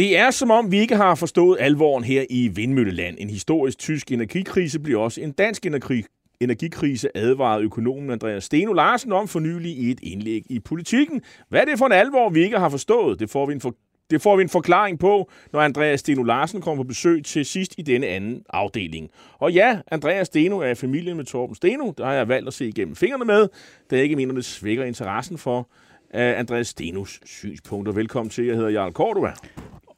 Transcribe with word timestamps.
Det 0.00 0.18
er 0.18 0.30
som 0.30 0.50
om, 0.50 0.72
vi 0.72 0.78
ikke 0.78 0.96
har 0.96 1.14
forstået 1.14 1.56
alvoren 1.60 2.04
her 2.04 2.24
i 2.30 2.48
Vindmølleland. 2.48 3.16
En 3.18 3.30
historisk 3.30 3.78
tysk 3.78 4.12
energikrise 4.12 4.80
bliver 4.80 5.00
også 5.00 5.20
en 5.20 5.32
dansk 5.32 5.66
energi 5.66 6.04
energikrise, 6.40 7.16
advarede 7.16 7.64
økonomen 7.64 8.10
Andreas 8.10 8.44
Steno 8.44 8.72
Larsen 8.72 9.12
om 9.12 9.28
for 9.28 9.40
nylig 9.40 9.72
i 9.72 9.90
et 9.90 10.00
indlæg 10.02 10.42
i 10.50 10.60
politikken. 10.60 11.22
Hvad 11.48 11.60
er 11.60 11.64
det 11.64 11.78
for 11.78 11.86
en 11.86 11.92
alvor, 11.92 12.30
vi 12.30 12.42
ikke 12.42 12.58
har 12.58 12.68
forstået? 12.68 13.20
Det 13.20 13.30
får 13.30 13.46
vi 13.46 13.52
en, 13.52 13.60
for, 13.60 13.74
det 14.10 14.22
får 14.22 14.36
vi 14.36 14.42
en 14.42 14.48
forklaring 14.48 14.98
på, 14.98 15.30
når 15.52 15.60
Andreas 15.60 16.00
Steno 16.00 16.22
Larsen 16.22 16.60
kommer 16.60 16.84
på 16.84 16.88
besøg 16.88 17.24
til 17.24 17.44
sidst 17.44 17.74
i 17.78 17.82
denne 17.82 18.06
anden 18.06 18.42
afdeling. 18.50 19.10
Og 19.38 19.52
ja, 19.52 19.78
Andreas 19.90 20.26
Steno 20.26 20.58
er 20.58 20.74
familien 20.74 21.16
med 21.16 21.24
Torben 21.24 21.54
Steno. 21.54 21.92
Der 21.98 22.04
har 22.04 22.12
jeg 22.12 22.28
valgt 22.28 22.48
at 22.48 22.54
se 22.54 22.68
igennem 22.68 22.96
fingrene 22.96 23.24
med, 23.24 23.48
da 23.90 23.96
jeg 23.96 24.02
ikke 24.02 24.16
mener, 24.16 24.34
det 24.34 24.44
svækker 24.44 24.84
interessen 24.84 25.38
for 25.38 25.58
uh, 25.58 26.20
Andreas 26.20 26.68
Stenos 26.68 27.20
synspunkter. 27.24 27.92
Velkommen 27.92 28.30
til. 28.30 28.46
Jeg 28.46 28.56
hedder 28.56 28.70
Jarl 28.70 28.92
Cordova. 28.92 29.32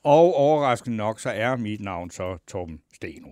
Og 0.05 0.34
overraskende 0.34 0.97
nok, 0.97 1.20
så 1.20 1.30
er 1.30 1.56
mit 1.56 1.80
navn 1.80 2.10
så 2.10 2.38
Torben 2.48 2.80
Steno. 2.95 3.29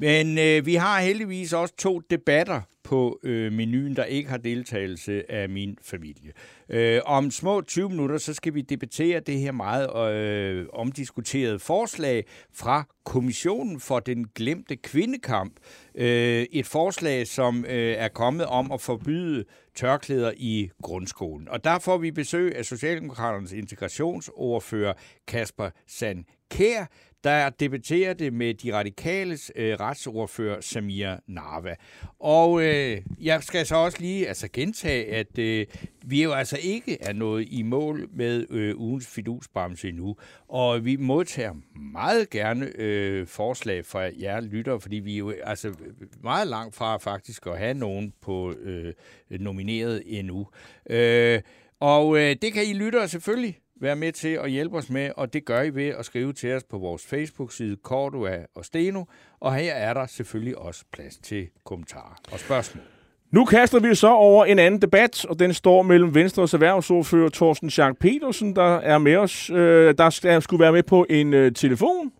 Men 0.00 0.38
øh, 0.38 0.66
vi 0.66 0.74
har 0.74 1.00
heldigvis 1.00 1.52
også 1.52 1.74
to 1.76 1.98
debatter 1.98 2.60
på 2.84 3.20
øh, 3.22 3.52
menuen, 3.52 3.96
der 3.96 4.04
ikke 4.04 4.30
har 4.30 4.36
deltagelse 4.36 5.30
af 5.30 5.48
min 5.48 5.78
familie. 5.82 6.32
Øh, 6.68 7.00
om 7.04 7.30
små 7.30 7.60
20 7.60 7.88
minutter, 7.88 8.18
så 8.18 8.34
skal 8.34 8.54
vi 8.54 8.60
debattere 8.60 9.20
det 9.20 9.38
her 9.38 9.52
meget 9.52 10.12
øh, 10.12 10.66
omdiskuterede 10.72 11.58
forslag 11.58 12.24
fra 12.54 12.84
Kommissionen 13.04 13.80
for 13.80 14.00
den 14.00 14.26
glemte 14.34 14.76
kvindekamp. 14.76 15.52
Øh, 15.94 16.46
et 16.52 16.66
forslag, 16.66 17.26
som 17.26 17.64
øh, 17.64 17.94
er 17.98 18.08
kommet 18.08 18.46
om 18.46 18.72
at 18.72 18.80
forbyde 18.80 19.44
tørklæder 19.78 20.32
i 20.36 20.70
grundskolen. 20.82 21.48
Og 21.48 21.64
der 21.64 21.78
får 21.78 21.98
vi 21.98 22.10
besøg 22.10 22.56
af 22.56 22.64
Socialdemokraternes 22.64 23.52
integrationsordfører 23.52 24.92
Kasper 25.26 25.70
Sand 25.86 26.24
Kær, 26.50 26.86
der 27.24 27.50
debatterer 27.50 28.14
det 28.14 28.32
med 28.32 28.54
de 28.54 28.74
radikales 28.74 29.52
øh, 29.56 29.74
retsordfører 29.80 30.60
Samir 30.60 31.16
Narva. 31.26 31.74
Og 32.18 32.62
øh, 32.62 33.02
jeg 33.20 33.42
skal 33.42 33.66
så 33.66 33.76
også 33.76 34.00
lige 34.00 34.28
altså, 34.28 34.48
gentage, 34.52 35.14
at 35.14 35.38
øh, 35.38 35.66
vi 36.06 36.22
jo 36.22 36.32
altså 36.32 36.58
ikke 36.62 37.02
er 37.02 37.12
nået 37.12 37.46
i 37.50 37.62
mål 37.62 38.08
med 38.12 38.46
øh, 38.50 38.80
ugens 38.80 39.06
fidusbremse 39.06 39.88
endnu. 39.88 40.16
Og 40.48 40.84
vi 40.84 40.96
modtager 40.96 41.54
meget 41.92 42.30
gerne 42.30 42.72
øh, 42.74 43.26
forslag 43.26 43.84
fra 43.84 44.00
jer 44.20 44.40
lyttere, 44.40 44.80
fordi 44.80 44.96
vi 44.96 45.14
er 45.14 45.18
jo 45.18 45.34
altså 45.44 45.74
meget 46.22 46.48
langt 46.48 46.74
fra 46.74 46.96
faktisk 46.96 47.46
at 47.46 47.58
have 47.58 47.74
nogen 47.74 48.12
på 48.20 48.52
øh, 48.52 48.94
nomineret 49.30 50.02
endnu. 50.06 50.46
Øh, 50.90 51.40
og 51.80 52.18
øh, 52.18 52.36
det 52.42 52.52
kan 52.52 52.64
I 52.64 52.72
lyttere 52.72 53.08
selvfølgelig 53.08 53.58
være 53.80 53.96
med 53.96 54.12
til 54.12 54.28
at 54.28 54.50
hjælpe 54.50 54.76
os 54.76 54.90
med, 54.90 55.10
og 55.16 55.32
det 55.32 55.44
gør 55.44 55.62
I 55.62 55.74
ved 55.74 55.88
at 55.88 56.04
skrive 56.04 56.32
til 56.32 56.54
os 56.54 56.64
på 56.64 56.78
vores 56.78 57.06
Facebook-side 57.06 57.76
Cordua 57.82 58.38
og 58.54 58.64
Steno, 58.64 59.04
og 59.40 59.54
her 59.54 59.74
er 59.74 59.94
der 59.94 60.06
selvfølgelig 60.06 60.58
også 60.58 60.84
plads 60.92 61.16
til 61.16 61.48
kommentarer 61.64 62.20
og 62.32 62.38
spørgsmål. 62.38 62.84
Nu 63.30 63.44
kaster 63.44 63.80
vi 63.80 63.94
så 63.94 64.08
over 64.08 64.44
en 64.44 64.58
anden 64.58 64.82
debat, 64.82 65.24
og 65.24 65.38
den 65.38 65.54
står 65.54 65.82
mellem 65.82 66.14
Venstres 66.14 66.54
erhvervsordfører 66.54 67.28
Thorsten 67.28 67.70
Schack 67.70 67.98
Petersen, 67.98 68.56
der 68.56 68.76
er 68.76 68.98
med 68.98 69.16
os, 69.16 69.50
øh, 69.50 69.94
der 69.98 70.10
skal, 70.10 70.42
skulle 70.42 70.60
være 70.60 70.72
med 70.72 70.82
på 70.82 71.06
en 71.10 71.34
øh, 71.34 71.52
telefon. 71.52 72.12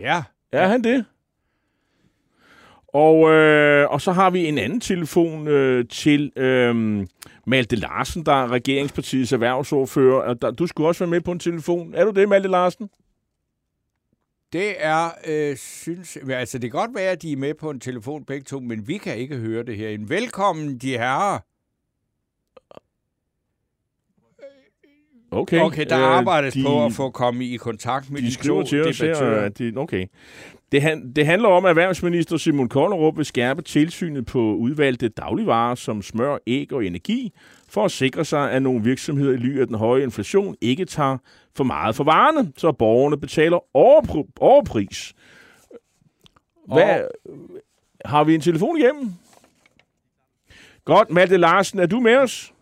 Ja. 0.00 0.22
Er 0.52 0.66
han 0.66 0.84
det? 0.84 1.04
Og, 2.92 3.30
øh, 3.30 3.90
og 3.90 4.00
så 4.00 4.12
har 4.12 4.30
vi 4.30 4.46
en 4.46 4.58
anden 4.58 4.80
telefon 4.80 5.48
øh, 5.48 5.84
til 5.88 6.32
øh, 6.36 7.06
Malte 7.46 7.76
Larsen, 7.76 8.26
der 8.26 8.32
er 8.32 8.48
regeringspartiets 8.48 9.32
erhvervsordfører. 9.32 10.22
Og 10.22 10.42
der, 10.42 10.50
du 10.50 10.66
skulle 10.66 10.88
også 10.88 11.04
være 11.04 11.10
med 11.10 11.20
på 11.20 11.32
en 11.32 11.38
telefon. 11.38 11.94
Er 11.94 12.04
du 12.04 12.10
det, 12.10 12.28
Malte 12.28 12.48
Larsen? 12.48 12.90
Det 14.52 14.74
er, 14.78 15.08
øh, 15.26 15.56
synes, 15.56 16.18
altså 16.30 16.58
det 16.58 16.70
kan 16.70 16.80
godt 16.80 16.94
være, 16.94 17.10
at 17.10 17.22
de 17.22 17.32
er 17.32 17.36
med 17.36 17.54
på 17.54 17.70
en 17.70 17.80
telefon 17.80 18.24
begge 18.24 18.44
to, 18.44 18.60
men 18.60 18.88
vi 18.88 18.98
kan 18.98 19.16
ikke 19.16 19.36
høre 19.36 19.62
det 19.62 19.76
her. 19.76 19.98
Velkommen, 20.08 20.78
de 20.78 20.90
herrer. 20.90 21.38
Okay, 25.30 25.60
Okay, 25.60 25.86
der 25.88 25.98
øh, 25.98 26.16
arbejdes 26.18 26.54
de- 26.54 26.62
på 26.66 26.84
at 26.84 26.92
få 26.92 27.10
komme 27.10 27.44
i 27.44 27.56
kontakt 27.56 28.10
med 28.10 28.22
de, 28.22 28.26
De 28.26 28.48
to 28.48 28.62
til 28.62 28.88
os 28.88 28.98
her, 28.98 29.06
debattører. 29.06 29.48
de, 29.48 29.72
okay. 29.76 30.06
Det, 30.72 30.82
han, 30.82 31.12
det 31.12 31.26
handler 31.26 31.48
om, 31.48 31.64
at 31.64 31.68
erhvervsminister 31.68 32.36
Simon 32.36 32.68
Kollerup 32.68 33.16
vil 33.16 33.24
skærpe 33.24 33.62
tilsynet 33.62 34.26
på 34.26 34.38
udvalgte 34.38 35.08
dagligvarer 35.08 35.74
som 35.74 36.02
smør, 36.02 36.38
æg 36.46 36.72
og 36.72 36.84
energi, 36.84 37.32
for 37.68 37.84
at 37.84 37.90
sikre 37.90 38.24
sig, 38.24 38.50
at 38.52 38.62
nogle 38.62 38.82
virksomheder 38.84 39.32
i 39.32 39.36
ly 39.36 39.60
af 39.60 39.66
den 39.66 39.76
høje 39.76 40.02
inflation 40.02 40.56
ikke 40.60 40.84
tager 40.84 41.18
for 41.56 41.64
meget 41.64 41.96
for 41.96 42.04
varerne, 42.04 42.52
så 42.56 42.72
borgerne 42.72 43.20
betaler 43.20 43.58
overpr- 43.58 44.32
overpris. 44.40 45.14
Hvad, 46.66 47.00
har 48.04 48.24
vi 48.24 48.34
en 48.34 48.40
telefon 48.40 48.76
igennem? 48.78 49.12
Godt, 50.84 51.10
Malte 51.10 51.36
Larsen, 51.36 51.78
er 51.78 51.86
du 51.86 52.00
med 52.00 52.16
os? 52.16 52.52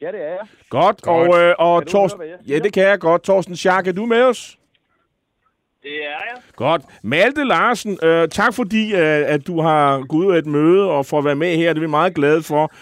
Ja, 0.00 0.12
det 0.12 0.20
er 0.20 0.28
jeg. 0.28 0.46
Godt, 0.68 1.02
Godt. 1.02 1.28
og, 1.28 1.40
øh, 1.40 1.54
og 1.58 1.86
Torsten, 1.86 2.22
ja, 2.48 2.58
det 2.58 2.72
kan 2.72 2.82
jeg 2.82 3.00
godt. 3.00 3.22
Torsten 3.22 3.56
Schack, 3.56 3.88
er 3.88 3.92
du 3.92 4.06
med 4.06 4.22
os? 4.22 4.59
Det 5.82 6.04
er 6.04 6.20
jeg. 6.30 6.42
Godt. 6.56 6.82
Malte 7.02 7.44
Larsen, 7.44 7.98
øh, 8.02 8.28
tak 8.28 8.54
fordi, 8.54 8.92
øh, 8.92 9.34
at 9.34 9.46
du 9.46 9.60
har 9.60 10.06
gået 10.06 10.26
ud 10.26 10.32
af 10.32 10.38
et 10.38 10.46
møde 10.46 10.90
og 10.90 11.06
får 11.06 11.18
at 11.18 11.24
være 11.24 11.36
med 11.36 11.56
her. 11.56 11.72
Det 11.72 11.80
er 11.82 11.86
vi 11.86 11.90
meget 11.90 12.14
glade 12.14 12.42
for. 12.42 12.72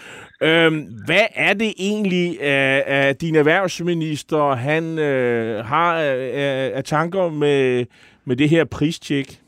Øh, 0.41 0.71
hvad 1.05 1.27
er 1.35 1.53
det 1.53 1.73
egentlig, 1.77 2.37
øh, 2.41 2.81
at 2.85 3.21
din 3.21 3.35
erhvervsminister 3.35 4.55
han 4.55 4.99
øh, 4.99 5.65
har 5.65 5.95
øh, 5.99 6.77
af 6.77 6.83
tanker 6.83 7.29
med, 7.29 7.85
med 8.25 8.35
det 8.35 8.49
her 8.49 8.65
pristjek? 8.65 9.41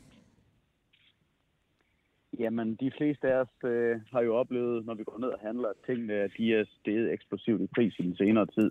Jamen, 2.38 2.74
de 2.74 2.90
fleste 2.96 3.28
af 3.28 3.40
os 3.40 3.64
øh, 3.64 4.00
har 4.12 4.22
jo 4.22 4.36
oplevet, 4.36 4.86
når 4.86 4.94
vi 4.94 5.04
går 5.04 5.18
ned 5.18 5.28
og 5.28 5.38
handler, 5.42 5.68
at 5.68 5.76
tingene 5.86 6.14
at 6.14 6.30
de 6.38 6.54
er 6.54 6.64
steget 6.80 7.12
eksplosivt 7.12 7.60
i 7.60 7.66
pris 7.74 7.94
i 7.98 8.02
den 8.02 8.16
senere 8.16 8.46
tid. 8.46 8.70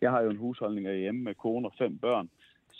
Jeg 0.00 0.10
har 0.10 0.20
jo 0.22 0.30
en 0.30 0.36
husholdning 0.36 0.88
hjemme 0.88 1.20
med 1.20 1.34
kone 1.34 1.68
og 1.68 1.74
fem 1.78 1.98
børn, 1.98 2.28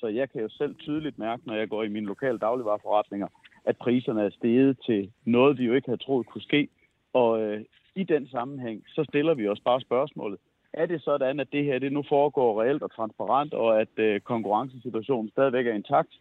så 0.01 0.07
jeg 0.07 0.31
kan 0.31 0.41
jo 0.41 0.49
selv 0.49 0.75
tydeligt 0.75 1.19
mærke, 1.19 1.43
når 1.47 1.55
jeg 1.55 1.69
går 1.69 1.83
i 1.83 1.89
mine 1.89 2.07
lokale 2.07 2.39
dagligvarerforretninger, 2.39 3.29
at 3.65 3.77
priserne 3.77 4.23
er 4.23 4.31
steget 4.31 4.79
til 4.87 5.13
noget, 5.25 5.59
vi 5.59 5.65
jo 5.65 5.75
ikke 5.75 5.89
havde 5.89 6.05
troet 6.05 6.27
kunne 6.27 6.43
ske. 6.43 6.69
Og 7.13 7.43
øh, 7.43 7.65
i 7.95 8.05
den 8.05 8.29
sammenhæng, 8.29 8.85
så 8.87 9.05
stiller 9.05 9.35
vi 9.35 9.49
os 9.49 9.61
bare 9.61 9.81
spørgsmålet, 9.81 10.39
er 10.73 10.87
det 10.87 11.03
sådan, 11.03 11.41
at 11.41 11.53
det 11.53 11.65
her 11.65 11.79
det 11.79 11.93
nu 11.93 12.05
foregår 12.09 12.63
reelt 12.63 12.83
og 12.83 12.95
transparent, 12.95 13.55
og 13.55 13.81
at 13.81 13.99
øh, 13.99 14.21
konkurrencesituationen 14.21 15.31
stadigvæk 15.31 15.67
er 15.67 15.73
intakt? 15.73 16.13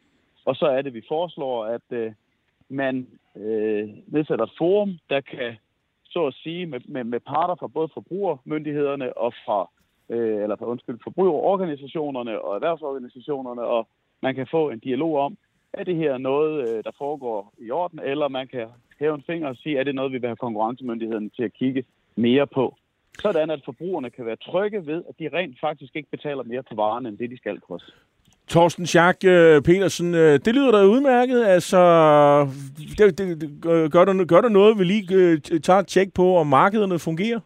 Og 0.45 0.55
så 0.55 0.65
er 0.65 0.81
det, 0.81 0.93
vi 0.93 1.03
foreslår, 1.07 1.65
at 1.65 1.87
øh, 1.91 2.11
man 2.69 3.07
øh, 3.35 3.89
nedsætter 4.07 4.45
et 4.45 4.57
forum, 4.57 4.97
der 5.09 5.21
kan, 5.21 5.55
så 6.05 6.25
at 6.25 6.33
sige, 6.33 6.65
med, 6.65 6.79
med, 6.85 7.03
med 7.03 7.19
parter 7.19 7.55
fra 7.55 7.67
både 7.67 7.89
forbrugermyndighederne 7.93 9.17
og 9.17 9.33
fra, 9.45 9.69
øh, 10.13 10.43
eller 10.43 10.55
for 10.55 10.65
undskyld, 10.65 10.99
forbrugerorganisationerne 11.03 12.41
og 12.41 12.55
erhvervsorganisationerne, 12.55 13.61
og 13.61 13.87
man 14.21 14.35
kan 14.35 14.47
få 14.51 14.69
en 14.69 14.79
dialog 14.79 15.19
om, 15.19 15.37
er 15.73 15.83
det 15.83 15.95
her 15.95 16.17
noget, 16.17 16.69
øh, 16.69 16.83
der 16.83 16.91
foregår 16.97 17.53
i 17.59 17.71
orden, 17.71 17.99
eller 17.99 18.27
man 18.27 18.47
kan 18.47 18.67
hæve 18.99 19.15
en 19.15 19.23
finger 19.27 19.47
og 19.47 19.55
sige, 19.55 19.79
er 19.79 19.83
det 19.83 19.95
noget, 19.95 20.11
vi 20.11 20.17
vil 20.17 20.27
have 20.27 20.45
konkurrencemyndigheden 20.47 21.29
til 21.29 21.43
at 21.43 21.53
kigge 21.53 21.83
mere 22.15 22.47
på. 22.47 22.75
Sådan 23.19 23.49
at 23.49 23.61
forbrugerne 23.65 24.09
kan 24.09 24.25
være 24.25 24.35
trygge 24.35 24.85
ved, 24.85 25.03
at 25.09 25.15
de 25.19 25.29
rent 25.37 25.59
faktisk 25.59 25.95
ikke 25.95 26.09
betaler 26.11 26.43
mere 26.43 26.63
for 26.67 26.75
varerne, 26.75 27.09
end 27.09 27.17
det 27.17 27.29
de 27.29 27.37
skal 27.37 27.59
koste. 27.59 27.91
Torsten 28.47 28.85
Schack 28.85 29.23
øh, 29.23 29.61
Petersen, 29.61 30.15
øh, 30.15 30.39
det 30.45 30.55
lyder 30.55 30.71
da 30.71 30.85
udmærket. 30.85 31.45
Altså, 31.45 31.79
det, 32.97 33.17
det, 33.17 33.61
gør, 33.91 34.05
du, 34.05 34.25
gør 34.25 34.41
du 34.41 34.49
noget, 34.49 34.79
vi 34.79 34.83
lige 34.83 35.15
øh, 35.15 35.41
tager 35.41 35.79
et 35.79 35.87
tjek 35.87 36.13
på, 36.13 36.37
om 36.37 36.47
markederne 36.47 36.99
fungerer? 36.99 37.39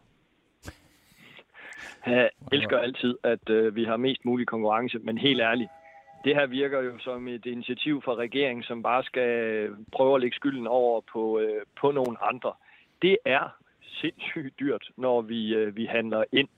Jeg 2.10 2.30
elsker 2.52 2.78
altid, 2.78 3.14
at 3.22 3.50
øh, 3.50 3.76
vi 3.76 3.84
har 3.84 3.96
mest 3.96 4.24
mulig 4.24 4.46
konkurrence, 4.46 4.98
men 4.98 5.18
helt 5.18 5.40
ærligt, 5.40 5.70
det 6.24 6.34
her 6.34 6.46
virker 6.46 6.80
jo 6.80 6.98
som 6.98 7.28
et 7.28 7.46
initiativ 7.46 8.02
fra 8.02 8.14
regeringen, 8.14 8.62
som 8.62 8.82
bare 8.82 9.04
skal 9.04 9.30
prøve 9.92 10.14
at 10.14 10.20
lægge 10.20 10.36
skylden 10.36 10.66
over 10.66 11.00
på, 11.12 11.38
øh, 11.38 11.62
på 11.80 11.90
nogle 11.90 12.16
andre. 12.22 12.52
Det 13.02 13.18
er 13.24 13.56
sindssygt 13.82 14.60
dyrt, 14.60 14.90
når 14.96 15.20
vi, 15.20 15.54
øh, 15.54 15.76
vi 15.76 15.84
handler 15.84 16.24
ind. 16.32 16.48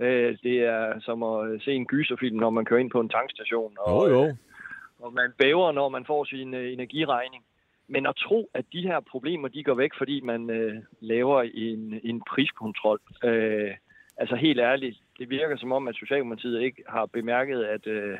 Øh, 0.00 0.38
det 0.42 0.60
er 0.60 1.00
som 1.00 1.22
at 1.22 1.62
se 1.62 1.72
en 1.72 1.86
gyserfilm, 1.86 2.36
når 2.36 2.50
man 2.50 2.64
kører 2.64 2.80
ind 2.80 2.90
på 2.90 3.00
en 3.00 3.08
tankstation. 3.08 3.76
Og, 3.80 4.10
jo, 4.10 4.14
jo. 4.14 4.36
Og 5.00 5.12
man 5.12 5.32
bæver, 5.38 5.72
når 5.72 5.88
man 5.88 6.04
får 6.04 6.24
sin 6.24 6.54
øh, 6.54 6.72
energiregning. 6.72 7.44
Men 7.88 8.06
at 8.06 8.16
tro, 8.16 8.50
at 8.54 8.64
de 8.72 8.82
her 8.82 9.00
problemer, 9.00 9.48
de 9.48 9.64
går 9.64 9.74
væk, 9.74 9.90
fordi 9.98 10.20
man 10.20 10.50
øh, 10.50 10.74
laver 11.00 11.42
en, 11.42 12.00
en 12.04 12.22
priskontrol. 12.30 13.00
Øh, 13.24 13.70
altså 14.16 14.36
helt 14.36 14.60
ærligt, 14.60 14.96
det 15.18 15.30
virker 15.30 15.56
som 15.56 15.72
om, 15.72 15.88
at 15.88 15.96
Socialdemokratiet 15.96 16.62
ikke 16.62 16.82
har 16.88 17.06
bemærket, 17.06 17.64
at 17.64 17.86
øh, 17.86 18.18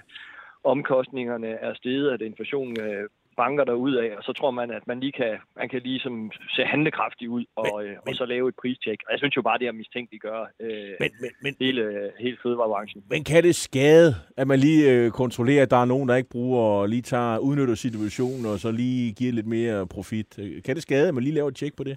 omkostningerne 0.65 1.49
er 1.49 1.75
steget, 1.75 2.11
at 2.11 2.21
inflationen 2.21 2.81
øh, 2.81 3.09
banker 3.37 3.65
der 3.65 3.73
ud 3.73 3.95
af, 3.95 4.17
og 4.17 4.23
så 4.23 4.33
tror 4.33 4.51
man, 4.51 4.71
at 4.71 4.87
man 4.87 5.01
lige 5.01 5.13
kan, 5.13 5.37
man 5.57 5.69
kan 5.69 5.81
ligesom 5.83 6.31
se 6.57 6.63
handlekraftig 6.65 7.31
ud 7.31 7.45
og, 7.57 7.83
men, 7.83 7.93
øh, 7.93 7.97
og 8.07 8.15
så 8.15 8.25
lave 8.25 8.49
et 8.49 8.55
pristjek. 8.61 8.99
Og 9.07 9.13
jeg 9.13 9.19
synes 9.19 9.37
jo 9.37 9.43
bare, 9.43 9.59
det 9.59 9.67
er 9.67 9.73
mistænkeligt 9.73 10.23
gøre 10.23 10.47
øh, 10.61 10.69
men, 11.01 11.11
men, 11.21 11.31
men, 11.43 11.55
hele, 11.61 12.11
hele 12.19 12.37
fødevarebranchen. 12.43 13.03
Men 13.11 13.25
kan 13.25 13.43
det 13.43 13.55
skade, 13.55 14.15
at 14.37 14.47
man 14.47 14.59
lige 14.59 14.93
øh, 14.93 15.11
kontrollerer, 15.11 15.63
at 15.63 15.71
der 15.71 15.77
er 15.77 15.85
nogen, 15.85 16.09
der 16.09 16.17
ikke 16.17 16.31
bruger 16.31 16.63
og 16.63 16.89
lige 16.89 17.03
tager, 17.03 17.39
udnytter 17.39 17.75
situationen, 17.75 18.47
og 18.47 18.59
så 18.59 18.71
lige 18.71 19.13
giver 19.13 19.33
lidt 19.33 19.47
mere 19.47 19.87
profit? 19.87 20.39
Kan 20.65 20.75
det 20.75 20.83
skade, 20.83 21.09
at 21.09 21.15
man 21.15 21.23
lige 21.23 21.35
laver 21.35 21.49
et 21.49 21.57
tjek 21.57 21.77
på 21.77 21.85
det? 21.85 21.97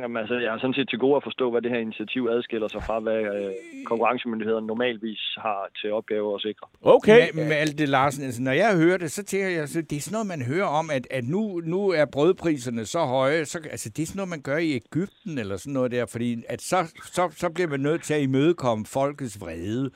Jamen, 0.00 0.16
altså, 0.16 0.34
jeg 0.34 0.50
har 0.50 0.58
sådan 0.58 0.74
set 0.74 0.88
til 0.88 0.98
gode 0.98 1.16
at 1.16 1.22
forstå, 1.22 1.50
hvad 1.50 1.62
det 1.62 1.70
her 1.70 1.78
initiativ 1.78 2.28
adskiller 2.30 2.68
sig 2.68 2.82
fra, 2.82 3.00
hvad 3.00 3.20
øh, 3.36 3.52
konkurrencemyndighederne 3.84 4.66
normalvis 4.66 5.22
har 5.38 5.68
til 5.80 5.92
opgave 5.92 6.34
at 6.34 6.40
sikre. 6.40 6.66
Okay. 6.82 7.30
Med, 7.34 7.44
med 7.44 7.56
alt 7.56 7.78
det, 7.78 7.88
Larsen, 7.88 8.24
altså, 8.24 8.42
når 8.42 8.52
jeg 8.52 8.76
hører 8.76 8.96
det, 8.96 9.12
så 9.12 9.22
tænker 9.24 9.48
jeg, 9.48 9.60
altså, 9.60 9.82
det 9.82 9.96
er 9.96 10.00
sådan 10.00 10.14
noget, 10.14 10.26
man 10.26 10.42
hører 10.42 10.66
om, 10.66 10.90
at, 10.90 11.06
at 11.10 11.24
nu, 11.24 11.60
nu 11.64 11.88
er 11.88 12.04
brødpriserne 12.04 12.84
så 12.84 12.98
høje. 12.98 13.44
Så, 13.44 13.58
altså, 13.70 13.88
det 13.88 14.02
er 14.02 14.06
sådan 14.06 14.18
noget, 14.18 14.30
man 14.30 14.42
gør 14.42 14.56
i 14.56 14.72
Ægypten 14.72 15.38
eller 15.38 15.56
sådan 15.56 15.72
noget 15.72 15.90
der, 15.90 16.06
fordi 16.06 16.44
at 16.48 16.62
så, 16.62 16.78
så, 17.12 17.30
så 17.36 17.50
bliver 17.50 17.68
man 17.68 17.80
nødt 17.80 18.02
til 18.02 18.14
at 18.14 18.22
imødekomme 18.22 18.86
folkets 18.86 19.40
vrede. 19.40 19.90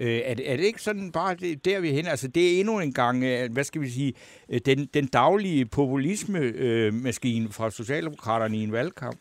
Øh, 0.00 0.20
er, 0.24 0.34
det, 0.34 0.52
er 0.52 0.56
det 0.56 0.64
ikke 0.64 0.82
sådan 0.82 1.12
bare 1.12 1.34
det, 1.34 1.64
der, 1.64 1.80
vi 1.80 1.88
er 1.88 1.94
henne? 1.94 2.10
Altså, 2.10 2.28
det 2.28 2.54
er 2.54 2.60
endnu 2.60 2.80
en 2.80 2.92
gang, 2.92 3.24
øh, 3.24 3.52
hvad 3.52 3.64
skal 3.64 3.80
vi 3.80 3.88
sige, 3.88 4.12
øh, 4.48 4.60
den, 4.66 4.88
den 4.94 5.06
daglige 5.06 5.66
populisme-maskine 5.66 7.46
øh, 7.46 7.52
fra 7.52 7.70
Socialdemokraterne 7.70 8.56
i 8.56 8.62
en 8.62 8.72
valgkamp? 8.72 9.18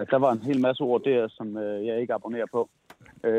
Ja, 0.00 0.04
der 0.10 0.16
var 0.16 0.32
en 0.32 0.42
hel 0.42 0.60
masse 0.60 0.82
ord 0.82 1.02
der, 1.04 1.28
som 1.28 1.56
øh, 1.56 1.86
jeg 1.86 2.00
ikke 2.00 2.14
abonnerer 2.14 2.46
på. 2.52 2.70
Øh, 3.24 3.30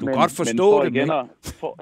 du 0.00 0.06
men, 0.06 0.14
godt 0.14 0.36
forstå 0.36 0.82
men 0.82 0.86
det, 0.86 0.96
igen 0.96 1.10
at, 1.10 1.26
for, 1.60 1.78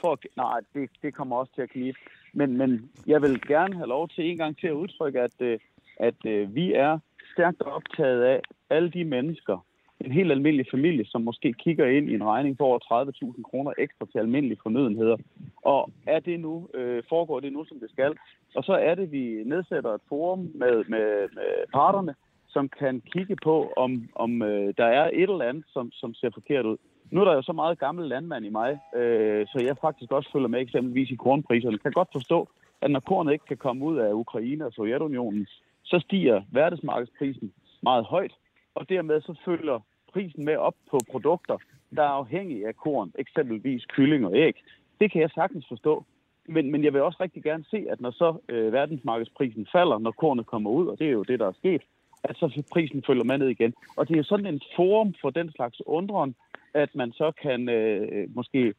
for, 0.00 0.18
nej, 0.36 0.60
det, 0.74 0.90
det 1.02 1.14
kommer 1.14 1.36
også 1.36 1.52
til 1.54 1.62
at 1.62 1.70
knibe. 1.70 1.98
Men, 2.32 2.56
men 2.56 2.90
jeg 3.06 3.22
vil 3.22 3.40
gerne 3.48 3.74
have 3.74 3.88
lov 3.88 4.08
til 4.08 4.30
en 4.30 4.36
gang 4.36 4.58
til 4.58 4.66
at 4.66 4.72
udtrykke, 4.72 5.20
at, 5.20 5.40
øh, 5.40 5.58
at 5.96 6.26
øh, 6.26 6.54
vi 6.54 6.72
er 6.72 6.98
stærkt 7.32 7.62
optaget 7.62 8.22
af 8.22 8.40
alle 8.70 8.90
de 8.90 9.04
mennesker, 9.04 9.66
en 10.00 10.12
helt 10.12 10.32
almindelig 10.32 10.66
familie, 10.70 11.04
som 11.06 11.22
måske 11.22 11.52
kigger 11.52 11.86
ind 11.86 12.10
i 12.10 12.14
en 12.14 12.24
regning 12.24 12.58
på 12.58 12.64
over 12.64 13.04
30.000 13.36 13.42
kroner 13.42 13.72
ekstra 13.78 14.06
til 14.12 14.18
almindelige 14.18 14.60
fornødenheder. 14.62 15.16
Og 15.62 15.90
er 16.06 16.20
det 16.20 16.40
nu, 16.40 16.68
øh, 16.74 17.02
foregår 17.08 17.40
det 17.40 17.52
nu, 17.52 17.64
som 17.64 17.80
det 17.80 17.90
skal? 17.90 18.14
Og 18.54 18.64
så 18.64 18.72
er 18.72 18.94
det, 18.94 19.12
vi 19.12 19.42
nedsætter 19.46 19.90
et 19.90 20.00
forum 20.08 20.38
med, 20.54 20.84
med, 20.88 21.28
med 21.34 21.50
parterne, 21.72 22.14
som 22.54 22.68
kan 22.80 22.94
kigge 23.12 23.36
på, 23.36 23.72
om, 23.76 23.90
om 24.14 24.42
øh, 24.42 24.74
der 24.80 24.84
er 24.84 25.10
et 25.12 25.30
eller 25.30 25.48
andet, 25.50 25.64
som, 25.74 25.92
som 25.92 26.14
ser 26.14 26.30
forkert 26.34 26.66
ud. 26.66 26.76
Nu 27.10 27.20
er 27.20 27.24
der 27.24 27.34
jo 27.34 27.42
så 27.42 27.52
meget 27.52 27.78
gammel 27.78 28.08
landmand 28.08 28.44
i 28.46 28.48
mig, 28.60 28.70
øh, 28.96 29.46
så 29.46 29.58
jeg 29.66 29.76
faktisk 29.80 30.10
også 30.12 30.28
følger 30.32 30.48
med 30.48 30.60
eksempelvis 30.60 31.10
i 31.10 31.16
kornpriserne. 31.16 31.72
Jeg 31.72 31.80
kan 31.80 31.92
godt 32.00 32.08
forstå, 32.12 32.48
at 32.82 32.90
når 32.90 33.00
kornet 33.00 33.32
ikke 33.32 33.44
kan 33.44 33.56
komme 33.56 33.84
ud 33.84 33.96
af 33.96 34.12
Ukraine 34.12 34.66
og 34.66 34.72
Sovjetunionen, 34.72 35.46
så 35.84 35.98
stiger 35.98 36.42
verdensmarkedsprisen 36.52 37.52
meget 37.82 38.04
højt, 38.04 38.34
og 38.74 38.88
dermed 38.88 39.20
så 39.20 39.34
følger 39.44 39.80
prisen 40.12 40.44
med 40.44 40.56
op 40.56 40.74
på 40.90 40.98
produkter, 41.10 41.56
der 41.96 42.02
er 42.02 42.16
afhængige 42.22 42.68
af 42.68 42.76
korn, 42.76 43.12
eksempelvis 43.18 43.84
kylling 43.84 44.26
og 44.26 44.36
æg. 44.36 44.54
Det 45.00 45.12
kan 45.12 45.20
jeg 45.20 45.30
sagtens 45.30 45.66
forstå. 45.68 46.04
Men, 46.48 46.70
men 46.70 46.84
jeg 46.84 46.92
vil 46.92 47.02
også 47.02 47.18
rigtig 47.20 47.42
gerne 47.42 47.64
se, 47.70 47.86
at 47.90 48.00
når 48.00 48.10
så 48.10 48.36
øh, 48.48 48.72
verdensmarkedsprisen 48.72 49.66
falder, 49.72 49.98
når 49.98 50.10
kornet 50.10 50.46
kommer 50.46 50.70
ud, 50.70 50.86
og 50.86 50.98
det 50.98 51.06
er 51.06 51.10
jo 51.10 51.22
det, 51.22 51.40
der 51.40 51.46
er 51.46 51.52
sket, 51.52 51.82
at 52.24 52.36
så 52.36 52.62
prisen 52.72 53.02
følger 53.06 53.24
med 53.24 53.38
ned 53.38 53.48
igen. 53.48 53.74
Og 53.96 54.08
det 54.08 54.18
er 54.18 54.22
sådan 54.22 54.46
en 54.46 54.60
forum 54.76 55.14
for 55.20 55.30
den 55.30 55.52
slags 55.52 55.82
undren, 55.86 56.34
at 56.74 56.94
man 56.94 57.12
så 57.12 57.32
kan 57.42 57.68
øh, 57.68 58.28
måske 58.34 58.74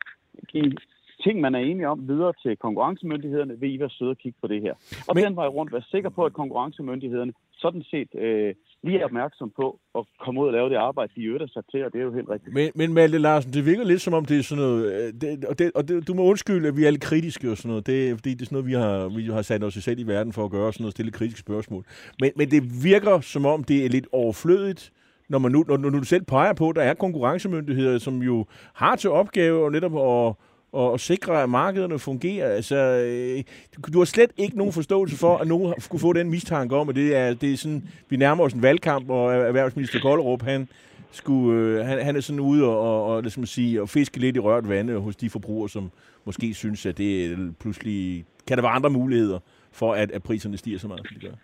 give 0.47 0.71
ting, 1.23 1.41
man 1.41 1.55
er 1.55 1.59
enige 1.59 1.87
om, 1.87 2.07
videre 2.07 2.33
til 2.43 2.57
konkurrencemyndighederne, 2.57 3.59
vil 3.59 3.73
I 3.73 3.79
være 3.79 3.89
søde 3.89 4.11
at 4.11 4.17
kigge 4.17 4.37
på 4.41 4.47
det 4.47 4.61
her. 4.61 4.73
Og 5.07 5.15
Men... 5.15 5.23
den 5.23 5.35
vej 5.35 5.47
rundt 5.47 5.73
være 5.73 5.91
sikker 5.91 6.09
på, 6.09 6.25
at 6.25 6.33
konkurrencemyndighederne 6.33 7.33
sådan 7.57 7.83
set 7.83 8.15
øh, 8.15 8.55
lige 8.85 8.99
er 8.99 9.05
opmærksom 9.05 9.51
på 9.55 9.79
at 9.97 10.03
komme 10.23 10.41
ud 10.41 10.47
og 10.47 10.53
lave 10.53 10.69
det 10.69 10.75
arbejde, 10.75 11.11
de 11.15 11.23
øver 11.23 11.47
sig 11.47 11.63
til, 11.71 11.85
og 11.85 11.93
det 11.93 11.99
er 11.99 12.03
jo 12.03 12.13
helt 12.13 12.29
rigtigt. 12.29 12.53
Men, 12.53 12.71
men 12.75 12.93
Malte 12.93 13.17
Larsen, 13.17 13.53
det 13.53 13.65
virker 13.65 13.83
lidt 13.83 14.01
som 14.01 14.13
om, 14.13 14.25
det 14.25 14.37
er 14.39 14.43
sådan 14.43 14.63
noget, 14.63 14.93
øh, 14.93 15.13
det, 15.21 15.45
og, 15.45 15.59
det, 15.59 15.71
og 15.75 15.87
det, 15.87 16.07
du 16.07 16.13
må 16.13 16.23
undskylde, 16.23 16.67
at 16.67 16.77
vi 16.77 16.85
er 16.85 16.91
lidt 16.91 17.01
kritiske 17.01 17.51
og 17.51 17.57
sådan 17.57 17.69
noget, 17.69 17.87
det 17.87 18.09
er, 18.09 18.15
fordi 18.15 18.33
det 18.33 18.41
er 18.41 18.45
sådan 18.45 18.55
noget, 18.55 18.67
vi 18.67 18.73
har, 18.73 19.07
vi 19.07 19.25
har 19.25 19.41
sat 19.41 19.63
os 19.63 19.73
selv 19.73 19.99
i 19.99 20.03
verden 20.03 20.33
for 20.33 20.45
at 20.45 20.51
gøre, 20.51 20.73
sådan 20.73 20.83
noget, 20.83 20.91
stille 20.91 21.11
kritiske 21.11 21.39
spørgsmål. 21.39 21.83
Men, 22.21 22.31
men 22.35 22.51
det 22.51 22.83
virker 22.83 23.19
som 23.19 23.45
om, 23.45 23.63
det 23.63 23.85
er 23.85 23.89
lidt 23.89 24.07
overflødigt, 24.11 24.91
når, 25.29 25.39
man 25.39 25.51
nu, 25.51 25.65
når, 25.67 25.77
når 25.77 25.89
du 25.89 26.03
selv 26.03 26.23
peger 26.23 26.53
på, 26.53 26.69
at 26.69 26.75
der 26.75 26.81
er 26.81 26.93
konkurrencemyndigheder, 26.93 27.97
som 27.97 28.21
jo 28.21 28.45
har 28.73 28.95
til 28.95 29.09
opgave 29.09 29.71
netop 29.71 29.95
at 29.95 30.33
og, 30.75 30.91
og 30.91 30.99
sikre, 30.99 31.43
at 31.43 31.49
markederne 31.49 31.99
fungerer. 31.99 32.49
Altså, 32.49 32.75
øh, 32.75 33.43
du 33.93 33.97
har 33.97 34.05
slet 34.05 34.31
ikke 34.37 34.57
nogen 34.57 34.73
forståelse 34.73 35.17
for, 35.17 35.37
at 35.37 35.47
nogen 35.47 35.73
skulle 35.77 36.01
få 36.01 36.13
den 36.13 36.29
mistanke 36.29 36.75
om, 36.75 36.89
at 36.89 36.95
det 36.95 37.15
er, 37.15 37.33
det 37.33 37.53
er 37.53 37.57
sådan, 37.57 37.83
vi 38.09 38.17
nærmer 38.17 38.43
os 38.43 38.53
en 38.53 38.61
valgkamp, 38.61 39.09
og 39.09 39.33
erhvervsminister 39.33 39.99
Kollerup, 39.99 40.41
han, 40.41 40.67
skulle, 41.11 41.79
øh, 41.79 41.85
han, 41.85 42.05
han 42.05 42.15
er 42.15 42.21
sådan 42.21 42.39
ude 42.39 42.63
og, 42.63 42.79
og, 42.79 43.05
og, 43.05 43.23
og, 43.37 43.47
sige, 43.47 43.81
og 43.81 43.89
fiske 43.89 44.19
lidt 44.19 44.35
i 44.35 44.39
rørt 44.39 44.69
vande 44.69 44.97
hos 44.99 45.15
de 45.15 45.29
forbrugere, 45.29 45.69
som 45.69 45.91
måske 46.25 46.53
synes, 46.53 46.85
at 46.85 46.97
det 46.97 47.57
pludselig... 47.59 48.25
Kan 48.47 48.57
der 48.57 48.63
være 48.63 48.71
andre 48.71 48.89
muligheder 48.89 49.39
for, 49.71 49.93
at, 49.93 50.11
at 50.11 50.23
priserne 50.23 50.57
stiger 50.57 50.79
så 50.79 50.87
meget, 50.87 51.07
som 51.07 51.19
de 51.19 51.27
gør? 51.27 51.35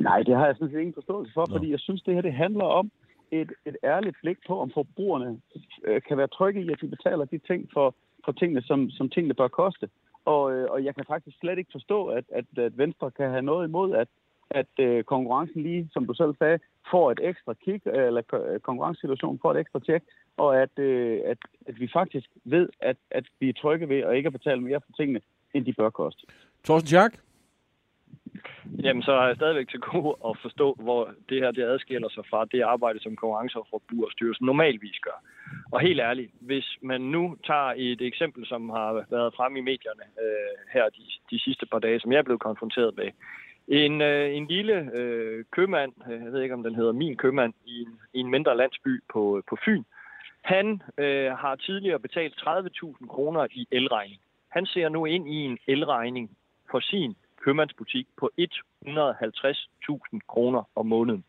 Nej, 0.00 0.22
det 0.22 0.36
har 0.36 0.46
jeg 0.46 0.54
sådan 0.54 0.72
set 0.72 0.80
ingen 0.80 0.94
forståelse 0.94 1.32
for, 1.34 1.46
Nå. 1.48 1.54
fordi 1.54 1.70
jeg 1.70 1.80
synes, 1.80 2.02
det 2.02 2.14
her 2.14 2.20
det 2.20 2.32
handler 2.32 2.64
om 2.64 2.90
et, 3.30 3.52
et 3.66 3.76
ærligt 3.84 4.16
blik 4.22 4.36
på, 4.48 4.60
om 4.60 4.70
forbrugerne 4.74 5.40
øh, 5.84 6.02
kan 6.08 6.16
være 6.16 6.26
trygge 6.26 6.62
i, 6.62 6.70
at 6.72 6.78
de 6.80 6.88
betaler 6.88 7.24
de 7.24 7.38
ting 7.38 7.68
for, 7.72 7.94
for 8.26 8.32
tingene, 8.32 8.62
som, 8.62 8.90
som 8.90 9.08
tingene 9.08 9.34
bør 9.34 9.48
koste. 9.48 9.88
Og, 10.24 10.52
øh, 10.54 10.66
og 10.70 10.84
jeg 10.84 10.94
kan 10.94 11.04
faktisk 11.08 11.36
slet 11.38 11.58
ikke 11.58 11.72
forstå, 11.72 12.06
at, 12.06 12.24
at, 12.38 12.44
at 12.58 12.78
Venstre 12.78 13.10
kan 13.10 13.30
have 13.30 13.42
noget 13.42 13.68
imod, 13.68 13.94
at, 13.94 14.08
at 14.50 14.72
øh, 14.86 15.04
konkurrencen 15.04 15.62
lige, 15.62 15.88
som 15.92 16.06
du 16.06 16.14
selv 16.14 16.34
sagde, 16.38 16.58
får 16.90 17.12
et 17.12 17.20
ekstra 17.22 17.54
kig, 17.64 17.80
eller 17.86 18.22
øh, 18.34 18.60
konkurrencesituationen 18.60 19.38
får 19.42 19.50
et 19.50 19.60
ekstra 19.60 19.80
tjek, 19.80 20.02
og 20.36 20.62
at, 20.62 20.78
øh, 20.78 21.20
at, 21.24 21.38
at 21.66 21.80
vi 21.80 21.88
faktisk 21.92 22.28
ved, 22.44 22.68
at, 22.80 22.96
at 23.10 23.24
vi 23.40 23.48
er 23.48 23.52
trygge 23.52 23.88
ved 23.88 24.00
at 24.00 24.16
ikke 24.16 24.26
at 24.26 24.32
betale 24.32 24.60
mere 24.60 24.80
for 24.86 24.92
tingene, 24.92 25.20
end 25.54 25.64
de 25.64 25.72
bør 25.72 25.90
koste. 25.90 26.22
Thorsten 26.64 26.86
Schack? 26.86 27.25
Jamen, 28.82 29.02
så 29.02 29.12
er 29.12 29.26
jeg 29.26 29.36
stadigvæk 29.36 29.68
til 29.68 29.80
gode 29.80 30.16
at 30.28 30.38
forstå, 30.42 30.76
hvor 30.80 31.10
det 31.28 31.38
her 31.42 31.50
det 31.50 31.62
adskiller 31.62 32.08
sig 32.08 32.24
fra 32.30 32.44
det 32.44 32.62
arbejde, 32.62 33.00
som 33.02 33.16
Konkurrence- 33.16 33.58
og 33.58 33.66
Forbrugerstyrelsen 33.70 34.46
normalvis 34.46 34.98
gør. 34.98 35.18
Og 35.72 35.80
helt 35.80 36.00
ærligt, 36.00 36.30
hvis 36.40 36.78
man 36.82 37.00
nu 37.00 37.36
tager 37.46 37.72
et 37.76 38.00
eksempel, 38.00 38.46
som 38.46 38.70
har 38.70 38.92
været 39.10 39.34
frem 39.34 39.56
i 39.56 39.60
medierne 39.60 40.02
øh, 40.24 40.72
her 40.72 40.84
de, 40.88 41.04
de 41.30 41.40
sidste 41.40 41.66
par 41.66 41.78
dage, 41.78 42.00
som 42.00 42.12
jeg 42.12 42.18
er 42.18 42.22
blevet 42.28 42.40
konfronteret 42.40 42.96
med. 42.96 43.10
En, 43.68 44.00
øh, 44.00 44.36
en 44.36 44.46
lille 44.46 44.90
øh, 44.94 45.44
købmand, 45.52 45.92
øh, 46.10 46.24
jeg 46.24 46.32
ved 46.32 46.42
ikke 46.42 46.54
om 46.54 46.62
den 46.62 46.74
hedder 46.74 46.92
Min 46.92 47.16
Købmand, 47.16 47.54
i 47.64 47.80
en, 47.80 48.00
i 48.14 48.20
en 48.20 48.30
mindre 48.30 48.56
landsby 48.56 49.02
på, 49.12 49.42
på 49.48 49.56
Fyn, 49.64 49.82
han 50.42 50.82
øh, 50.98 51.32
har 51.32 51.56
tidligere 51.56 51.98
betalt 51.98 52.34
30.000 52.40 53.06
kroner 53.06 53.46
i 53.50 53.66
elregning. 53.70 54.20
Han 54.48 54.66
ser 54.66 54.88
nu 54.88 55.04
ind 55.04 55.28
i 55.28 55.36
en 55.36 55.58
elregning 55.66 56.30
for 56.70 56.80
sin 56.80 57.16
købmandsbutik 57.46 58.06
på 58.16 58.30
150.000 58.38 60.18
kroner 60.28 60.62
om 60.74 60.86
måneden. 60.86 61.24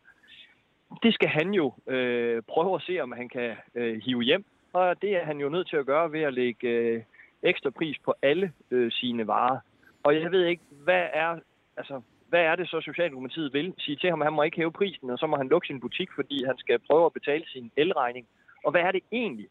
Det 1.02 1.14
skal 1.14 1.28
han 1.28 1.54
jo 1.54 1.66
øh, 1.86 2.42
prøve 2.48 2.74
at 2.74 2.82
se, 2.82 3.00
om 3.00 3.12
han 3.12 3.28
kan 3.28 3.56
øh, 3.74 4.00
hive 4.04 4.22
hjem, 4.22 4.44
og 4.72 5.02
det 5.02 5.16
er 5.16 5.24
han 5.24 5.38
jo 5.40 5.48
nødt 5.48 5.68
til 5.68 5.76
at 5.76 5.86
gøre 5.86 6.12
ved 6.12 6.20
at 6.20 6.34
lægge 6.34 6.68
øh, 6.68 7.02
ekstra 7.42 7.70
pris 7.70 7.96
på 8.04 8.14
alle 8.22 8.52
øh, 8.70 8.92
sine 8.92 9.26
varer. 9.26 9.58
Og 10.02 10.14
jeg 10.14 10.32
ved 10.32 10.44
ikke, 10.44 10.62
hvad 10.70 11.06
er, 11.12 11.38
altså, 11.76 12.00
hvad 12.28 12.40
er 12.40 12.56
det 12.56 12.68
så 12.68 12.80
Socialdemokratiet 12.80 13.52
vil? 13.52 13.74
Sige 13.78 13.96
til 13.96 14.10
ham, 14.10 14.22
at 14.22 14.26
han 14.26 14.32
må 14.32 14.42
ikke 14.42 14.56
hæve 14.56 14.72
prisen, 14.72 15.10
og 15.10 15.18
så 15.18 15.26
må 15.26 15.36
han 15.36 15.48
lukke 15.48 15.66
sin 15.66 15.80
butik, 15.80 16.08
fordi 16.14 16.44
han 16.44 16.58
skal 16.58 16.78
prøve 16.78 17.06
at 17.06 17.12
betale 17.12 17.44
sin 17.46 17.70
elregning. 17.76 18.26
Og 18.64 18.70
hvad 18.70 18.80
er 18.80 18.92
det 18.92 19.02
egentlig, 19.12 19.48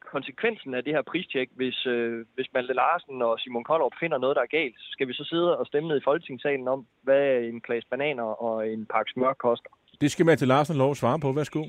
konsekvensen 0.00 0.74
af 0.74 0.84
det 0.84 0.92
her 0.92 1.02
pristjek, 1.02 1.48
hvis, 1.54 1.86
øh, 1.86 2.26
hvis 2.34 2.48
Malte 2.54 2.72
Larsen 2.72 3.22
og 3.22 3.40
Simon 3.40 3.64
Koldrup 3.64 3.92
finder 4.00 4.18
noget, 4.18 4.36
der 4.36 4.42
er 4.42 4.56
galt, 4.58 4.76
skal 4.78 5.08
vi 5.08 5.12
så 5.12 5.24
sidde 5.24 5.58
og 5.58 5.66
stemme 5.66 5.88
ned 5.88 5.96
i 5.96 6.04
Folketingssalen 6.04 6.68
om, 6.68 6.86
hvad 7.02 7.38
en 7.40 7.60
klasse 7.60 7.88
bananer 7.88 8.22
og 8.22 8.68
en 8.68 8.86
pakke 8.86 9.10
smør 9.12 9.32
koster? 9.32 9.70
Det 10.00 10.10
skal 10.10 10.26
Malte 10.26 10.46
Larsen 10.46 10.76
lov 10.76 10.90
at 10.90 10.96
svare 10.96 11.20
på. 11.20 11.32
Værsgo. 11.32 11.62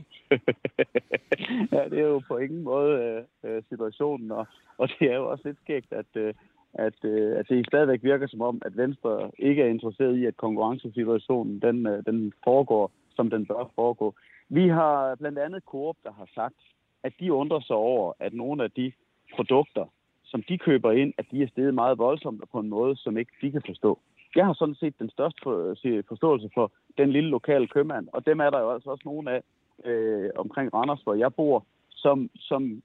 ja, 1.75 1.83
det 1.91 2.00
er 2.00 2.07
jo 2.15 2.21
på 2.27 2.38
ingen 2.38 2.63
måde 2.63 3.25
øh, 3.43 3.63
situationen, 3.69 4.31
og, 4.31 4.47
og 4.77 4.89
det 5.00 5.11
er 5.11 5.15
jo 5.15 5.29
også 5.31 5.43
lidt 5.47 5.57
skægt, 5.63 5.93
at, 5.93 6.11
øh, 6.15 6.33
at, 6.73 7.05
øh, 7.05 7.39
at 7.39 7.45
det 7.50 7.67
stadigvæk 7.67 8.03
virker 8.03 8.27
som 8.27 8.41
om, 8.41 8.61
at 8.65 8.77
Venstre 8.77 9.31
ikke 9.39 9.61
er 9.61 9.67
interesseret 9.67 10.17
i, 10.17 10.25
at 10.25 10.38
konkurrencesituationen 10.38 11.59
den, 11.61 11.88
øh, 11.88 12.03
den 12.05 12.33
foregår, 12.43 12.91
som 13.15 13.29
den 13.29 13.45
bør 13.45 13.71
foregå. 13.75 14.15
Vi 14.50 14.67
har 14.67 15.15
blandt 15.15 15.39
andet 15.39 15.63
Coop, 15.63 15.95
der 16.03 16.11
har 16.11 16.27
sagt, 16.35 16.61
at 17.03 17.13
de 17.20 17.34
undrer 17.34 17.60
sig 17.60 17.75
over, 17.75 18.13
at 18.20 18.34
nogle 18.34 18.63
af 18.63 18.72
de 18.72 18.91
produkter, 19.36 19.86
som 20.24 20.43
de 20.43 20.58
køber 20.58 20.91
ind, 20.91 21.13
at 21.17 21.25
de 21.31 21.43
er 21.43 21.48
steget 21.48 21.74
meget 21.74 21.98
voldsomt 21.98 22.41
og 22.41 22.50
på 22.50 22.60
en 22.60 22.70
måde, 22.70 22.96
som 22.96 23.17
ikke 23.17 23.31
de 23.41 23.51
kan 23.51 23.62
forstå. 23.65 24.00
Jeg 24.36 24.46
har 24.46 24.53
sådan 24.53 24.75
set 24.75 25.00
den 25.00 25.10
største 25.10 25.39
øh, 25.86 26.03
forståelse 26.08 26.50
for 26.53 26.72
den 26.98 27.12
lille 27.12 27.29
lokale 27.29 27.67
købmand, 27.67 28.08
og 28.13 28.25
dem 28.25 28.39
er 28.39 28.50
der 28.50 28.60
jo 28.60 28.74
altså 28.74 28.89
også 28.89 29.03
nogle 29.05 29.31
af 29.31 29.41
øh, 29.86 30.29
omkring 30.36 30.74
Randers, 30.74 31.01
hvor 31.03 31.13
jeg 31.13 31.34
bor, 31.34 31.65
som, 31.89 32.29
som 32.36 32.81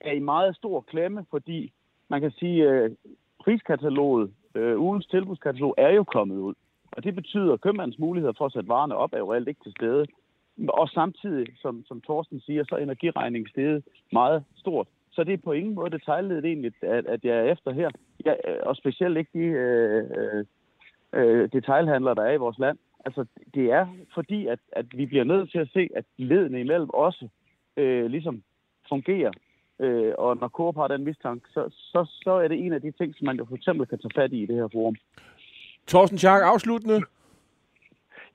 er 0.00 0.12
i 0.12 0.18
meget 0.18 0.56
stor 0.56 0.80
klemme, 0.80 1.26
fordi 1.30 1.72
man 2.08 2.20
kan 2.20 2.30
sige, 2.30 2.70
øh, 2.70 2.90
priskataloget, 3.40 4.32
øh, 4.54 4.80
ugens 4.80 5.06
tilbudskatalog 5.06 5.74
er 5.78 5.90
jo 5.90 6.04
kommet 6.04 6.36
ud. 6.36 6.54
Og 6.92 7.04
det 7.04 7.14
betyder, 7.14 7.52
at 7.52 7.60
købmandens 7.60 7.98
muligheder 7.98 8.32
for 8.38 8.46
at 8.46 8.52
sætte 8.52 8.68
varerne 8.68 8.96
op 8.96 9.12
er 9.12 9.18
jo 9.18 9.32
reelt 9.32 9.48
ikke 9.48 9.64
til 9.64 9.72
stede. 9.72 10.06
Og 10.68 10.88
samtidig, 10.88 11.46
som, 11.56 11.84
som 11.88 12.00
Thorsten 12.00 12.40
siger, 12.40 12.64
så 12.64 12.74
er 12.74 12.78
energiregningen 12.78 13.48
steget 13.48 13.84
meget 14.12 14.44
stort. 14.56 14.88
Så 15.12 15.24
det 15.24 15.32
er 15.32 15.44
på 15.44 15.52
ingen 15.52 15.74
måde 15.74 15.90
detaljledet 15.90 16.44
egentlig, 16.44 16.72
at, 16.82 17.06
at 17.06 17.24
jeg 17.24 17.36
er 17.36 17.52
efter 17.52 17.72
her. 17.72 17.90
Jeg, 18.24 18.36
og 18.62 18.76
specielt 18.76 19.18
ikke 19.18 19.30
de 19.34 19.44
øh, 19.44 20.04
øh, 20.18 20.44
øh 21.12 21.48
detaljhandlere, 21.52 22.14
der 22.14 22.22
er 22.22 22.32
i 22.32 22.44
vores 22.44 22.58
land. 22.58 22.78
Altså, 23.04 23.24
det 23.54 23.72
er 23.72 23.86
fordi, 24.14 24.46
at, 24.46 24.58
at 24.72 24.86
vi 24.94 25.06
bliver 25.06 25.24
nødt 25.24 25.50
til 25.50 25.58
at 25.58 25.68
se, 25.72 25.88
at 25.96 26.04
ledene 26.16 26.60
imellem 26.60 26.90
også 26.90 27.28
øh, 27.76 28.06
ligesom 28.06 28.42
fungerer. 28.88 29.32
Øh, 29.80 30.14
og 30.18 30.36
når 30.36 30.48
Coop 30.48 30.76
har 30.76 30.88
den 30.88 31.04
mistanke, 31.04 31.48
så, 31.54 31.68
så, 31.70 32.20
så 32.22 32.30
er 32.32 32.48
det 32.48 32.58
en 32.58 32.72
af 32.72 32.80
de 32.80 32.90
ting, 32.90 33.14
som 33.16 33.26
man 33.26 33.36
jo 33.36 33.44
for 33.44 33.56
eksempel 33.56 33.86
kan 33.86 33.98
tage 33.98 34.20
fat 34.22 34.32
i 34.32 34.42
i 34.42 34.46
det 34.46 34.56
her 34.56 34.68
forum. 34.72 34.96
Torsten 35.86 36.18
Schack, 36.18 36.42
afsluttende. 36.44 37.00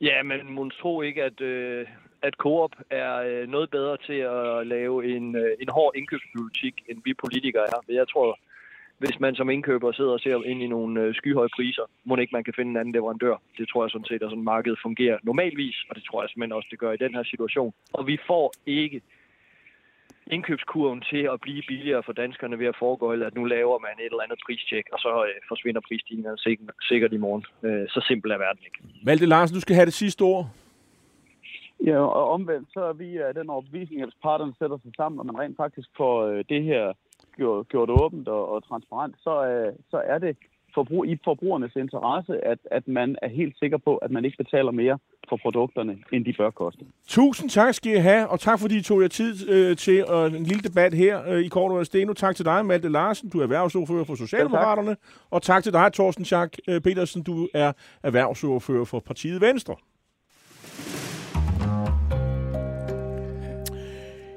Ja, 0.02 0.24
men 0.24 0.56
man 0.56 0.72
tror 0.82 1.04
ikke, 1.04 1.24
at, 1.24 1.42
øh, 1.42 1.88
at 2.28 2.34
Coop 2.44 2.74
er 2.90 3.14
øh, 3.30 3.48
noget 3.56 3.70
bedre 3.70 3.98
til 4.08 4.20
at 4.36 4.68
lave 4.68 4.96
en, 5.16 5.36
øh, 5.36 5.52
en 5.64 5.70
hård 5.78 5.92
indkøbspolitik, 5.96 6.76
end 6.90 6.98
vi 7.06 7.14
politikere 7.24 7.66
er. 7.74 7.80
Jeg 8.02 8.08
tror, 8.14 8.40
hvis 8.98 9.20
man 9.20 9.36
som 9.36 9.50
indkøber 9.50 9.92
sidder 9.92 10.12
og 10.18 10.20
ser 10.20 10.44
ind 10.52 10.62
i 10.64 10.68
nogle 10.68 11.02
øh, 11.02 11.16
skyhøje 11.16 11.56
priser, 11.56 11.86
må 12.06 12.16
ikke 12.16 12.36
man 12.38 12.44
kan 12.44 12.54
finde 12.58 12.72
en 12.72 12.78
anden 12.78 12.96
leverandør. 12.98 13.36
Det 13.58 13.70
tror 13.70 13.84
jeg 13.84 13.92
sådan 13.92 14.10
set, 14.12 14.24
at 14.24 14.32
sådan 14.32 14.50
markedet 14.54 14.80
fungerer 14.82 15.18
normalvis, 15.24 15.78
og 15.90 15.96
det 15.96 16.04
tror 16.04 16.22
jeg 16.22 16.30
simpelthen 16.30 16.58
også, 16.58 16.68
det 16.72 16.80
gør 16.80 16.92
i 16.92 17.04
den 17.06 17.16
her 17.16 17.24
situation. 17.24 17.74
Og 17.94 18.08
vi 18.08 18.18
får 18.28 18.54
ikke 18.66 19.02
indkøbskurven 20.28 21.02
til 21.12 21.24
at 21.34 21.42
blive 21.42 21.64
billigere 21.68 22.04
for 22.04 22.14
danskerne 22.14 22.60
ved 22.60 22.68
at 22.74 22.76
foregå, 22.80 23.12
eller 23.14 23.28
at 23.28 23.36
nu 23.36 23.44
laver 23.44 23.78
man 23.80 23.96
et 24.00 24.06
eller 24.06 24.24
andet 24.26 24.40
pristjek, 24.46 24.86
og 24.94 25.00
så 25.00 25.12
øh, 25.28 25.36
forsvinder 25.48 25.82
prisstigningerne 25.88 26.38
sikkert 26.90 27.14
i 27.14 27.18
morgen. 27.18 27.46
Øh, 27.64 27.86
så 27.94 28.00
simpelt 28.08 28.34
er 28.34 28.38
verden 28.38 28.64
ikke. 28.68 28.80
Malte 29.06 29.26
Larsen, 29.26 29.56
du 29.56 29.62
skal 29.62 29.76
have 29.76 29.86
det 29.86 29.94
sidste 30.04 30.22
ord. 30.22 30.46
Ja, 31.86 32.00
og 32.00 32.30
omvendt, 32.30 32.68
så 32.74 32.80
er 32.80 32.94
vi 32.94 33.18
af 33.18 33.34
den 33.34 33.50
overbevisning, 33.50 34.02
at 34.02 34.10
parterne 34.24 34.54
sætter 34.60 34.78
sig 34.84 34.92
sammen, 34.96 35.20
og 35.20 35.26
man 35.26 35.40
rent 35.40 35.58
faktisk 35.58 35.90
får 35.98 36.26
øh, 36.26 36.44
det 36.50 36.64
her 36.64 36.94
gjort, 37.36 37.68
gjort 37.68 37.90
åbent 37.90 38.28
og, 38.28 38.52
og 38.54 38.68
transparent, 38.68 39.16
så, 39.20 39.46
øh, 39.48 39.74
så 39.92 39.98
er 39.98 40.20
det 40.20 40.38
forbrug, 40.74 41.06
i 41.06 41.18
forbrugernes 41.24 41.76
interesse, 41.76 42.46
at, 42.46 42.60
at 42.72 42.88
man 42.88 43.16
er 43.22 43.30
helt 43.30 43.56
sikker 43.60 43.78
på, 43.78 43.98
at 43.98 44.12
man 44.12 44.26
ikke 44.26 44.38
betaler 44.38 44.72
mere 44.72 44.98
for 45.30 45.38
produkterne, 45.42 45.98
end 46.14 46.26
de 46.26 46.34
bør 46.38 46.50
koste. 46.50 46.86
Tusind 47.08 47.50
tak 47.50 47.74
skal 47.74 47.92
I 47.92 47.96
have, 47.96 48.28
og 48.28 48.40
tak 48.40 48.60
fordi 48.60 48.78
I 48.78 48.82
tog 48.82 49.02
jer 49.02 49.08
tid 49.08 49.50
øh, 49.50 49.78
til 49.78 50.06
øh, 50.14 50.26
en 50.26 50.44
lille 50.44 50.64
debat 50.70 50.94
her 50.94 51.16
øh, 51.32 51.40
i 51.40 51.48
Kort 51.48 51.72
og 51.72 51.86
Steno. 51.86 52.14
Tak 52.14 52.36
til 52.36 52.46
dig, 52.46 52.66
Malte 52.66 52.90
Larsen, 52.90 53.30
du 53.30 53.38
er 53.40 53.44
erhvervsordfører 53.44 54.04
for 54.04 54.16
Socialdemokraterne, 54.16 54.90
ja, 54.90 54.96
og 55.30 55.42
tak 55.42 55.64
til 55.64 55.74
dig, 55.74 55.94
Thorsten 55.94 56.26
Schack 56.26 56.60
øh, 56.68 56.82
Petersen, 56.82 57.24
du 57.24 57.48
er 57.54 57.72
erhvervsordfører 58.04 58.86
for 58.86 59.00
partiet 59.00 59.42
Venstre. 59.42 59.76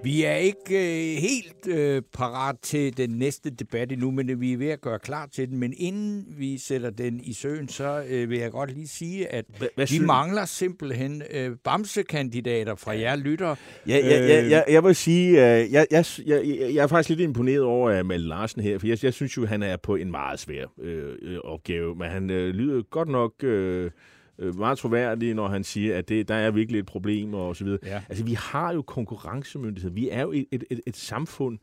Vi 0.03 0.25
er 0.25 0.35
ikke 0.35 0.63
øh, 0.71 1.23
helt 1.23 1.69
øh, 1.69 2.03
parat 2.13 2.57
til 2.63 2.97
den 2.97 3.11
næste 3.11 3.51
debat 3.51 3.93
endnu, 3.93 4.11
men 4.11 4.41
vi 4.41 4.53
er 4.53 4.57
ved 4.57 4.69
at 4.69 4.81
gøre 4.81 4.99
klar 4.99 5.27
til 5.27 5.49
den. 5.49 5.59
Men 5.59 5.75
inden 5.77 6.27
vi 6.39 6.59
sætter 6.59 6.91
den 6.91 7.21
i 7.21 7.33
søen, 7.33 7.69
så 7.69 8.05
øh, 8.09 8.31
vil 8.31 8.39
jeg 8.39 8.51
godt 8.51 8.75
lige 8.75 8.89
sige, 8.89 9.33
at 9.33 9.45
Hva, 9.59 9.67
vi 9.77 9.87
synes? 9.87 10.07
mangler 10.07 10.45
simpelthen 10.45 11.23
øh, 11.31 11.57
bamsekandidater 11.65 12.75
fra 12.75 12.99
jer 12.99 13.17
lytter. 13.17 13.55
Ja, 13.89 13.97
ja, 13.97 14.27
ja, 14.27 14.49
ja, 14.49 14.63
jeg 14.69 14.85
vil 14.85 14.95
sige, 14.95 15.31
øh, 15.31 15.73
jeg, 15.73 15.87
jeg, 15.91 16.05
jeg, 16.27 16.43
jeg 16.75 16.83
er 16.83 16.87
faktisk 16.87 17.09
lidt 17.09 17.21
imponeret 17.21 17.63
over 17.63 18.01
uh, 18.01 18.07
Malte 18.07 18.29
Larsen 18.29 18.63
her, 18.63 18.79
for 18.79 18.87
jeg, 18.87 19.05
jeg 19.05 19.15
synes 19.15 19.37
jo, 19.37 19.47
han 19.47 19.63
er 19.63 19.77
på 19.77 19.95
en 19.97 20.11
meget 20.11 20.41
svær 20.41 20.65
øh, 20.81 21.15
øh 21.23 21.39
opgave, 21.45 21.95
men 21.95 22.09
han 22.09 22.31
øh, 22.31 22.55
lyder 22.55 22.83
godt 22.83 23.09
nok... 23.09 23.45
Øh, 23.45 23.91
øh, 24.39 24.59
meget 24.59 24.79
troværdig, 24.79 25.35
når 25.35 25.49
han 25.49 25.65
siger, 25.65 25.99
at 25.99 26.09
det, 26.09 26.29
der 26.29 26.35
er 26.35 26.51
virkelig 26.51 26.79
et 26.79 26.87
problem 26.87 27.35
og 27.35 27.57
så 27.57 27.65
videre. 27.65 27.81
Ja. 27.83 28.03
Altså, 28.09 28.25
vi 28.25 28.33
har 28.33 28.73
jo 28.73 28.83
konkurrencemyndighed. 28.83 29.91
Vi 29.91 30.09
er 30.09 30.23
jo 30.23 30.33
et, 30.33 30.47
et, 30.53 30.65
et, 30.71 30.81
et 30.87 30.97
samfund, 30.97 31.59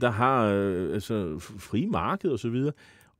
der 0.00 0.10
har 0.10 0.46
øh, 0.46 0.94
altså, 0.94 1.38
fri 1.38 1.86
marked 1.86 2.30
og 2.30 2.38
så 2.38 2.48
videre. 2.48 2.72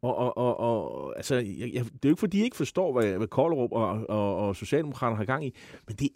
Og, 0.03 0.17
og, 0.17 0.37
og, 0.37 0.61
og 0.61 1.17
altså, 1.17 1.35
jeg, 1.35 1.75
jeg, 1.75 1.85
det 1.85 1.85
er 1.85 1.99
jo 2.05 2.09
ikke, 2.09 2.21
fordi 2.21 2.39
de 2.39 2.45
ikke 2.45 2.57
forstår, 2.57 2.93
hvad, 2.93 3.17
hvad 3.17 3.27
Koldrup 3.27 3.73
og, 3.73 4.07
og, 4.09 4.37
og 4.37 4.57
Socialdemokraterne 4.57 5.17
har 5.17 5.25
gang 5.25 5.47
i, 5.47 5.55
men 5.87 5.97
det, 5.97 6.09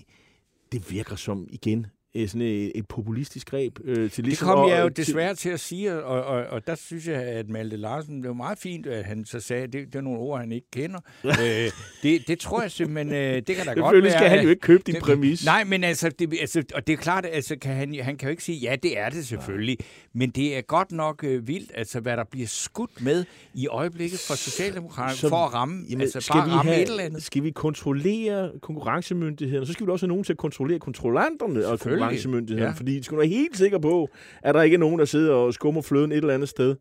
det 0.72 0.90
virker 0.90 1.16
som, 1.16 1.46
igen, 1.50 1.86
sådan 2.14 2.42
et, 2.42 2.72
et 2.74 2.88
populistisk 2.88 3.50
greb. 3.50 3.78
Øh, 3.84 4.10
til 4.10 4.24
ligesom 4.24 4.48
det 4.48 4.54
kom 4.54 4.68
jeg 4.68 4.82
jo 4.82 4.88
desværre 4.88 5.34
til 5.34 5.48
at 5.48 5.60
sige, 5.60 6.04
og, 6.04 6.24
og, 6.24 6.46
og 6.46 6.66
der 6.66 6.74
synes 6.74 7.08
jeg, 7.08 7.22
at 7.22 7.48
Malte 7.48 7.76
Larsen, 7.76 8.22
det 8.22 8.28
var 8.28 8.34
meget 8.34 8.58
fint, 8.58 8.86
at 8.86 9.04
han 9.04 9.24
så 9.24 9.40
sagde, 9.40 9.62
at 9.62 9.72
det, 9.72 9.86
det 9.86 9.94
er 9.94 10.00
nogle 10.00 10.18
ord, 10.18 10.40
han 10.40 10.52
ikke 10.52 10.70
kender. 10.72 11.00
øh, 11.24 11.70
det, 12.02 12.28
det 12.28 12.38
tror 12.38 12.62
jeg 12.62 12.70
simpelthen, 12.70 13.14
øh, 13.14 13.42
det 13.46 13.56
kan 13.56 13.66
da 13.66 13.72
godt 13.72 14.02
være. 14.02 14.12
skal 14.12 14.28
han 14.28 14.42
jo 14.42 14.50
ikke 14.50 14.60
købe 14.60 14.82
din 14.86 14.94
det, 14.94 15.02
præmis. 15.02 15.44
Nej, 15.44 15.64
men 15.64 15.84
altså, 15.84 16.08
det, 16.18 16.34
altså, 16.40 16.64
og 16.74 16.86
det 16.86 16.92
er 16.92 16.96
klart, 16.96 17.26
altså, 17.26 17.56
kan 17.56 17.74
han, 17.74 17.94
han 17.94 18.16
kan 18.16 18.28
jo 18.28 18.30
ikke 18.30 18.44
sige, 18.44 18.58
ja, 18.58 18.76
det 18.82 18.98
er 18.98 19.10
det 19.10 19.26
selvfølgelig, 19.26 19.76
ja. 19.80 19.84
men 20.12 20.30
det 20.30 20.56
er 20.56 20.60
godt 20.60 20.92
nok 20.92 21.24
øh, 21.24 21.48
vildt, 21.48 21.70
altså, 21.74 22.00
hvad 22.00 22.16
der 22.16 22.24
bliver 22.24 22.46
skudt 22.46 23.02
med 23.02 23.24
i 23.54 23.66
øjeblikket 23.66 24.20
for 24.28 24.34
Socialdemokraterne, 24.34 25.30
for 25.30 25.46
at 25.46 25.54
ramme, 25.54 25.84
jamen, 25.90 26.00
altså, 26.00 26.20
skal 26.20 26.34
bare 26.34 26.46
vi 26.46 26.52
ramme 26.52 26.70
have, 26.70 26.82
et 26.82 26.88
eller 26.90 27.04
andet. 27.04 27.22
Skal 27.22 27.42
vi 27.42 27.50
kontrollere 27.50 28.50
konkurrencemyndighederne, 28.62 29.66
så 29.66 29.72
skal 29.72 29.86
vi 29.86 29.92
også 29.92 30.06
have 30.06 30.08
nogen 30.08 30.24
til 30.24 30.32
at 30.32 30.38
kontrollere 30.38 30.78
kontrollanterne 30.78 31.66
og 31.66 31.80
konkurrencemyndigheden, 32.00 32.72
ja. 32.72 32.76
fordi 32.76 32.98
de 32.98 33.04
skal 33.04 33.18
være 33.18 33.26
helt 33.26 33.56
sikre 33.56 33.80
på, 33.80 34.08
at 34.42 34.54
der 34.54 34.62
ikke 34.62 34.74
er 34.74 34.78
nogen, 34.78 34.98
der 34.98 35.04
sidder 35.04 35.34
og 35.34 35.54
skummer 35.54 35.82
fløden 35.82 36.12
et 36.12 36.16
eller 36.16 36.34
andet 36.34 36.48
sted. 36.48 36.76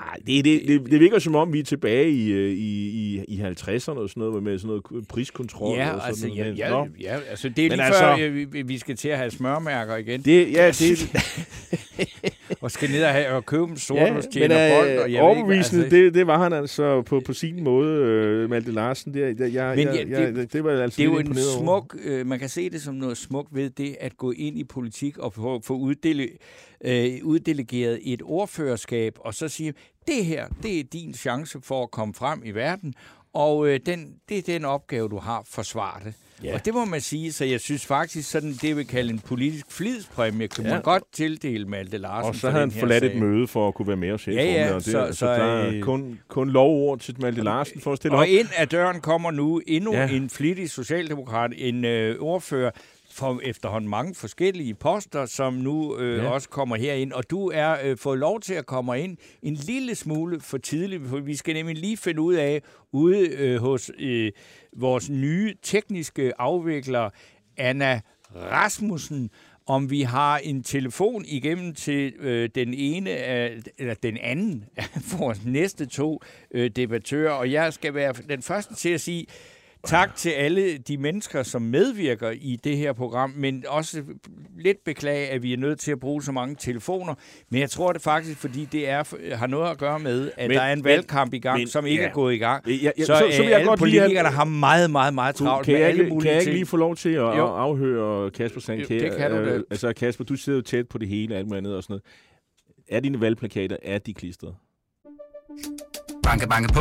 Ej, 0.00 0.16
det, 0.26 0.44
det, 0.44 0.62
det, 0.68 0.90
det 0.90 1.00
virker 1.00 1.18
som 1.18 1.34
om, 1.34 1.52
vi 1.52 1.58
er 1.58 1.64
tilbage 1.64 2.10
i, 2.10 2.32
øh, 2.32 2.50
i, 2.50 2.88
i, 2.88 3.24
i 3.28 3.40
50'erne 3.40 3.70
og 3.70 3.78
sådan 3.78 4.10
noget, 4.16 4.42
med 4.42 4.58
sådan 4.58 4.80
noget 4.90 5.08
priskontrol. 5.08 5.78
Ja, 5.78 5.92
og 5.92 6.00
sådan 6.00 6.08
altså, 6.08 6.26
noget. 6.26 6.58
Ja, 6.58 6.78
ja, 6.78 6.84
ja, 7.00 7.18
altså 7.30 7.48
det 7.48 7.58
er 7.58 7.68
lige 7.68 7.82
Men 7.82 7.92
før, 7.92 8.06
altså, 8.06 8.46
vi, 8.52 8.62
vi 8.62 8.78
skal 8.78 8.96
til 8.96 9.08
at 9.08 9.18
have 9.18 9.30
smørmærker 9.30 9.96
igen. 9.96 10.22
Det, 10.22 10.52
ja, 10.52 10.66
det, 10.80 11.16
og 12.66 12.72
skal 12.72 12.90
ned 12.90 13.04
og, 13.04 13.10
have, 13.10 13.28
og 13.28 13.46
købe 13.46 13.66
dem 13.66 13.76
sort 13.76 13.98
ja, 13.98 14.12
hos 14.12 14.26
Tjener 14.26 14.76
Bold. 14.76 14.98
Og 14.98 15.12
jeg 15.12 15.22
overbevisende, 15.22 15.84
altså, 15.84 15.96
det, 15.96 16.14
det 16.14 16.26
var 16.26 16.42
han 16.42 16.52
altså 16.52 17.02
på, 17.02 17.20
på 17.26 17.32
sin 17.32 17.64
måde, 17.64 18.44
uh, 18.44 18.50
Malte 18.50 18.72
Larsen. 18.72 19.14
Det, 19.14 19.40
jeg, 19.40 19.52
jeg, 19.52 19.76
men 19.76 19.86
ja, 19.86 19.94
jeg, 19.94 20.08
jeg, 20.08 20.34
det, 20.34 20.52
det 20.52 20.64
var 20.64 20.70
altså 20.70 20.96
Det 20.96 21.02
er 21.02 21.12
jo 21.12 21.18
en 21.18 21.34
smuk, 21.34 21.96
uh, 22.06 22.26
man 22.26 22.38
kan 22.38 22.48
se 22.48 22.70
det 22.70 22.82
som 22.82 22.94
noget 22.94 23.16
smukt 23.16 23.54
ved 23.54 23.70
det, 23.70 23.96
at 24.00 24.16
gå 24.16 24.30
ind 24.30 24.58
i 24.58 24.64
politik 24.64 25.18
og 25.18 25.32
få, 25.32 25.60
få 25.64 25.74
uddele, 25.74 26.28
uh, 26.84 26.90
uddelegeret 27.22 28.00
et 28.02 28.22
ordførerskab, 28.24 29.14
og 29.20 29.34
så 29.34 29.48
sige, 29.48 29.74
det 30.06 30.24
her, 30.24 30.46
det 30.62 30.80
er 30.80 30.84
din 30.84 31.14
chance 31.14 31.58
for 31.62 31.82
at 31.82 31.90
komme 31.90 32.14
frem 32.14 32.42
i 32.44 32.50
verden, 32.50 32.94
og 33.32 33.58
uh, 33.58 33.76
den, 33.86 34.14
det 34.28 34.38
er 34.38 34.42
den 34.42 34.64
opgave, 34.64 35.08
du 35.08 35.18
har, 35.18 35.42
forsvar 35.46 36.02
det. 36.04 36.14
Ja. 36.44 36.54
Og 36.54 36.64
det 36.64 36.74
må 36.74 36.84
man 36.84 37.00
sige, 37.00 37.32
så 37.32 37.44
jeg 37.44 37.60
synes 37.60 37.86
faktisk, 37.86 38.30
sådan 38.30 38.52
det 38.62 38.76
vi 38.76 38.84
kalde 38.84 39.12
en 39.12 39.18
politisk 39.18 39.66
flidspræmie, 39.70 40.48
kunne 40.48 40.68
ja. 40.68 40.74
man 40.74 40.82
godt 40.82 41.02
tildele 41.12 41.64
Malte 41.64 41.98
Larsen. 41.98 42.28
Og 42.28 42.34
så 42.34 42.50
havde 42.50 42.60
han 42.60 42.70
forladt 42.70 43.04
et 43.04 43.16
møde 43.16 43.46
for 43.46 43.68
at 43.68 43.74
kunne 43.74 43.88
være 43.88 43.96
med 43.96 44.12
og 44.12 44.20
se 44.20 44.30
ja, 44.30 44.44
ja, 44.44 44.74
og 44.74 44.84
det, 44.84 44.92
så, 44.92 44.98
altså, 44.98 45.18
så, 45.18 45.26
der 45.26 45.32
er 45.32 45.68
øh, 45.68 45.80
kun, 45.80 46.18
kun 46.28 46.50
lovord 46.50 46.98
til 46.98 47.16
Malte 47.20 47.42
Larsen 47.42 47.80
for 47.80 47.92
at 47.92 47.96
stille 47.96 48.14
og 48.14 48.18
op. 48.18 48.20
Og 48.20 48.28
ind 48.28 48.48
ad 48.56 48.66
døren 48.66 49.00
kommer 49.00 49.30
nu 49.30 49.62
endnu 49.66 49.94
ja. 49.94 50.08
en 50.08 50.30
flittig 50.30 50.70
socialdemokrat, 50.70 51.52
en 51.56 51.84
øh, 51.84 52.16
ordfører, 52.20 52.70
for 53.16 53.40
efterhånden 53.42 53.90
mange 53.90 54.14
forskellige 54.14 54.74
poster, 54.74 55.26
som 55.26 55.54
nu 55.54 55.98
øh, 55.98 56.18
ja. 56.18 56.28
også 56.28 56.48
kommer 56.48 56.76
herind. 56.76 57.12
Og 57.12 57.30
du 57.30 57.50
er 57.54 57.76
øh, 57.84 57.96
fået 57.98 58.18
lov 58.18 58.40
til 58.40 58.54
at 58.54 58.66
komme 58.66 59.00
ind 59.00 59.16
en 59.42 59.54
lille 59.54 59.94
smule 59.94 60.40
for 60.40 60.58
tidligt, 60.58 61.02
for 61.06 61.20
vi 61.20 61.36
skal 61.36 61.54
nemlig 61.54 61.76
lige 61.76 61.96
finde 61.96 62.20
ud 62.20 62.34
af, 62.34 62.62
ude 62.92 63.28
øh, 63.28 63.60
hos 63.60 63.90
øh, 63.98 64.32
vores 64.76 65.10
nye 65.10 65.54
tekniske 65.62 66.40
afvikler, 66.40 67.10
Anna 67.56 68.00
Rasmussen, 68.34 69.30
om 69.66 69.90
vi 69.90 70.02
har 70.02 70.38
en 70.38 70.62
telefon 70.62 71.24
igennem 71.26 71.74
til 71.74 72.12
øh, 72.18 72.50
den 72.54 72.74
ene 72.74 73.10
af, 73.10 73.58
eller 73.78 73.94
den 73.94 74.16
anden 74.16 74.64
af 74.76 74.88
vores 75.18 75.44
næste 75.44 75.86
to 75.86 76.20
øh, 76.50 76.70
debattører. 76.70 77.32
Og 77.32 77.52
jeg 77.52 77.72
skal 77.72 77.94
være 77.94 78.14
den 78.28 78.42
første 78.42 78.74
til 78.74 78.88
at 78.88 79.00
sige, 79.00 79.26
tak 79.86 80.16
til 80.16 80.30
alle 80.30 80.78
de 80.78 80.96
mennesker, 80.98 81.42
som 81.42 81.62
medvirker 81.62 82.30
i 82.30 82.56
det 82.64 82.76
her 82.76 82.92
program, 82.92 83.30
men 83.36 83.64
også 83.68 84.02
lidt 84.58 84.76
beklage, 84.84 85.28
at 85.28 85.42
vi 85.42 85.52
er 85.52 85.56
nødt 85.56 85.80
til 85.80 85.92
at 85.92 86.00
bruge 86.00 86.22
så 86.22 86.32
mange 86.32 86.56
telefoner. 86.58 87.14
Men 87.50 87.60
jeg 87.60 87.70
tror 87.70 87.92
det 87.92 88.02
faktisk, 88.02 88.38
fordi 88.38 88.64
det 88.64 88.88
er, 88.88 89.34
har 89.36 89.46
noget 89.46 89.70
at 89.70 89.78
gøre 89.78 89.98
med, 89.98 90.30
at 90.36 90.48
Men- 90.48 90.56
der 90.56 90.62
er 90.62 90.72
en 90.72 90.84
valgkamp 90.84 91.34
i 91.34 91.38
gang, 91.38 91.58
men- 91.58 91.68
som 91.68 91.86
ikke 91.86 92.02
ja. 92.02 92.08
er 92.08 92.12
gået 92.12 92.34
i 92.34 92.38
gang. 92.38 92.68
Ja, 92.68 92.90
ja, 92.98 93.04
så, 93.04 93.06
så- 93.06 93.18
så 93.18 93.24
vil 93.24 93.44
øh, 93.44 93.50
jeg 93.50 93.58
alle 93.58 93.66
godt 93.68 93.80
lige 93.80 93.92
have- 93.92 94.02
politikerne 94.08 94.28
har 94.28 94.44
meget, 94.44 94.90
meget, 94.90 95.14
meget 95.14 95.34
travlt 95.34 95.64
kan, 95.64 95.72
med 95.72 95.80
jeg 95.80 95.88
alle 95.88 96.08
mulige 96.08 96.22
kan 96.22 96.32
jeg 96.32 96.40
ikke 96.40 96.52
lige 96.52 96.66
få 96.66 96.76
lov 96.76 96.96
til 96.96 97.08
at 97.08 97.14
Jo. 97.16 97.46
afhøre 97.46 98.30
Kasper 98.30 98.60
Sandkær? 98.60 98.94
Jo, 98.94 99.00
det 99.00 99.16
kan 99.16 99.30
du 99.30 99.36
da. 99.36 99.42
Øh, 99.42 99.62
altså, 99.70 99.92
Kasper, 99.92 100.24
du 100.24 100.36
sidder 100.36 100.58
jo 100.58 100.62
tæt 100.62 100.88
på 100.88 100.98
det 100.98 101.08
hele 101.08 101.34
og 101.34 101.38
alt 101.38 101.46
muligt 101.48 101.58
andet 101.58 101.76
og 101.76 101.82
sådan 101.82 101.92
noget. 101.92 102.02
Er 102.88 103.00
dine 103.00 103.20
valgplakater, 103.20 103.76
er 103.82 103.98
de 103.98 104.14
klistret? 104.14 104.54
Banke, 106.22 106.48
banke 106.48 106.72
på. 106.72 106.80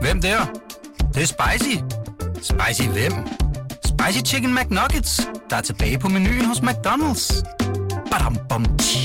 Hvem 0.00 0.20
der? 0.20 0.62
Det 1.14 1.22
er 1.22 1.26
spicy. 1.26 1.76
Spicy 2.50 2.86
hvem? 2.96 3.14
Spicy 3.92 4.20
Chicken 4.30 4.52
McNuggets, 4.58 5.12
der 5.50 5.56
er 5.56 5.60
tilbage 5.70 5.98
på 5.98 6.08
menuen 6.08 6.44
hos 6.50 6.58
McDonald's. 6.68 7.24
Badum, 8.10 8.36
bom, 8.50 8.64
tji. 8.78 8.98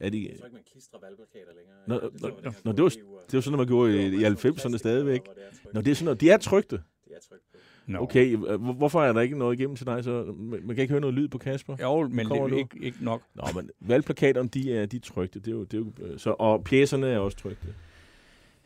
Er 0.00 0.10
de... 0.10 0.18
Jeg 0.28 0.38
tror 0.38 0.46
ikke, 0.46 0.54
man 0.54 0.62
klistrer 0.72 0.98
valgplakater 1.02 1.52
længere. 1.58 1.78
Nå, 1.86 1.94
nå, 2.22 2.28
nå, 2.44 2.50
nå, 2.64 2.72
det 2.72 2.82
var, 2.82 2.88
det 3.30 3.32
var 3.32 3.40
sådan, 3.40 3.56
man 3.56 3.66
gjorde 3.66 4.02
i, 4.02 4.06
i 4.06 4.24
90'erne 4.24 4.76
stadigvæk. 4.76 5.20
Nå, 5.74 5.80
det 5.80 5.90
er 5.90 5.94
sådan 5.94 6.04
noget. 6.04 6.20
De 6.20 6.30
er 6.30 6.36
trykte. 6.38 6.80
Nå. 7.86 7.98
Okay, 8.02 8.32
øh, 8.32 8.62
hvor- 8.62 8.72
hvorfor 8.72 9.02
er 9.04 9.12
der 9.12 9.20
ikke 9.20 9.38
noget 9.38 9.58
igennem 9.58 9.76
til 9.76 9.86
dig? 9.86 10.04
Så 10.04 10.34
man 10.38 10.68
kan 10.68 10.78
ikke 10.78 10.92
høre 10.92 11.00
noget 11.00 11.14
lyd 11.14 11.28
på 11.28 11.38
Kasper? 11.38 11.76
Jo, 11.82 12.08
men 12.08 12.26
Kommer 12.26 12.44
det 12.48 12.54
er 12.54 12.58
ikke, 12.58 12.78
ikke 12.80 12.98
nok. 13.00 13.22
Nå, 13.34 13.42
men 13.54 13.70
valgplakaterne, 13.80 14.48
de 14.48 14.74
er, 14.76 14.86
de 14.86 14.96
er 14.96 15.00
trykte. 15.00 15.38
Det 15.38 15.48
er 15.48 15.52
jo, 15.52 15.64
det 15.64 15.74
er 15.74 15.78
jo, 16.08 16.18
så, 16.18 16.30
og 16.30 16.64
pjæserne 16.64 17.06
er 17.06 17.18
også 17.18 17.36
trykte. 17.38 17.66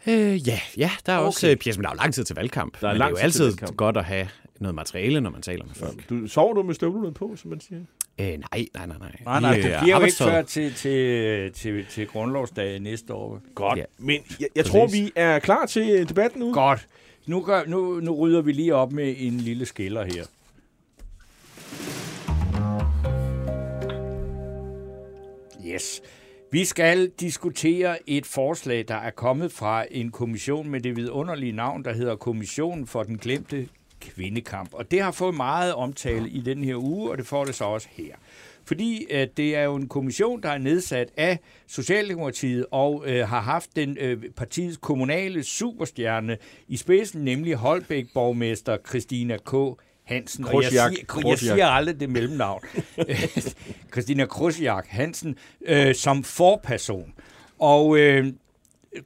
Øh, 0.06 0.48
ja, 0.48 0.60
ja, 0.76 0.90
der 1.06 1.12
er 1.12 1.18
okay. 1.18 1.26
også 1.26 1.48
øh, 1.48 1.56
pjæs, 1.56 1.76
men 1.78 1.84
der 1.84 1.90
er 1.90 1.94
jo 1.94 1.96
lang 1.96 2.14
tid 2.14 2.24
til 2.24 2.36
valgkamp. 2.36 2.80
Der 2.80 2.88
er 2.88 2.92
men 2.92 2.98
lang 2.98 3.10
det 3.10 3.18
er 3.18 3.20
jo 3.20 3.24
altid 3.24 3.44
valgkamp. 3.44 3.76
godt 3.76 3.96
at 3.96 4.04
have 4.04 4.28
noget 4.60 4.74
materiale, 4.74 5.20
når 5.20 5.30
man 5.30 5.42
taler 5.42 5.64
med 5.64 5.74
folk. 5.74 6.08
Du, 6.08 6.26
sover 6.26 6.54
du 6.54 6.62
med 6.62 6.74
støvlerne 6.74 7.14
på, 7.14 7.36
som 7.36 7.50
man 7.50 7.60
siger? 7.60 7.80
Øh, 8.20 8.26
nej, 8.26 8.38
nej, 8.74 8.86
nej, 8.86 8.86
nej. 8.98 9.12
Nej, 9.24 9.40
nej, 9.40 9.56
det 9.56 9.74
øh, 9.74 9.80
bliver 9.82 9.98
jo 9.98 10.04
ikke 10.04 10.16
før 10.16 10.42
til, 10.42 10.74
til, 10.74 11.52
til, 11.52 11.86
til 11.90 12.06
grundlovsdag 12.06 12.80
næste 12.80 13.14
år. 13.14 13.40
Godt. 13.54 13.78
Ja. 13.78 13.84
Men 13.98 14.20
jeg, 14.40 14.48
jeg 14.56 14.64
Præcis. 14.64 14.70
tror, 14.72 14.86
vi 14.86 15.12
er 15.16 15.38
klar 15.38 15.66
til 15.66 15.90
øh, 15.90 16.08
debatten 16.08 16.40
nu. 16.40 16.52
Godt. 16.52 16.88
Nu, 17.26 17.40
gør, 17.40 17.62
nu, 17.66 18.00
nu 18.00 18.14
rydder 18.14 18.42
vi 18.42 18.52
lige 18.52 18.74
op 18.74 18.92
med 18.92 19.14
en 19.18 19.36
lille 19.40 19.66
skiller 19.66 20.04
her. 20.04 20.24
Yes. 25.66 26.02
Vi 26.50 26.64
skal 26.64 27.08
diskutere 27.20 27.98
et 28.06 28.26
forslag, 28.26 28.84
der 28.88 28.94
er 28.94 29.10
kommet 29.10 29.52
fra 29.52 29.84
en 29.90 30.10
kommission 30.10 30.68
med 30.68 30.80
det 30.80 30.96
vidunderlige 30.96 31.52
navn, 31.52 31.84
der 31.84 31.92
hedder 31.92 32.16
Kommissionen 32.16 32.86
for 32.86 33.02
den 33.02 33.18
glemte 33.18 33.68
kvindekamp. 34.00 34.74
Og 34.74 34.90
det 34.90 35.02
har 35.02 35.10
fået 35.10 35.34
meget 35.34 35.74
omtale 35.74 36.28
i 36.28 36.40
den 36.40 36.64
her 36.64 36.76
uge, 36.76 37.10
og 37.10 37.18
det 37.18 37.26
får 37.26 37.44
det 37.44 37.54
så 37.54 37.64
også 37.64 37.88
her. 37.90 38.14
Fordi 38.64 39.06
at 39.10 39.36
det 39.36 39.56
er 39.56 39.62
jo 39.62 39.74
en 39.74 39.88
kommission, 39.88 40.42
der 40.42 40.48
er 40.48 40.58
nedsat 40.58 41.08
af 41.16 41.38
Socialdemokratiet 41.66 42.66
og 42.70 43.04
øh, 43.06 43.28
har 43.28 43.40
haft 43.40 43.76
den 43.76 43.96
øh, 44.00 44.22
partiets 44.36 44.76
kommunale 44.76 45.42
superstjerne 45.42 46.38
i 46.68 46.76
spidsen, 46.76 47.24
nemlig 47.24 47.54
Holbæk-borgmester 47.54 48.76
Christina 48.88 49.36
K. 49.36 49.54
Hansen. 50.08 50.44
Og 50.44 50.50
jeg 50.50 50.54
Krusjak. 50.62 50.70
siger, 50.90 50.98
jeg 50.98 51.06
Krusjak. 51.06 51.38
siger 51.38 51.66
aldrig 51.66 52.00
det 52.00 52.10
mellemnavn. 52.10 52.62
Christina 53.92 54.26
Krusjak 54.26 54.86
Hansen 54.88 55.36
øh, 55.66 55.94
som 55.94 56.24
forperson. 56.24 57.12
Og 57.58 57.98
øh, 57.98 58.26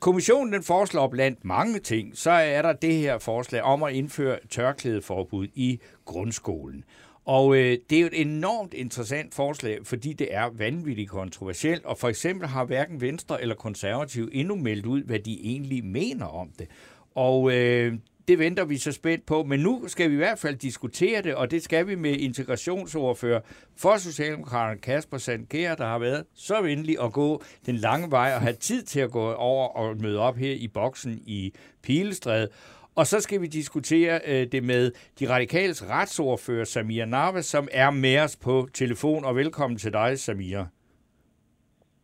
kommissionen 0.01 0.53
den 0.53 0.63
foreslår 0.63 1.09
blandt 1.09 1.45
mange 1.45 1.79
ting, 1.79 2.11
så 2.19 2.31
er 2.31 2.63
der 2.63 2.73
det 2.73 2.95
her 2.95 3.19
forslag 3.19 3.63
om 3.63 3.83
at 3.83 3.93
indføre 3.95 4.39
tørklædeforbud 4.51 5.49
i 5.55 5.81
grundskolen. 6.05 6.85
Og 7.25 7.57
øh, 7.57 7.79
det 7.91 7.97
er 7.97 8.01
jo 8.01 8.07
et 8.07 8.21
enormt 8.21 8.75
interessant 8.75 9.35
forslag, 9.35 9.79
fordi 9.85 10.13
det 10.13 10.35
er 10.35 10.51
vanvittigt 10.59 11.11
kontroversielt, 11.11 11.85
og 11.85 11.99
for 11.99 12.09
eksempel 12.09 12.49
har 12.49 12.65
hverken 12.65 13.01
Venstre 13.01 13.43
eller 13.43 13.55
Konservativ 13.55 14.29
endnu 14.33 14.57
meldt 14.57 14.87
ud, 14.87 15.03
hvad 15.03 15.19
de 15.19 15.41
egentlig 15.45 15.85
mener 15.85 16.27
om 16.27 16.49
det. 16.59 16.67
Og 17.15 17.53
øh, 17.53 17.95
det 18.29 18.39
venter 18.39 18.65
vi 18.65 18.77
så 18.79 18.93
spændt 18.93 19.27
på, 19.27 19.43
men 19.43 19.61
nu 19.61 19.85
skal 19.89 20.09
vi 20.09 20.15
i 20.15 20.17
hvert 20.17 20.39
fald 20.39 20.57
diskutere 20.57 21.23
det, 21.23 21.35
og 21.35 21.51
det 21.51 21.63
skal 21.63 21.87
vi 21.87 21.95
med 21.95 22.17
integrationsordfører 22.17 23.41
for 23.77 23.97
Socialdemokraterne 23.97 24.81
Kasper 24.81 25.19
Sandkær, 25.19 25.75
der 25.75 25.87
har 25.87 25.99
været 25.99 26.25
så 26.35 26.63
venlig 26.63 27.03
at 27.03 27.13
gå 27.13 27.43
den 27.67 27.77
lange 27.77 28.11
vej 28.11 28.33
og 28.35 28.41
have 28.41 28.55
tid 28.55 28.83
til 28.83 29.01
at 29.01 29.11
gå 29.11 29.33
over 29.33 29.69
og 29.69 29.97
møde 29.97 30.19
op 30.19 30.37
her 30.37 30.53
i 30.53 30.69
boksen 30.69 31.23
i 31.27 31.55
Pilestræde. 31.83 32.49
Og 32.95 33.07
så 33.07 33.21
skal 33.21 33.41
vi 33.41 33.47
diskutere 33.47 34.21
øh, 34.27 34.47
det 34.53 34.65
med 34.65 34.93
de 35.19 35.29
radikales 35.29 35.89
retsordfører 35.89 36.65
Samir 36.65 37.05
Narva, 37.05 37.43
som 37.43 37.69
er 37.73 37.91
med 37.91 38.19
os 38.19 38.37
på 38.37 38.69
telefon. 38.75 39.25
Og 39.25 39.37
velkommen 39.37 39.79
til 39.79 39.93
dig, 39.93 40.19
Samir. 40.19 40.65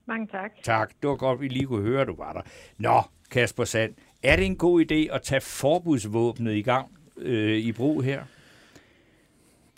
Mange 0.09 0.27
tak. 0.27 0.51
Tak. 0.63 0.91
Det 1.03 1.09
var 1.11 1.17
godt, 1.17 1.41
vi 1.41 1.49
lige 1.49 1.67
kunne 1.67 1.83
høre, 1.83 2.05
du 2.05 2.17
var 2.17 2.33
der. 2.33 2.41
Nå, 2.79 3.03
Kasper 3.31 3.65
Sand, 3.65 3.95
er 4.23 4.37
det 4.37 4.47
en 4.47 4.57
god 4.57 4.85
idé 4.85 5.15
at 5.15 5.23
tage 5.23 5.41
forbudsvåbnet 5.41 6.55
i 6.55 6.63
gang 6.63 6.89
øh, 7.19 7.59
i 7.59 7.73
brug 7.73 8.03
her? 8.03 8.23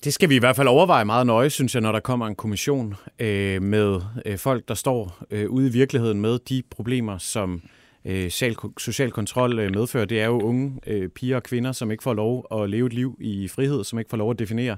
Det 0.05 0.15
skal 0.15 0.29
vi 0.29 0.37
i 0.37 0.39
hvert 0.39 0.57
fald 0.57 0.69
overveje 0.69 1.05
meget 1.05 1.27
nøje, 1.27 1.51
synes 1.51 1.75
jeg, 1.75 1.83
når 1.83 1.93
der 1.93 2.01
kommer 2.01 2.27
en 2.27 2.35
kommission 2.35 2.95
øh, 3.19 3.63
med 3.63 4.01
øh, 4.27 4.39
folk, 4.39 4.69
der 4.69 4.75
står 4.75 5.25
øh, 5.31 5.51
ude 5.51 5.69
i 5.69 5.73
virkeligheden 5.73 6.21
med 6.21 6.39
de 6.39 6.63
problemer, 6.71 7.19
som 7.19 7.63
øh, 8.05 8.23
social, 8.23 8.57
social 8.79 9.11
kontrol 9.11 9.59
øh, 9.59 9.75
medfører. 9.75 10.05
Det 10.05 10.21
er 10.21 10.27
jo 10.27 10.41
unge 10.41 10.81
øh, 10.87 11.09
piger 11.09 11.37
og 11.37 11.43
kvinder, 11.43 11.73
som 11.73 11.91
ikke 11.91 12.03
får 12.03 12.15
lov 12.15 12.47
at 12.53 12.71
leve 12.71 12.87
et 12.87 12.93
liv 12.93 13.17
i 13.21 13.49
frihed, 13.49 13.85
som 13.85 13.99
ikke 13.99 14.11
får 14.11 14.17
lov 14.17 14.31
at 14.31 14.39
definere, 14.39 14.77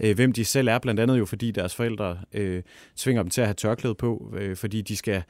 øh, 0.00 0.14
hvem 0.14 0.32
de 0.32 0.44
selv 0.44 0.68
er, 0.68 0.78
blandt 0.78 1.00
andet 1.00 1.18
jo 1.18 1.24
fordi 1.24 1.50
deres 1.50 1.74
forældre 1.74 2.18
øh, 2.32 2.62
tvinger 2.96 3.22
dem 3.22 3.30
til 3.30 3.40
at 3.40 3.46
have 3.46 3.54
tørklæde 3.54 3.94
på, 3.94 4.34
øh, 4.38 4.56
fordi 4.56 4.82
de 4.82 4.96
skal 4.96 5.22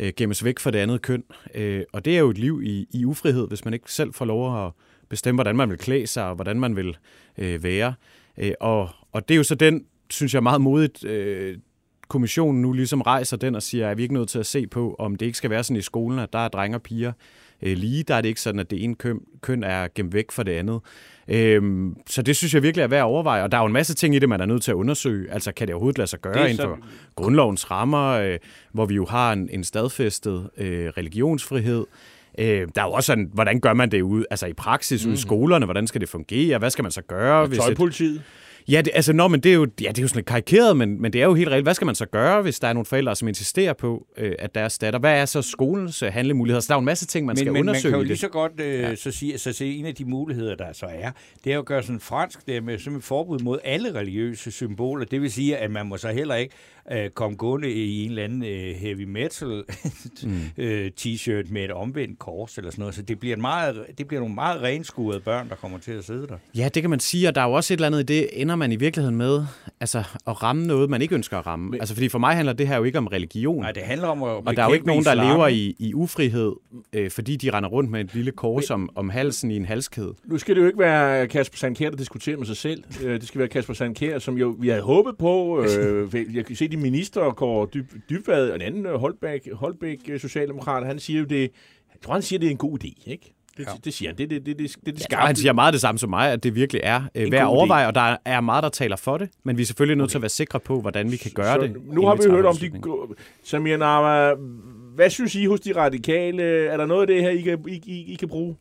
øh, 0.00 0.12
gemmes 0.16 0.44
væk 0.44 0.58
fra 0.58 0.70
det 0.70 0.78
andet 0.78 1.02
køn. 1.02 1.24
Øh, 1.54 1.82
og 1.92 2.04
det 2.04 2.14
er 2.14 2.20
jo 2.20 2.30
et 2.30 2.38
liv 2.38 2.62
i, 2.64 2.86
i 2.90 3.04
ufrihed, 3.04 3.48
hvis 3.48 3.64
man 3.64 3.74
ikke 3.74 3.92
selv 3.92 4.14
får 4.14 4.24
lov 4.24 4.66
at 4.66 4.72
bestemme, 5.08 5.36
hvordan 5.36 5.56
man 5.56 5.70
vil 5.70 5.78
klæde 5.78 6.06
sig 6.06 6.24
og 6.24 6.34
hvordan 6.34 6.60
man 6.60 6.76
vil 6.76 6.96
øh, 7.38 7.62
være. 7.62 7.94
Øh, 8.38 8.52
og, 8.60 8.88
og 9.12 9.28
det 9.28 9.34
er 9.34 9.36
jo 9.36 9.44
så 9.44 9.54
den, 9.54 9.84
synes 10.10 10.34
jeg, 10.34 10.42
meget 10.42 10.60
modigt, 10.60 11.04
øh, 11.04 11.58
kommissionen 12.08 12.62
nu 12.62 12.72
ligesom 12.72 13.00
rejser 13.00 13.36
den 13.36 13.54
og 13.54 13.62
siger, 13.62 13.90
at 13.90 13.96
vi 13.96 14.02
ikke 14.02 14.14
nødt 14.14 14.28
til 14.28 14.38
at 14.38 14.46
se 14.46 14.66
på, 14.66 14.96
om 14.98 15.16
det 15.16 15.26
ikke 15.26 15.38
skal 15.38 15.50
være 15.50 15.64
sådan 15.64 15.76
i 15.76 15.82
skolen, 15.82 16.18
at 16.18 16.32
der 16.32 16.38
er 16.38 16.48
drenge 16.48 16.76
og 16.76 16.82
piger 16.82 17.12
øh, 17.62 17.76
lige. 17.76 18.02
Der 18.02 18.14
er 18.14 18.20
det 18.20 18.28
ikke 18.28 18.40
sådan, 18.40 18.60
at 18.60 18.70
det 18.70 18.84
ene 18.84 18.94
køn, 18.94 19.20
køn 19.42 19.62
er 19.64 19.88
gemt 19.94 20.14
væk 20.14 20.30
fra 20.32 20.42
det 20.42 20.52
andet. 20.52 20.80
Øhm, 21.28 21.96
så 22.06 22.22
det 22.22 22.36
synes 22.36 22.54
jeg 22.54 22.62
virkelig 22.62 22.82
er 22.82 22.86
værd 22.88 23.00
at 23.00 23.04
overveje. 23.04 23.42
Og 23.42 23.52
der 23.52 23.58
er 23.58 23.62
jo 23.62 23.66
en 23.66 23.72
masse 23.72 23.94
ting 23.94 24.14
i 24.14 24.18
det, 24.18 24.28
man 24.28 24.40
er 24.40 24.46
nødt 24.46 24.62
til 24.62 24.70
at 24.70 24.74
undersøge. 24.74 25.30
Altså, 25.32 25.52
kan 25.52 25.66
det 25.66 25.74
overhovedet 25.74 25.98
lade 25.98 26.10
sig 26.10 26.20
gøre 26.20 26.50
inden 26.50 26.56
så- 26.56 26.62
for 26.62 26.78
grundlovens 27.14 27.70
rammer, 27.70 28.08
øh, 28.10 28.38
hvor 28.72 28.86
vi 28.86 28.94
jo 28.94 29.06
har 29.06 29.32
en, 29.32 29.48
en 29.52 29.64
stadfæstet 29.64 30.50
øh, 30.58 30.86
religionsfrihed. 30.88 31.86
Øh, 32.38 32.46
der 32.74 32.82
er 32.82 32.86
jo 32.86 32.92
også 32.92 33.06
sådan, 33.06 33.30
hvordan 33.32 33.60
gør 33.60 33.74
man 33.74 33.90
det 33.90 34.02
ud, 34.02 34.24
altså 34.30 34.46
i 34.46 34.52
praksis 34.52 35.04
mm. 35.04 35.08
ude 35.10 35.14
i 35.14 35.20
skolerne, 35.20 35.64
hvordan 35.64 35.86
skal 35.86 36.00
det 36.00 36.08
fungere, 36.08 36.58
hvad 36.58 36.70
skal 36.70 36.82
man 36.82 36.92
så 36.92 37.02
gøre? 37.02 37.46
hvis 37.46 37.58
et, 37.58 37.64
Tøjpolitiet. 37.64 38.22
Ja, 38.68 38.82
det, 38.82 38.90
altså, 38.94 39.12
nå, 39.12 39.28
men 39.28 39.40
det 39.40 39.50
er 39.50 39.54
jo, 39.54 39.66
ja, 39.80 39.88
det 39.88 39.98
er 39.98 40.02
jo 40.02 40.08
sådan 40.08 40.18
lidt 40.18 40.26
karikeret, 40.26 40.76
men, 40.76 41.02
men 41.02 41.12
det 41.12 41.20
er 41.20 41.24
jo 41.24 41.34
helt 41.34 41.48
reelt. 41.48 41.64
Hvad 41.64 41.74
skal 41.74 41.86
man 41.86 41.94
så 41.94 42.06
gøre, 42.06 42.42
hvis 42.42 42.60
der 42.60 42.68
er 42.68 42.72
nogle 42.72 42.86
forældre, 42.86 43.16
som 43.16 43.28
insisterer 43.28 43.72
på, 43.72 44.06
øh, 44.16 44.32
at 44.38 44.54
deres 44.54 44.78
datter... 44.78 44.98
Hvad 44.98 45.20
er 45.20 45.24
så 45.24 45.42
skolens 45.42 46.02
øh, 46.02 46.12
handlemuligheder? 46.12 46.60
Så 46.60 46.66
der 46.68 46.74
er 46.74 46.76
jo 46.76 46.80
en 46.80 46.84
masse 46.84 47.06
ting, 47.06 47.26
man 47.26 47.32
men, 47.32 47.36
skal 47.36 47.52
men 47.52 47.52
man 47.52 47.68
undersøge 47.68 47.92
kan 47.92 48.00
jo 48.00 48.04
lige 48.04 48.16
så 48.16 48.28
godt 48.28 48.60
øh, 48.60 48.80
ja. 48.80 48.94
så 48.94 49.10
sige, 49.10 49.38
så 49.38 49.52
se, 49.52 49.74
en 49.76 49.86
af 49.86 49.94
de 49.94 50.04
muligheder, 50.04 50.54
der 50.54 50.72
så 50.72 50.86
er, 50.86 51.10
det 51.44 51.50
er 51.50 51.54
jo 51.54 51.60
at 51.60 51.66
gøre 51.66 51.82
sådan 51.82 52.00
fransk, 52.00 52.46
det 52.46 52.56
er 52.56 52.60
med 52.60 52.78
som 52.78 52.96
et 52.96 53.04
forbud 53.04 53.38
mod 53.38 53.58
alle 53.64 53.94
religiøse 53.94 54.50
symboler. 54.50 55.04
Det 55.04 55.22
vil 55.22 55.32
sige, 55.32 55.56
at 55.56 55.70
man 55.70 55.86
må 55.86 55.96
så 55.96 56.08
heller 56.08 56.34
ikke 56.34 56.54
øh, 56.92 57.10
komme 57.10 57.36
gående 57.36 57.70
i 57.72 58.04
en 58.04 58.10
eller 58.10 58.24
anden 58.24 58.44
øh, 58.44 58.74
heavy 58.74 59.04
metal 59.04 59.48
mm. 60.22 60.40
øh, 60.58 60.90
t-shirt 61.00 61.52
med 61.52 61.64
et 61.64 61.70
omvendt 61.70 62.18
kors 62.18 62.58
eller 62.58 62.70
sådan 62.70 62.82
noget. 62.82 62.94
Så 62.94 63.02
det 63.02 63.20
bliver, 63.20 63.36
en 63.36 63.40
meget, 63.40 63.84
det 63.98 64.08
bliver 64.08 64.20
nogle 64.20 64.34
meget 64.34 64.62
renskuede 64.62 65.20
børn, 65.20 65.48
der 65.48 65.54
kommer 65.54 65.78
til 65.78 65.92
at 65.92 66.04
sidde 66.04 66.26
der. 66.26 66.36
Ja, 66.56 66.68
det 66.74 66.82
kan 66.82 66.90
man 66.90 67.00
sige, 67.00 67.28
og 67.28 67.34
der 67.34 67.40
er 67.40 67.46
jo 67.46 67.52
også 67.52 67.74
et 67.74 67.78
eller 67.78 67.86
andet 67.86 68.00
i 68.00 68.02
det, 68.02 68.28
ender 68.32 68.56
man 68.56 68.72
i 68.72 68.76
virkeligheden 68.76 69.16
med 69.16 69.44
altså, 69.80 69.98
at 70.26 70.42
ramme 70.42 70.66
noget, 70.66 70.90
man 70.90 71.02
ikke 71.02 71.14
ønsker 71.14 71.38
at 71.38 71.46
ramme. 71.46 71.70
Men, 71.70 71.80
altså, 71.80 71.94
fordi 71.94 72.08
for 72.08 72.18
mig 72.18 72.36
handler 72.36 72.52
det 72.52 72.68
her 72.68 72.76
jo 72.76 72.84
ikke 72.84 72.98
om 72.98 73.06
religion. 73.06 73.60
Nej, 73.62 73.72
det 73.72 73.82
handler 73.82 74.08
om 74.08 74.22
at 74.22 74.28
og 74.28 74.56
der 74.56 74.62
er 74.62 74.66
jo 74.66 74.72
ikke 74.74 74.86
nogen, 74.86 75.04
der 75.04 75.12
islam, 75.12 75.26
lever 75.26 75.48
i, 75.48 75.76
i 75.78 75.94
ufrihed, 75.94 76.52
øh, 76.92 77.10
fordi 77.10 77.36
de 77.36 77.50
render 77.50 77.68
rundt 77.68 77.90
med 77.90 78.00
et 78.00 78.14
lille 78.14 78.30
kors 78.32 78.70
om, 78.70 78.90
om 78.94 79.10
halsen 79.10 79.50
i 79.50 79.56
en 79.56 79.64
halskæde. 79.64 80.14
Nu 80.24 80.38
skal 80.38 80.54
det 80.54 80.62
jo 80.62 80.66
ikke 80.66 80.78
være 80.78 81.26
Kasper 81.28 81.56
Sandkær, 81.56 81.90
der 81.90 81.96
diskuterer 81.96 82.36
med 82.36 82.46
sig 82.46 82.56
selv. 82.56 82.84
Øh, 83.04 83.20
Det 83.20 83.28
skal 83.28 83.38
være 83.38 83.48
Kasper 83.48 83.74
Sandkær, 83.74 84.18
som 84.18 84.38
jo 84.38 84.56
vi 84.58 84.68
havde 84.68 84.82
håbet 84.82 85.14
på. 85.18 85.62
Øh, 85.62 86.14
jeg 86.36 86.44
kan 86.46 86.56
se, 86.56 86.68
de 86.68 86.76
minister 86.80 87.30
går 87.30 87.66
dyb, 87.66 87.92
dybvad, 88.10 88.48
og 88.48 88.54
en 88.56 88.62
anden 88.62 88.86
øh, 88.86 88.94
Holbæk, 88.94 89.48
Holbæk 89.52 89.98
øh, 90.08 90.20
Socialdemokrat, 90.20 90.86
han 90.86 90.98
siger 90.98 91.20
jo 91.20 91.26
det, 91.26 91.40
jeg 91.40 92.00
tror, 92.02 92.12
han 92.12 92.22
siger, 92.22 92.38
det 92.38 92.46
er 92.46 92.50
en 92.50 92.56
god 92.56 92.84
idé, 92.84 93.10
ikke? 93.10 93.34
Det, 93.56 93.66
Ja. 93.66 93.72
det 93.84 93.94
siger 93.94 94.08
han. 94.08 94.18
Det 94.18 94.24
er 94.24 94.28
det, 94.28 94.46
det, 94.46 94.58
det, 94.58 94.76
det, 94.86 94.94
det 94.94 95.06
Ja, 95.12 95.16
han 95.16 95.36
siger 95.36 95.52
meget 95.52 95.72
det 95.72 95.80
samme 95.80 95.98
som 95.98 96.10
mig, 96.10 96.32
at 96.32 96.42
det 96.42 96.54
virkelig 96.54 96.80
er 96.84 97.02
øh, 97.14 97.32
værd 97.32 97.40
at 97.40 97.46
overveje, 97.46 97.86
og 97.86 97.94
der 97.94 98.16
er 98.24 98.40
meget, 98.40 98.62
der 98.62 98.68
taler 98.68 98.96
for 98.96 99.18
det, 99.18 99.28
men 99.42 99.56
vi 99.56 99.62
er 99.62 99.66
selvfølgelig 99.66 99.96
nødt 99.96 100.04
okay. 100.04 100.10
til 100.10 100.18
at 100.18 100.22
være 100.22 100.28
sikre 100.28 100.60
på, 100.60 100.80
hvordan 100.80 101.12
vi 101.12 101.16
kan 101.16 101.30
gøre 101.34 101.54
så 101.54 101.60
det. 101.60 101.76
Nu 101.86 102.06
har 102.06 102.14
vi 102.14 102.30
hørt 102.30 102.44
om 102.44 102.56
de... 102.56 102.70
Samir 103.44 103.76
Narva, 103.76 104.34
hvad 104.94 105.10
synes 105.10 105.34
I 105.34 105.44
hos 105.44 105.60
de 105.60 105.76
radikale? 105.76 106.42
Er 106.42 106.76
der 106.76 106.86
noget 106.86 107.00
af 107.00 107.06
det 107.06 107.22
her, 107.22 107.30
I 107.30 107.40
kan, 107.40 107.64
I, 107.68 107.82
I, 107.86 108.12
I 108.12 108.14
kan 108.14 108.28
bruge? 108.28 108.56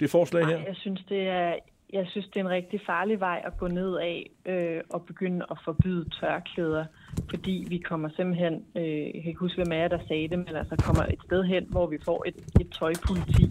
det 0.00 0.10
forslag 0.10 0.46
her? 0.46 0.56
Nej, 0.56 0.64
jeg 0.66 0.76
synes, 0.76 1.04
det 1.08 1.28
er, 1.28 1.54
jeg 1.96 2.06
synes, 2.10 2.26
det 2.26 2.36
er 2.36 2.44
en 2.44 2.50
rigtig 2.50 2.80
farlig 2.86 3.20
vej 3.20 3.42
at 3.44 3.58
gå 3.58 3.68
ned 3.68 3.96
af 3.96 4.30
øh, 4.46 4.80
og 4.90 5.06
begynde 5.06 5.46
at 5.50 5.58
forbyde 5.64 6.04
tørklæder, 6.20 6.84
fordi 7.30 7.64
vi 7.68 7.78
kommer 7.78 8.08
simpelthen, 8.16 8.64
øh, 8.74 9.04
jeg 9.14 9.20
kan 9.22 9.28
ikke 9.32 9.40
huske, 9.40 9.62
hvem 9.62 9.72
er 9.72 9.88
der 9.88 9.98
sagde 10.08 10.28
det, 10.28 10.38
men 10.38 10.56
altså 10.56 10.76
kommer 10.76 11.02
et 11.02 11.22
sted 11.26 11.44
hen, 11.44 11.66
hvor 11.68 11.86
vi 11.86 11.98
får 12.04 12.24
et, 12.26 12.36
et 12.60 12.70
tøjpoliti, 12.70 13.46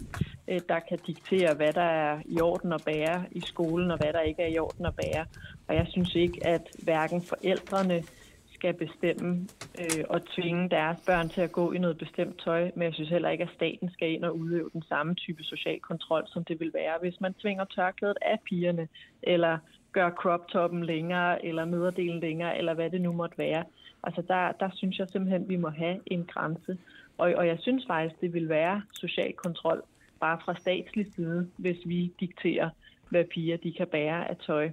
øh, 0.48 0.60
der 0.68 0.80
kan 0.88 0.98
diktere, 1.06 1.54
hvad 1.54 1.72
der 1.72 1.88
er 2.04 2.20
i 2.24 2.40
orden 2.40 2.72
at 2.72 2.82
bære 2.86 3.24
i 3.30 3.40
skolen, 3.40 3.90
og 3.90 3.98
hvad 3.98 4.12
der 4.12 4.20
ikke 4.20 4.42
er 4.42 4.54
i 4.54 4.58
orden 4.58 4.86
at 4.86 4.94
bære. 4.94 5.24
Og 5.68 5.74
jeg 5.74 5.86
synes 5.90 6.14
ikke, 6.14 6.46
at 6.46 6.62
hverken 6.84 7.22
forældrene 7.22 8.02
skal 8.56 8.74
bestemme 8.74 9.30
øh, 9.82 10.04
og 10.08 10.20
tvinge 10.34 10.70
deres 10.70 10.98
børn 11.06 11.28
til 11.28 11.40
at 11.40 11.52
gå 11.52 11.72
i 11.72 11.78
noget 11.78 11.98
bestemt 11.98 12.36
tøj, 12.44 12.62
men 12.74 12.82
jeg 12.82 12.94
synes 12.94 13.10
heller 13.10 13.30
ikke, 13.30 13.44
at 13.44 13.56
staten 13.58 13.88
skal 13.90 14.12
ind 14.14 14.24
og 14.24 14.38
udøve 14.38 14.70
den 14.72 14.82
samme 14.82 15.14
type 15.14 15.42
social 15.44 15.80
kontrol, 15.80 16.24
som 16.26 16.44
det 16.44 16.60
vil 16.60 16.72
være, 16.74 16.96
hvis 17.00 17.20
man 17.20 17.34
tvinger 17.34 17.64
tørklædet 17.64 18.18
af 18.22 18.38
pigerne, 18.48 18.88
eller 19.22 19.58
gør 19.92 20.10
crop-toppen 20.10 20.84
længere, 20.84 21.44
eller 21.44 21.64
nederdelen 21.64 22.20
længere, 22.20 22.58
eller 22.58 22.74
hvad 22.74 22.90
det 22.90 23.00
nu 23.00 23.12
måtte 23.12 23.38
være. 23.38 23.64
Altså 24.02 24.22
der, 24.28 24.52
der 24.52 24.70
synes 24.74 24.98
jeg 24.98 25.08
simpelthen, 25.08 25.42
at 25.42 25.48
vi 25.48 25.56
må 25.56 25.68
have 25.68 25.98
en 26.06 26.24
grænse. 26.24 26.78
Og, 27.18 27.34
og 27.36 27.46
jeg 27.46 27.58
synes 27.60 27.84
faktisk, 27.86 28.20
det 28.20 28.32
vil 28.32 28.48
være 28.48 28.82
social 28.92 29.32
kontrol, 29.32 29.82
bare 30.20 30.38
fra 30.44 30.54
statslig 30.54 31.06
side, 31.14 31.50
hvis 31.56 31.76
vi 31.86 32.12
dikterer, 32.20 32.68
hvad 33.10 33.24
piger 33.24 33.56
de 33.56 33.72
kan 33.72 33.86
bære 33.86 34.30
af 34.30 34.36
tøj. 34.36 34.70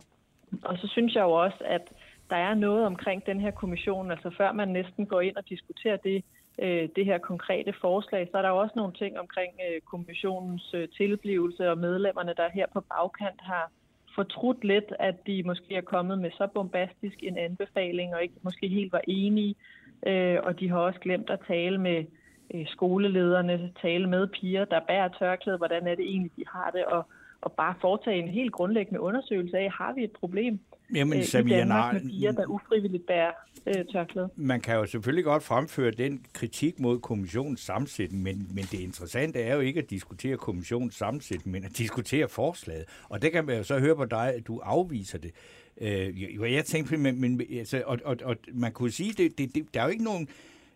Og 0.64 0.78
så 0.78 0.88
synes 0.88 1.16
jeg 1.16 1.22
jo 1.22 1.32
også, 1.32 1.58
at 1.66 1.94
der 2.34 2.40
er 2.40 2.54
noget 2.54 2.86
omkring 2.86 3.26
den 3.26 3.40
her 3.40 3.52
kommission, 3.52 4.12
altså 4.12 4.30
før 4.38 4.52
man 4.52 4.68
næsten 4.68 5.06
går 5.06 5.22
ind 5.22 5.36
og 5.36 5.50
diskuterer 5.50 5.98
det, 5.98 6.24
øh, 6.60 6.90
det 6.96 7.06
her 7.06 7.18
konkrete 7.18 7.74
forslag, 7.82 8.28
så 8.32 8.38
er 8.38 8.42
der 8.42 8.50
jo 8.50 8.58
også 8.58 8.74
nogle 8.76 8.94
ting 8.94 9.20
omkring 9.20 9.54
øh, 9.68 9.82
kommissionens 9.82 10.74
øh, 10.74 10.88
tilblivelse 10.98 11.70
og 11.72 11.78
medlemmerne, 11.78 12.34
der 12.38 12.50
her 12.54 12.66
på 12.74 12.82
bagkant 12.82 13.42
har 13.42 13.72
fortrudt 14.16 14.64
lidt, 14.64 14.94
at 15.00 15.16
de 15.28 15.44
måske 15.46 15.76
er 15.76 15.82
kommet 15.82 16.20
med 16.20 16.32
så 16.32 16.48
bombastisk 16.54 17.18
en 17.24 17.38
anbefaling 17.38 18.16
og 18.16 18.24
ikke 18.24 18.36
måske 18.42 18.68
helt 18.68 18.92
var 18.94 19.02
enige, 19.08 19.56
øh, 20.08 20.38
og 20.44 20.60
de 20.60 20.70
har 20.70 20.78
også 20.78 21.00
glemt 21.00 21.30
at 21.30 21.40
tale 21.48 21.78
med 21.78 22.06
øh, 22.54 22.68
skolelederne, 22.68 23.72
tale 23.82 24.10
med 24.10 24.28
piger, 24.28 24.66
der 24.66 24.80
bærer 24.88 25.10
tørklæde, 25.20 25.58
hvordan 25.58 25.88
er 25.88 25.96
det 25.96 26.06
egentlig, 26.06 26.32
de 26.36 26.44
har 26.48 26.72
det, 26.72 26.86
og, 26.86 27.06
og 27.42 27.52
bare 27.52 27.76
foretage 27.82 28.20
en 28.20 28.28
helt 28.28 28.52
grundlæggende 28.52 29.02
undersøgelse 29.02 29.58
af, 29.58 29.72
har 29.72 29.94
vi 29.94 30.04
et 30.04 30.12
problem? 30.12 30.60
Jamen, 30.96 31.20
øh, 31.20 31.26
Samia, 31.26 31.56
i 31.56 31.60
Danmark 31.60 31.94
med 31.94 32.02
piger, 32.10 32.32
der 32.32 32.46
ufrivilligt 32.46 33.06
bærer 33.08 33.32
øh, 33.68 33.86
tørklæde. 33.92 34.30
Man 34.36 34.62
kan 34.62 34.76
jo 34.76 34.86
selvfølgelig 34.86 35.26
godt 35.26 35.44
fremføre 35.44 35.92
den 35.92 36.26
kritik 36.34 36.80
mod 36.80 37.00
kommissionens 37.00 37.60
sammensætning, 37.60 38.24
men, 38.24 38.48
men 38.54 38.64
det 38.64 38.80
interessante 38.80 39.42
er 39.42 39.56
jo 39.56 39.62
ikke 39.62 39.80
at 39.80 39.90
diskutere 39.90 40.38
kommissionens 40.38 40.96
sammensætning, 40.96 41.52
men 41.52 41.64
at 41.64 41.78
diskutere 41.78 42.28
forslaget. 42.30 42.86
Og 43.10 43.22
det 43.22 43.32
kan 43.32 43.46
man 43.46 43.58
jo 43.58 43.64
så 43.64 43.80
høre 43.80 43.96
på 43.96 44.06
dig, 44.06 44.34
at 44.34 44.48
du 44.48 44.60
afviser 44.60 45.18
det. 45.18 45.32
Øh, 45.82 46.54
jeg 46.54 46.66
tænkte, 46.66 46.98
men, 46.98 47.22
men 47.22 47.42
altså, 47.52 47.84
og, 47.86 48.00
og, 48.06 48.18
og 48.24 48.36
man 48.54 48.72
kunne 48.72 48.92
sige, 48.92 49.14
det, 49.14 49.38
det, 49.38 49.56
det, 49.56 49.74
der 49.74 49.80
er 49.82 49.84
jo 49.86 49.92
ikke 49.92 50.04
nogen 50.04 50.28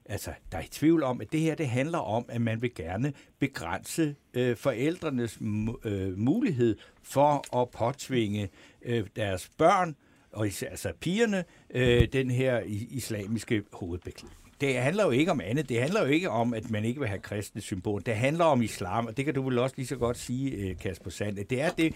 altså, 0.10 0.32
der 0.52 0.58
er 0.58 0.62
i 0.62 0.68
tvivl 0.68 1.04
om, 1.04 1.22
at 1.22 1.32
det 1.32 1.40
her 1.40 1.56
det 1.56 1.68
handler 1.68 1.98
om, 1.98 2.26
at 2.30 2.42
man 2.42 2.62
vil 2.62 2.74
gerne 2.76 3.14
begrænse 3.40 4.16
øh, 4.34 4.56
forældrenes 4.58 5.40
øh, 5.84 6.18
mulighed 6.18 6.78
for 7.04 7.58
at 7.62 7.70
påtvinge 7.70 8.50
øh, 8.82 9.08
deres 9.16 9.50
børn, 9.58 9.96
og 10.32 10.48
især, 10.48 10.70
altså 10.70 10.92
pigerne, 11.00 11.44
øh, 11.70 12.08
den 12.14 12.32
her 12.32 12.62
islamiske 12.90 13.64
hovedbeklædning. 13.74 14.38
Det 14.62 14.78
handler 14.78 15.06
jo 15.06 15.12
ikke 15.12 15.32
om 15.32 15.42
andet. 15.42 15.70
Det 15.70 15.82
handler 15.82 16.02
jo 16.02 16.08
ikke 16.08 16.30
om, 16.30 16.54
at 16.54 16.70
man 16.70 16.86
ikke 16.86 17.00
vil 17.00 17.10
have 17.10 17.20
kristne 17.20 17.62
symbol. 17.62 18.02
Det 18.06 18.16
handler 18.16 18.46
om 18.46 18.62
islam, 18.62 19.06
og 19.06 19.18
det 19.18 19.26
kan 19.26 19.34
du 19.34 19.42
vel 19.42 19.60
også 19.60 19.76
lige 19.78 19.88
så 19.88 19.96
godt 19.96 20.18
sige, 20.18 20.52
øh, 20.52 20.78
Kasper 20.78 21.10
Sand. 21.10 21.36
Det 21.36 21.62
er 21.62 21.70
det, 21.70 21.94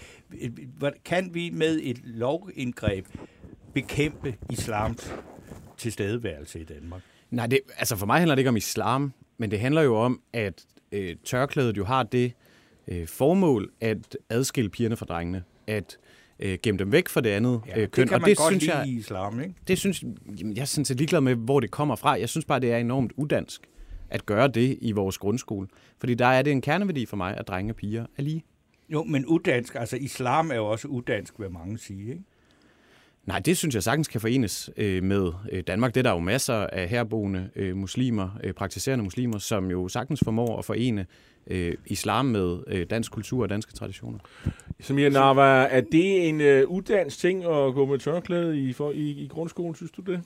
kan 1.06 1.34
vi 1.34 1.50
med 1.50 1.80
et 1.84 2.02
lovindgreb 2.04 3.06
bekæmpe 3.74 4.36
islams 4.50 5.14
tilstedeværelse 5.78 6.60
i 6.60 6.64
Danmark? 6.64 7.02
Nej, 7.32 7.48
det, 7.48 7.60
altså 7.78 7.96
for 7.96 8.06
mig 8.06 8.18
handler 8.18 8.36
det 8.36 8.40
ikke 8.40 8.50
om 8.50 8.58
islam, 8.58 9.14
men 9.38 9.52
det 9.52 9.60
handler 9.60 9.82
jo 9.82 9.96
om, 9.96 10.22
at 10.34 10.66
øh, 10.92 11.16
tørklædet 11.24 11.78
jo 11.78 11.86
har 11.86 12.04
det 12.04 12.34
øh, 12.88 13.08
formål 13.08 13.72
at 13.82 14.18
adskille 14.30 14.70
pigerne 14.70 14.96
fra 14.96 15.06
drengene. 15.06 15.44
At 15.68 15.98
øh, 16.40 16.58
gemme 16.64 16.80
dem 16.80 16.92
væk 16.92 17.10
fra 17.10 17.22
det 17.22 17.30
andet 17.30 17.62
ja, 17.68 17.72
øh, 17.72 17.88
køn. 17.90 18.04
Det 18.04 18.10
kan 18.10 18.16
og 18.16 18.22
man 18.22 18.30
det 18.30 18.38
godt 18.38 18.52
synes 18.52 18.64
lide 18.64 18.78
jeg, 18.78 18.88
i 18.88 18.98
islam, 18.98 19.42
ikke? 19.42 19.56
Det 19.68 19.78
synes, 19.78 20.04
jamen, 20.40 20.58
jeg 20.58 20.68
synes, 20.68 20.90
jeg 20.90 20.96
er 20.96 20.98
ligeglad 20.98 21.22
med, 21.22 21.36
hvor 21.36 21.60
det 21.60 21.72
kommer 21.72 21.96
fra. 21.96 22.20
Jeg 22.20 22.30
synes 22.30 22.46
bare, 22.46 22.60
det 22.60 22.72
er 22.72 22.78
enormt 22.78 23.12
udansk 23.18 23.62
at 24.10 24.26
gøre 24.26 24.48
det 24.48 24.78
i 24.82 24.92
vores 24.92 25.18
grundskole. 25.18 25.68
Fordi 26.00 26.14
der 26.14 26.26
er 26.26 26.42
det 26.42 26.52
en 26.52 26.62
kerneværdi 26.62 27.06
for 27.06 27.18
mig, 27.18 27.38
at 27.38 27.48
drenge 27.48 27.72
og 27.72 27.76
piger 27.76 28.06
er 28.18 28.22
lige. 28.22 28.44
Jo, 28.90 29.04
men 29.04 29.26
udansk, 29.26 29.76
altså 29.76 29.98
islam 29.98 30.52
er 30.52 30.56
jo 30.56 30.66
også 30.66 30.88
udansk, 30.88 31.40
vil 31.40 31.52
mange 31.52 31.78
sige, 31.78 32.10
ikke? 32.12 32.24
Nej, 33.26 33.40
det 33.40 33.58
synes 33.58 33.76
jeg 33.76 33.84
sagtens 33.84 34.08
kan 34.08 34.22
forenes 34.22 34.70
øh, 34.78 35.04
med 35.04 35.32
øh, 35.52 35.64
Danmark. 35.68 35.96
Det 35.96 36.00
er 36.00 36.04
der 36.04 36.12
jo 36.12 36.20
masser 36.20 36.56
af 36.56 36.90
herboende 36.90 37.50
øh, 37.56 37.78
muslimer, 37.78 38.30
øh, 38.44 38.54
praktiserende 38.54 39.04
muslimer, 39.04 39.38
som 39.38 39.72
jo 39.72 39.88
sagtens 39.88 40.22
formår 40.24 40.58
at 40.58 40.66
forene 40.66 41.06
øh, 41.48 41.74
islam 41.86 42.26
med 42.26 42.60
øh, 42.68 42.86
dansk 42.90 43.12
kultur 43.12 43.44
og 43.44 43.50
danske 43.50 43.74
traditioner. 43.74 44.20
Samir 44.80 45.10
Nava, 45.10 45.64
er 45.64 45.82
det 45.82 46.30
en 46.30 46.42
øh, 46.42 46.68
uddannelse 46.68 47.20
ting 47.20 47.44
at 47.44 47.74
gå 47.74 47.86
med 47.86 48.00
tørklæde 48.00 48.60
i, 48.60 48.74
for, 48.74 48.92
i, 48.92 49.10
i 49.10 49.28
grundskolen, 49.28 49.76
synes 49.76 49.92
du 49.92 50.02
det? 50.02 50.22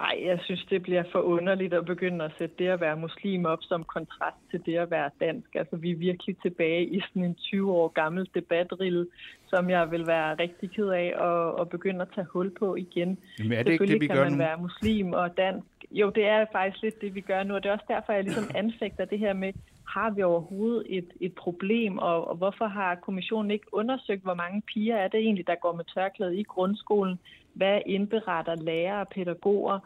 Ej, 0.00 0.16
jeg 0.24 0.38
synes, 0.44 0.64
det 0.70 0.82
bliver 0.82 1.04
for 1.12 1.18
underligt 1.18 1.74
at 1.74 1.84
begynde 1.84 2.24
at 2.24 2.32
sætte 2.38 2.54
det 2.58 2.68
at 2.68 2.80
være 2.80 2.96
muslim 2.96 3.44
op 3.44 3.58
som 3.62 3.84
kontrast 3.84 4.36
til 4.50 4.60
det 4.66 4.76
at 4.76 4.90
være 4.90 5.10
dansk. 5.20 5.54
Altså, 5.54 5.76
vi 5.76 5.90
er 5.90 5.96
virkelig 5.96 6.36
tilbage 6.42 6.86
i 6.86 7.00
sådan 7.00 7.24
en 7.24 7.34
20 7.34 7.72
år 7.72 7.88
gammel 7.88 8.28
debatrille, 8.34 9.06
som 9.48 9.70
jeg 9.70 9.90
vil 9.90 10.06
være 10.06 10.34
rigtig 10.34 10.70
ked 10.70 10.88
af 10.88 11.14
at, 11.28 11.60
at 11.60 11.68
begynde 11.68 12.02
at 12.02 12.08
tage 12.14 12.26
hul 12.32 12.50
på 12.58 12.76
igen. 12.76 13.18
Men 13.38 13.52
er 13.52 13.62
det 13.62 13.72
ikke 13.72 13.86
det, 13.86 14.00
vi 14.00 14.06
kan 14.06 14.16
gør 14.16 14.24
man 14.24 14.32
nu? 14.32 14.38
være 14.38 14.58
muslim 14.58 15.12
og 15.12 15.36
dansk. 15.36 15.66
Jo, 15.90 16.10
det 16.10 16.24
er 16.26 16.46
faktisk 16.52 16.82
lidt 16.82 17.00
det, 17.00 17.14
vi 17.14 17.20
gør 17.20 17.42
nu, 17.42 17.54
og 17.54 17.62
det 17.62 17.68
er 17.68 17.72
også 17.72 17.88
derfor, 17.88 18.12
jeg 18.12 18.24
ligesom 18.24 18.50
anfægter 18.62 19.04
det 19.04 19.18
her 19.18 19.32
med, 19.32 19.52
har 19.88 20.10
vi 20.10 20.22
overhovedet 20.22 20.82
et, 20.88 21.08
et 21.20 21.34
problem, 21.34 21.98
og, 21.98 22.28
og 22.28 22.36
hvorfor 22.36 22.66
har 22.66 22.94
kommissionen 22.94 23.50
ikke 23.50 23.66
undersøgt, 23.72 24.22
hvor 24.22 24.34
mange 24.34 24.62
piger 24.62 24.96
er 24.96 25.08
det 25.08 25.20
egentlig, 25.20 25.46
der 25.46 25.54
går 25.54 25.72
med 25.76 25.84
tørklæde 25.84 26.40
i 26.40 26.42
grundskolen? 26.42 27.18
Hvad 27.58 27.80
indberetter 27.86 28.54
lærere 28.54 29.00
og 29.00 29.08
pædagoger 29.08 29.78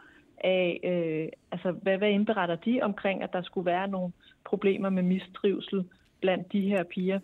af, 0.44 0.80
øh, 0.84 1.28
altså 1.52 1.70
hvad, 1.82 1.98
hvad 1.98 2.10
indberetter 2.10 2.56
de 2.56 2.82
omkring, 2.82 3.22
at 3.22 3.32
der 3.32 3.42
skulle 3.42 3.66
være 3.66 3.88
nogle 3.88 4.12
problemer 4.44 4.90
med 4.90 5.02
mistrivsel 5.02 5.84
blandt 6.20 6.52
de 6.52 6.60
her 6.60 6.82
piger? 6.82 7.20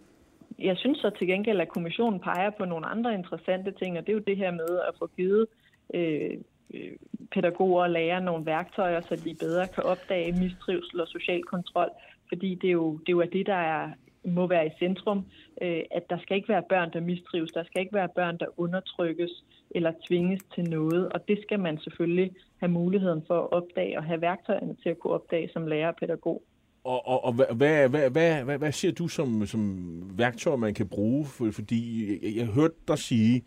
Jeg 0.59 0.77
synes 0.77 0.99
så 0.99 1.11
til 1.11 1.27
gengæld, 1.27 1.61
at 1.61 1.69
kommissionen 1.69 2.21
peger 2.21 2.51
på 2.51 2.65
nogle 2.65 2.87
andre 2.87 3.15
interessante 3.15 3.71
ting, 3.71 3.99
og 3.99 4.07
det 4.07 4.13
er 4.13 4.17
jo 4.21 4.29
det 4.31 4.37
her 4.37 4.51
med 4.51 4.81
at 4.89 4.95
få 4.99 5.11
givet 5.17 5.47
øh, 5.95 6.31
øh 6.75 6.93
pædagoger 7.35 7.83
og 7.83 7.91
lærere 7.91 8.21
nogle 8.21 8.47
værktøjer, 8.47 9.01
så 9.01 9.17
de 9.17 9.37
bedre 9.41 9.67
kan 9.75 9.85
opdage 9.85 10.33
mistrivsel 10.33 11.01
og 11.01 11.09
social 11.09 11.43
kontrol, 11.43 11.91
fordi 12.29 12.55
det 12.55 12.69
er 12.69 12.73
jo 12.73 12.93
det, 12.93 13.09
er, 13.09 13.17
jo 13.17 13.23
det 13.23 13.47
der 13.47 13.63
er, 13.75 13.91
må 14.25 14.47
være 14.47 14.67
i 14.67 14.79
centrum, 14.79 15.19
øh, 15.63 15.83
at 15.91 16.11
der 16.11 16.19
skal 16.19 16.37
ikke 16.37 16.49
være 16.49 16.63
børn, 16.69 16.93
der 16.93 17.01
mistrives, 17.01 17.53
der 17.53 17.65
skal 17.65 17.81
ikke 17.81 17.95
være 17.95 18.09
børn, 18.09 18.39
der 18.39 18.61
undertrykkes 18.61 19.45
eller 19.71 19.93
tvinges 20.09 20.41
til 20.55 20.65
noget, 20.71 21.09
og 21.09 21.29
det 21.29 21.39
skal 21.43 21.61
man 21.61 21.79
selvfølgelig 21.79 22.33
have 22.57 22.71
muligheden 22.71 23.23
for 23.27 23.41
at 23.41 23.53
opdage 23.53 23.99
og 23.99 24.05
have 24.05 24.21
værktøjerne 24.21 24.77
til 24.83 24.89
at 24.89 24.99
kunne 24.99 25.13
opdage 25.13 25.49
som 25.53 25.67
lærer 25.67 25.89
og 25.89 25.97
pædagog. 26.01 26.43
Og, 26.85 27.09
og, 27.09 27.25
og 27.25 27.33
hvad, 27.33 27.47
hvad, 27.57 27.89
hvad, 27.89 28.45
hvad, 28.45 28.59
hvad, 28.59 28.73
siger 28.73 28.93
du 28.93 29.09
som, 29.09 29.47
som 29.47 30.03
værktøj, 30.19 30.57
man 30.57 30.75
kan 30.75 30.89
bruge? 30.89 31.27
For, 31.27 31.51
fordi 31.51 32.13
jeg, 32.23 32.37
jeg 32.37 32.47
hørte 32.47 32.75
dig 32.89 32.99
sige, 32.99 33.45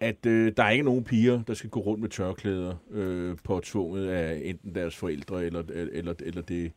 at 0.00 0.26
øh, 0.26 0.52
der 0.56 0.62
er 0.62 0.70
ikke 0.70 0.84
nogen 0.84 1.04
piger, 1.04 1.42
der 1.42 1.54
skal 1.54 1.70
gå 1.70 1.80
rundt 1.80 2.00
med 2.00 2.08
tørklæder 2.08 2.74
øh, 2.90 3.36
på 3.44 3.60
tvunget 3.64 4.08
af 4.08 4.40
enten 4.44 4.74
deres 4.74 4.96
forældre 4.96 5.44
eller, 5.44 5.62
eller, 5.92 6.14
eller 6.20 6.42
det 6.42 6.72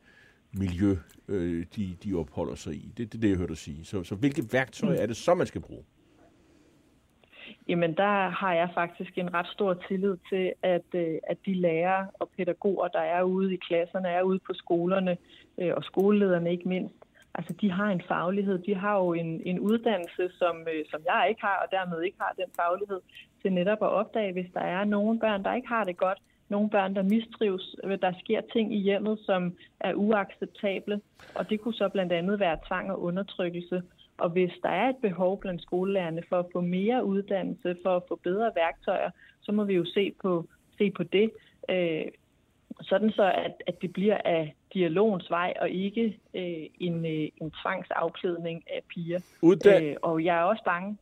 miljø, 0.51 0.95
øh, 1.27 1.65
de, 1.75 1.95
de 2.03 2.13
opholder 2.13 2.55
sig 2.55 2.73
i. 2.73 2.91
Det 2.97 3.03
er 3.03 3.07
det, 3.07 3.21
det, 3.21 3.29
jeg 3.29 3.37
hørte 3.37 3.49
dig 3.49 3.57
sige. 3.57 3.85
Så, 3.85 4.03
så 4.03 4.15
hvilke 4.15 4.43
værktøj 4.51 4.89
mm. 4.89 5.01
er 5.01 5.05
det 5.05 5.17
så, 5.17 5.33
man 5.33 5.47
skal 5.47 5.61
bruge? 5.61 5.83
Jamen, 7.67 7.93
der 7.97 8.29
har 8.29 8.53
jeg 8.53 8.69
faktisk 8.73 9.17
en 9.17 9.33
ret 9.33 9.47
stor 9.47 9.73
tillid 9.87 10.17
til, 10.29 10.53
at, 10.63 10.85
øh, 10.93 11.17
at 11.27 11.37
de 11.45 11.53
lærere 11.53 12.07
og 12.13 12.29
pædagoger, 12.37 12.87
der 12.87 12.99
er 12.99 13.23
ude 13.23 13.53
i 13.53 13.57
klasserne, 13.67 14.07
er 14.07 14.21
ude 14.21 14.39
på 14.39 14.53
skolerne, 14.53 15.17
øh, 15.57 15.73
og 15.77 15.83
skolelederne 15.83 16.51
ikke 16.51 16.67
mindst, 16.67 16.95
altså 17.33 17.53
de 17.61 17.71
har 17.71 17.89
en 17.91 18.01
faglighed. 18.07 18.57
De 18.59 18.75
har 18.75 18.97
jo 18.97 19.13
en, 19.13 19.41
en 19.45 19.59
uddannelse, 19.59 20.29
som, 20.39 20.67
øh, 20.73 20.85
som 20.91 21.01
jeg 21.05 21.25
ikke 21.29 21.41
har, 21.41 21.57
og 21.63 21.71
dermed 21.71 22.01
ikke 22.01 22.17
har 22.19 22.33
den 22.37 22.49
faglighed 22.55 22.99
til 23.41 23.53
netop 23.53 23.81
at 23.81 23.89
opdage, 23.89 24.33
hvis 24.33 24.51
der 24.53 24.61
er 24.61 24.83
nogle 24.83 25.19
børn, 25.19 25.43
der 25.43 25.53
ikke 25.53 25.67
har 25.67 25.83
det 25.83 25.97
godt, 25.97 26.19
nogle 26.49 26.69
børn, 26.69 26.95
der 26.95 27.03
mistrives, 27.03 27.75
der 28.01 28.13
sker 28.23 28.41
ting 28.53 28.73
i 28.73 28.77
hjemmet, 28.77 29.19
som 29.19 29.57
er 29.79 29.93
uacceptable, 29.93 31.01
og 31.35 31.49
det 31.49 31.61
kunne 31.61 31.73
så 31.73 31.89
blandt 31.89 32.13
andet 32.13 32.39
være 32.39 32.57
tvang 32.67 32.91
og 32.91 33.01
undertrykkelse. 33.01 33.81
Og 34.17 34.29
hvis 34.29 34.51
der 34.63 34.69
er 34.69 34.89
et 34.89 34.97
behov 35.01 35.39
blandt 35.39 35.61
skolelærerne 35.61 36.23
for 36.29 36.39
at 36.39 36.45
få 36.53 36.61
mere 36.61 37.05
uddannelse, 37.05 37.75
for 37.83 37.95
at 37.95 38.03
få 38.07 38.15
bedre 38.23 38.51
værktøjer, 38.55 39.09
så 39.41 39.51
må 39.51 39.63
vi 39.63 39.73
jo 39.73 39.85
se 39.85 40.13
på, 40.21 40.45
se 40.77 40.91
på 40.91 41.03
det. 41.03 41.31
Øh, 41.69 42.05
sådan 42.81 43.11
så, 43.11 43.23
at, 43.23 43.63
at 43.67 43.81
det 43.81 43.93
bliver 43.93 44.17
af 44.25 44.55
dialogens 44.73 45.29
vej, 45.29 45.53
og 45.61 45.69
ikke 45.69 46.19
øh, 46.33 46.65
en, 46.79 47.05
øh, 47.05 47.29
en 47.41 47.51
tvangsafklædning 47.61 48.63
af 48.67 48.81
piger. 48.89 49.19
Uddan- 49.41 49.83
øh, 49.83 49.95
og 50.01 50.23
jeg 50.23 50.37
er 50.37 50.43
også 50.43 50.63
bange. 50.63 50.97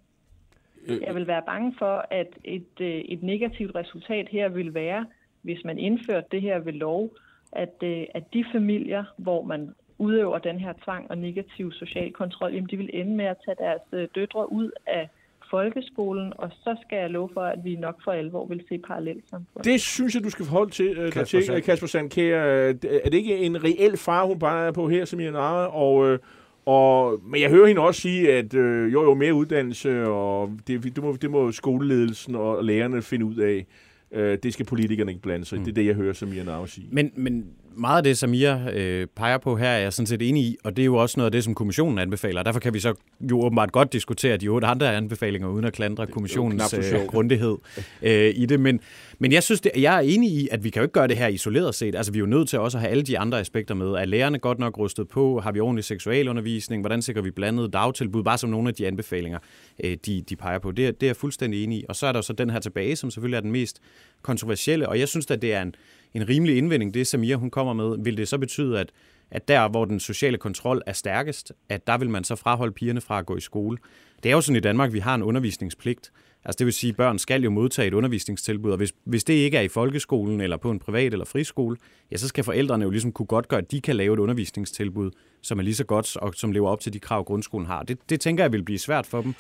Øh. 0.88 1.02
Jeg 1.02 1.16
vil 1.16 1.28
være 1.28 1.44
bange 1.46 1.76
for, 1.80 2.06
at 2.10 2.28
et, 2.44 2.82
øh, 2.82 2.88
et 2.88 3.24
negativt 3.24 3.76
resultat 3.76 4.30
her 4.30 4.50
vil 4.50 4.74
være, 4.74 5.06
hvis 5.42 5.64
man 5.66 5.80
indførte 5.80 6.28
det 6.32 6.42
her 6.42 6.60
ved 6.60 6.74
lov, 6.74 7.10
at, 7.52 7.74
øh, 7.84 8.06
at 8.14 8.24
de 8.34 8.46
familier, 8.52 9.04
hvor 9.18 9.44
man 9.44 9.76
udøver 10.06 10.38
den 10.38 10.60
her 10.60 10.74
tvang 10.84 11.04
og 11.12 11.18
negativ 11.18 11.72
social 11.72 12.12
kontrol, 12.12 12.52
jamen 12.54 12.70
de 12.72 12.78
vil 12.78 12.90
ende 12.94 13.14
med 13.16 13.26
at 13.26 13.38
tage 13.46 13.58
deres 13.60 13.82
øh, 13.92 14.08
døtre 14.16 14.52
ud 14.52 14.72
af 14.88 15.10
folkeskolen, 15.54 16.34
og 16.38 16.50
så 16.64 16.76
skal 16.86 16.98
jeg 16.98 17.10
love 17.10 17.30
for, 17.34 17.42
at 17.42 17.60
vi 17.64 17.76
nok 17.76 17.98
for 18.04 18.12
alvor 18.12 18.46
vil 18.46 18.64
se 18.70 18.78
parallelsamfund. 18.78 19.64
Det 19.64 19.82
synes 19.82 20.16
jeg, 20.16 20.24
du 20.24 20.30
skal 20.30 20.46
forholde 20.46 20.72
til, 20.72 20.90
uh, 21.00 21.12
Kasper 21.12 21.24
til 21.24 21.46
Sand. 21.46 21.58
uh, 21.58 21.64
Kasper 21.64 21.88
Sandkær. 21.88 22.38
Er 22.38 22.74
det 23.12 23.14
ikke 23.14 23.38
en 23.38 23.64
reel 23.64 23.98
far, 23.98 24.26
hun 24.26 24.40
bare 24.40 24.68
er 24.68 24.72
på 24.72 24.90
her, 24.90 25.06
som 25.06 25.20
Nara? 25.20 25.76
Og, 25.76 26.10
øh, 26.10 26.20
og, 26.66 27.20
men 27.24 27.42
jeg 27.42 27.50
hører 27.50 27.68
hende 27.68 27.82
også 27.82 28.02
sige, 28.02 28.34
at 28.34 28.54
øh, 28.54 28.94
jo, 28.94 29.04
jo, 29.04 29.14
mere 29.14 29.34
uddannelse, 29.34 30.08
og 30.08 30.52
det, 30.68 30.84
det, 30.84 31.04
må, 31.04 31.18
det 31.22 31.32
må 31.32 31.52
skoleledelsen 31.52 32.36
og 32.36 32.64
lærerne 32.64 33.02
finde 33.02 33.26
ud 33.26 33.36
af. 33.36 33.66
Øh, 34.12 34.38
det 34.44 34.54
skal 34.54 34.66
politikerne 34.66 35.12
ikke 35.12 35.22
blande 35.22 35.46
sig 35.46 35.58
i. 35.58 35.62
Det 35.62 35.68
er 35.68 35.74
det, 35.74 35.86
jeg 35.86 35.96
hører 35.96 36.14
Samir 36.14 36.44
Nara 36.44 36.68
sige. 36.68 36.88
Men, 36.92 37.12
men 37.16 37.46
meget 37.78 37.98
af 37.98 38.04
det, 38.04 38.18
Samir 38.18 38.58
øh, 38.74 39.08
peger 39.16 39.38
på 39.38 39.56
her, 39.56 39.68
er 39.68 39.80
jeg 39.80 39.94
sådan 39.94 40.08
set 40.08 40.22
enig 40.30 40.44
i, 40.44 40.58
og 40.64 40.76
det 40.76 40.82
er 40.82 40.86
jo 40.86 40.96
også 40.96 41.20
noget 41.20 41.26
af 41.26 41.32
det, 41.32 41.44
som 41.44 41.56
kommissionen 41.56 42.00
anbefaler. 42.00 42.44
Derfor 42.44 42.60
kan 42.60 42.74
vi 42.74 42.80
så 42.80 42.94
jo 43.32 43.42
åbenbart 43.42 43.72
godt 43.72 43.94
diskutere 43.94 44.38
de 44.38 44.48
otte 44.48 44.68
andre 44.68 44.96
anbefalinger, 44.96 45.48
uden 45.48 45.66
at 45.66 45.74
klandre 45.74 46.08
kommissionens 46.08 46.74
øh, 46.74 47.06
grundighed 47.08 47.58
øh, 48.02 48.34
i 48.36 48.46
det. 48.46 48.60
Men, 48.60 48.80
men 49.24 49.32
jeg 49.32 49.44
synes, 49.44 49.62
det, 49.62 49.72
jeg 49.78 49.96
er 49.96 50.00
enig 50.00 50.32
i, 50.32 50.48
at 50.52 50.64
vi 50.64 50.70
kan 50.70 50.80
jo 50.80 50.84
ikke 50.84 50.94
gøre 50.94 51.08
det 51.08 51.18
her 51.18 51.28
isoleret 51.28 51.76
set. 51.76 51.96
Altså, 51.96 52.12
vi 52.12 52.18
er 52.18 52.20
jo 52.20 52.26
nødt 52.26 52.50
til 52.50 52.60
også 52.60 52.78
at 52.78 52.82
have 52.82 52.92
alle 52.92 53.04
de 53.04 53.20
andre 53.20 53.40
aspekter 53.40 53.76
med. 53.76 53.88
Er 53.88 54.06
lærerne 54.06 54.40
godt 54.40 54.60
nok 54.60 54.78
rustet 54.78 55.08
på? 55.08 55.40
Har 55.40 55.52
vi 55.52 55.60
ordentlig 55.60 55.84
seksualundervisning? 55.84 56.82
Hvordan 56.82 57.02
sikrer 57.02 57.22
vi 57.22 57.32
blandet 57.32 57.74
dagtilbud? 57.74 58.24
Bare 58.24 58.38
som 58.38 58.50
nogle 58.50 58.68
af 58.70 58.74
de 58.76 58.88
anbefalinger, 58.88 59.40
øh, 59.84 59.98
de, 60.06 60.22
de 60.30 60.36
peger 60.36 60.60
på. 60.60 60.72
Det, 60.72 60.88
er- 60.88 60.92
det 60.92 61.04
er 61.04 61.08
jeg 61.08 61.16
fuldstændig 61.16 61.64
enig 61.64 61.78
i. 61.80 61.84
Og 61.90 61.96
så 61.96 62.08
er 62.08 62.12
der 62.12 62.22
så 62.22 62.34
den 62.34 62.50
her 62.50 62.60
tilbage, 62.60 62.96
som 62.96 63.12
selvfølgelig 63.12 63.38
er 63.38 63.42
den 63.42 63.52
mest 63.52 63.80
kontroversielle. 64.22 64.90
Og 64.90 65.00
jeg 65.00 65.08
synes, 65.08 65.32
at 65.32 65.42
det 65.42 65.54
er 65.54 65.62
en, 65.62 65.76
en 66.14 66.30
rimelig 66.30 66.58
indvending, 66.58 66.94
det 66.94 67.08
Samir 67.08 67.36
hun 67.36 67.50
kommer 67.50 67.74
med. 67.74 67.96
Vil 68.04 68.18
det 68.18 68.28
så 68.28 68.38
betyde, 68.38 68.80
at, 68.80 68.92
at 69.32 69.48
der, 69.48 69.70
hvor 69.70 69.86
den 69.86 70.00
sociale 70.00 70.38
kontrol 70.38 70.82
er 70.88 70.94
stærkest, 70.94 71.52
at 71.70 71.88
der 71.88 71.98
vil 71.98 72.10
man 72.10 72.24
så 72.24 72.36
fraholde 72.36 72.74
pigerne 72.74 73.02
fra 73.02 73.20
at 73.20 73.26
gå 73.26 73.38
i 73.38 73.42
skole? 73.42 73.78
Det 74.24 74.30
er 74.30 74.34
jo 74.36 74.42
sådan 74.42 74.58
i 74.58 74.60
Danmark, 74.60 74.94
vi 74.94 75.00
har 75.00 75.16
en 75.16 75.24
undervisningspligt. 75.24 76.12
Altså 76.46 76.58
det 76.58 76.66
vil 76.66 76.74
sige, 76.74 76.90
at 76.90 76.98
børn 76.98 77.20
skal 77.20 77.44
jo 77.44 77.50
modtage 77.50 77.88
et 77.88 77.94
undervisningstilbud, 77.94 78.72
og 78.72 78.78
hvis, 78.78 78.94
hvis 79.04 79.24
det 79.24 79.34
ikke 79.34 79.58
er 79.58 79.62
i 79.62 79.68
folkeskolen 79.68 80.42
eller 80.42 80.58
på 80.58 80.72
en 80.72 80.80
privat 80.80 81.14
eller 81.14 81.26
friskole, 81.26 81.78
ja, 82.12 82.18
så 82.18 82.28
skal 82.28 82.44
forældrene 82.44 82.84
jo 82.84 82.90
ligesom 82.90 83.12
kunne 83.12 83.26
godt 83.26 83.48
gøre, 83.48 83.60
at 83.60 83.72
de 83.72 83.82
kan 83.82 83.96
lave 83.96 84.14
et 84.14 84.20
undervisningstilbud, 84.20 85.12
som 85.42 85.60
er 85.60 85.64
lige 85.64 85.76
så 85.76 85.84
godt 85.84 86.16
og 86.16 86.34
som 86.36 86.52
lever 86.52 86.70
op 86.70 86.80
til 86.80 86.94
de 86.94 87.00
krav, 87.00 87.24
grundskolen 87.24 87.68
har. 87.68 87.84
Det, 87.84 87.98
det 88.10 88.22
tænker 88.22 88.44
jeg 88.44 88.52
vil 88.52 88.64
blive 88.64 88.80
svært 88.80 89.06
for 89.06 89.22
dem 89.22 89.34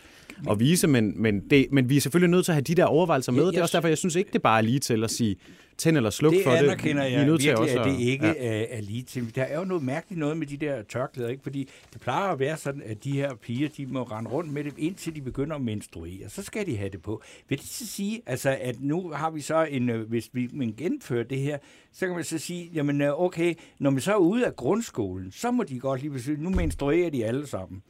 at 0.49 0.59
vise, 0.59 0.87
men, 0.87 1.21
men, 1.21 1.49
det, 1.49 1.67
men 1.71 1.89
vi 1.89 1.97
er 1.97 2.01
selvfølgelig 2.01 2.29
nødt 2.29 2.45
til 2.45 2.51
at 2.51 2.55
have 2.55 2.61
de 2.61 2.75
der 2.75 2.85
overvejelser 2.85 3.31
med. 3.31 3.43
Ja, 3.43 3.49
det 3.49 3.57
er 3.57 3.61
også 3.61 3.77
derfor, 3.77 3.87
jeg 3.87 3.97
synes 3.97 4.15
ikke, 4.15 4.29
det 4.33 4.41
bare 4.41 4.57
er 4.57 4.61
lige 4.61 4.79
til 4.79 5.03
at 5.03 5.11
sige 5.11 5.35
tænd 5.77 5.97
eller 5.97 6.09
sluk 6.09 6.33
det 6.33 6.43
for 6.43 6.51
det. 6.51 6.57
anerkender 6.57 7.07
Vi 7.07 7.13
jeg 7.13 7.21
er 7.21 7.25
nødt 7.25 7.41
til 7.41 7.49
virkelig, 7.49 7.79
også 7.79 7.91
at 7.91 7.99
det 7.99 8.05
ikke 8.05 8.25
ja. 8.27 8.33
er, 8.37 8.65
er 8.69 8.81
lige 8.81 9.01
til. 9.03 9.35
Der 9.35 9.43
er 9.43 9.59
jo 9.59 9.65
noget 9.65 9.83
mærkeligt 9.83 10.19
noget 10.19 10.37
med 10.37 10.47
de 10.47 10.57
der 10.57 10.81
tørklæder, 10.83 11.29
ikke? 11.29 11.43
fordi 11.43 11.69
det 11.93 12.01
plejer 12.01 12.29
at 12.31 12.39
være 12.39 12.57
sådan, 12.57 12.81
at 12.85 13.03
de 13.03 13.11
her 13.11 13.35
piger, 13.35 13.69
de 13.77 13.85
må 13.85 14.03
rende 14.03 14.29
rundt 14.31 14.53
med 14.53 14.63
det, 14.63 14.73
indtil 14.77 15.15
de 15.15 15.21
begynder 15.21 15.55
at 15.55 15.61
menstruere. 15.61 16.29
Så 16.29 16.43
skal 16.43 16.65
de 16.65 16.77
have 16.77 16.89
det 16.89 17.01
på. 17.01 17.21
Vil 17.49 17.57
det 17.57 17.67
så 17.67 17.87
sige, 17.87 18.21
altså, 18.25 18.57
at 18.61 18.75
nu 18.81 19.09
har 19.09 19.29
vi 19.29 19.41
så 19.41 19.63
en, 19.63 19.89
øh, 19.89 20.09
hvis 20.09 20.29
vi 20.33 20.49
men 20.53 20.73
gennemfører 20.77 21.23
det 21.23 21.39
her, 21.39 21.57
så 21.93 22.05
kan 22.05 22.15
man 22.15 22.23
så 22.23 22.37
sige, 22.37 22.69
jamen 22.73 23.01
øh, 23.01 23.21
okay, 23.21 23.53
når 23.79 23.89
man 23.89 24.01
så 24.01 24.11
er 24.13 24.17
ude 24.17 24.45
af 24.45 24.55
grundskolen, 24.55 25.31
så 25.31 25.51
må 25.51 25.63
de 25.63 25.79
godt 25.79 26.01
lige 26.01 26.11
pludselig, 26.11 26.39
nu 26.39 26.49
menstruerer 26.49 27.09
de 27.09 27.25
alle 27.25 27.47
sammen. 27.47 27.81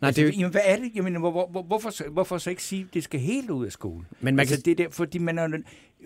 Nej, 0.00 0.08
altså, 0.08 0.22
det 0.22 0.28
er 0.28 0.32
jo- 0.32 0.38
jamen, 0.38 0.50
hvad 0.52 0.60
er 0.64 0.76
det? 0.76 0.90
Jamen, 0.94 1.16
hvor, 1.16 1.30
hvor, 1.30 1.48
hvor, 1.50 1.62
hvorfor, 1.62 1.90
så- 1.90 2.08
hvorfor 2.10 2.38
så 2.38 2.50
ikke 2.50 2.62
sige, 2.62 2.82
at 2.88 2.94
det 2.94 3.04
skal 3.04 3.20
helt 3.20 3.50
ud 3.50 3.66
af 3.66 3.72
skolen? 3.72 4.06
Men 4.20 4.36
man 4.36 4.40
altså, 4.40 4.54
kan- 4.54 4.62
det 4.64 4.70
er 4.70 4.84
der, 4.84 4.90
fordi 4.90 5.18
man 5.18 5.38
er, 5.38 5.48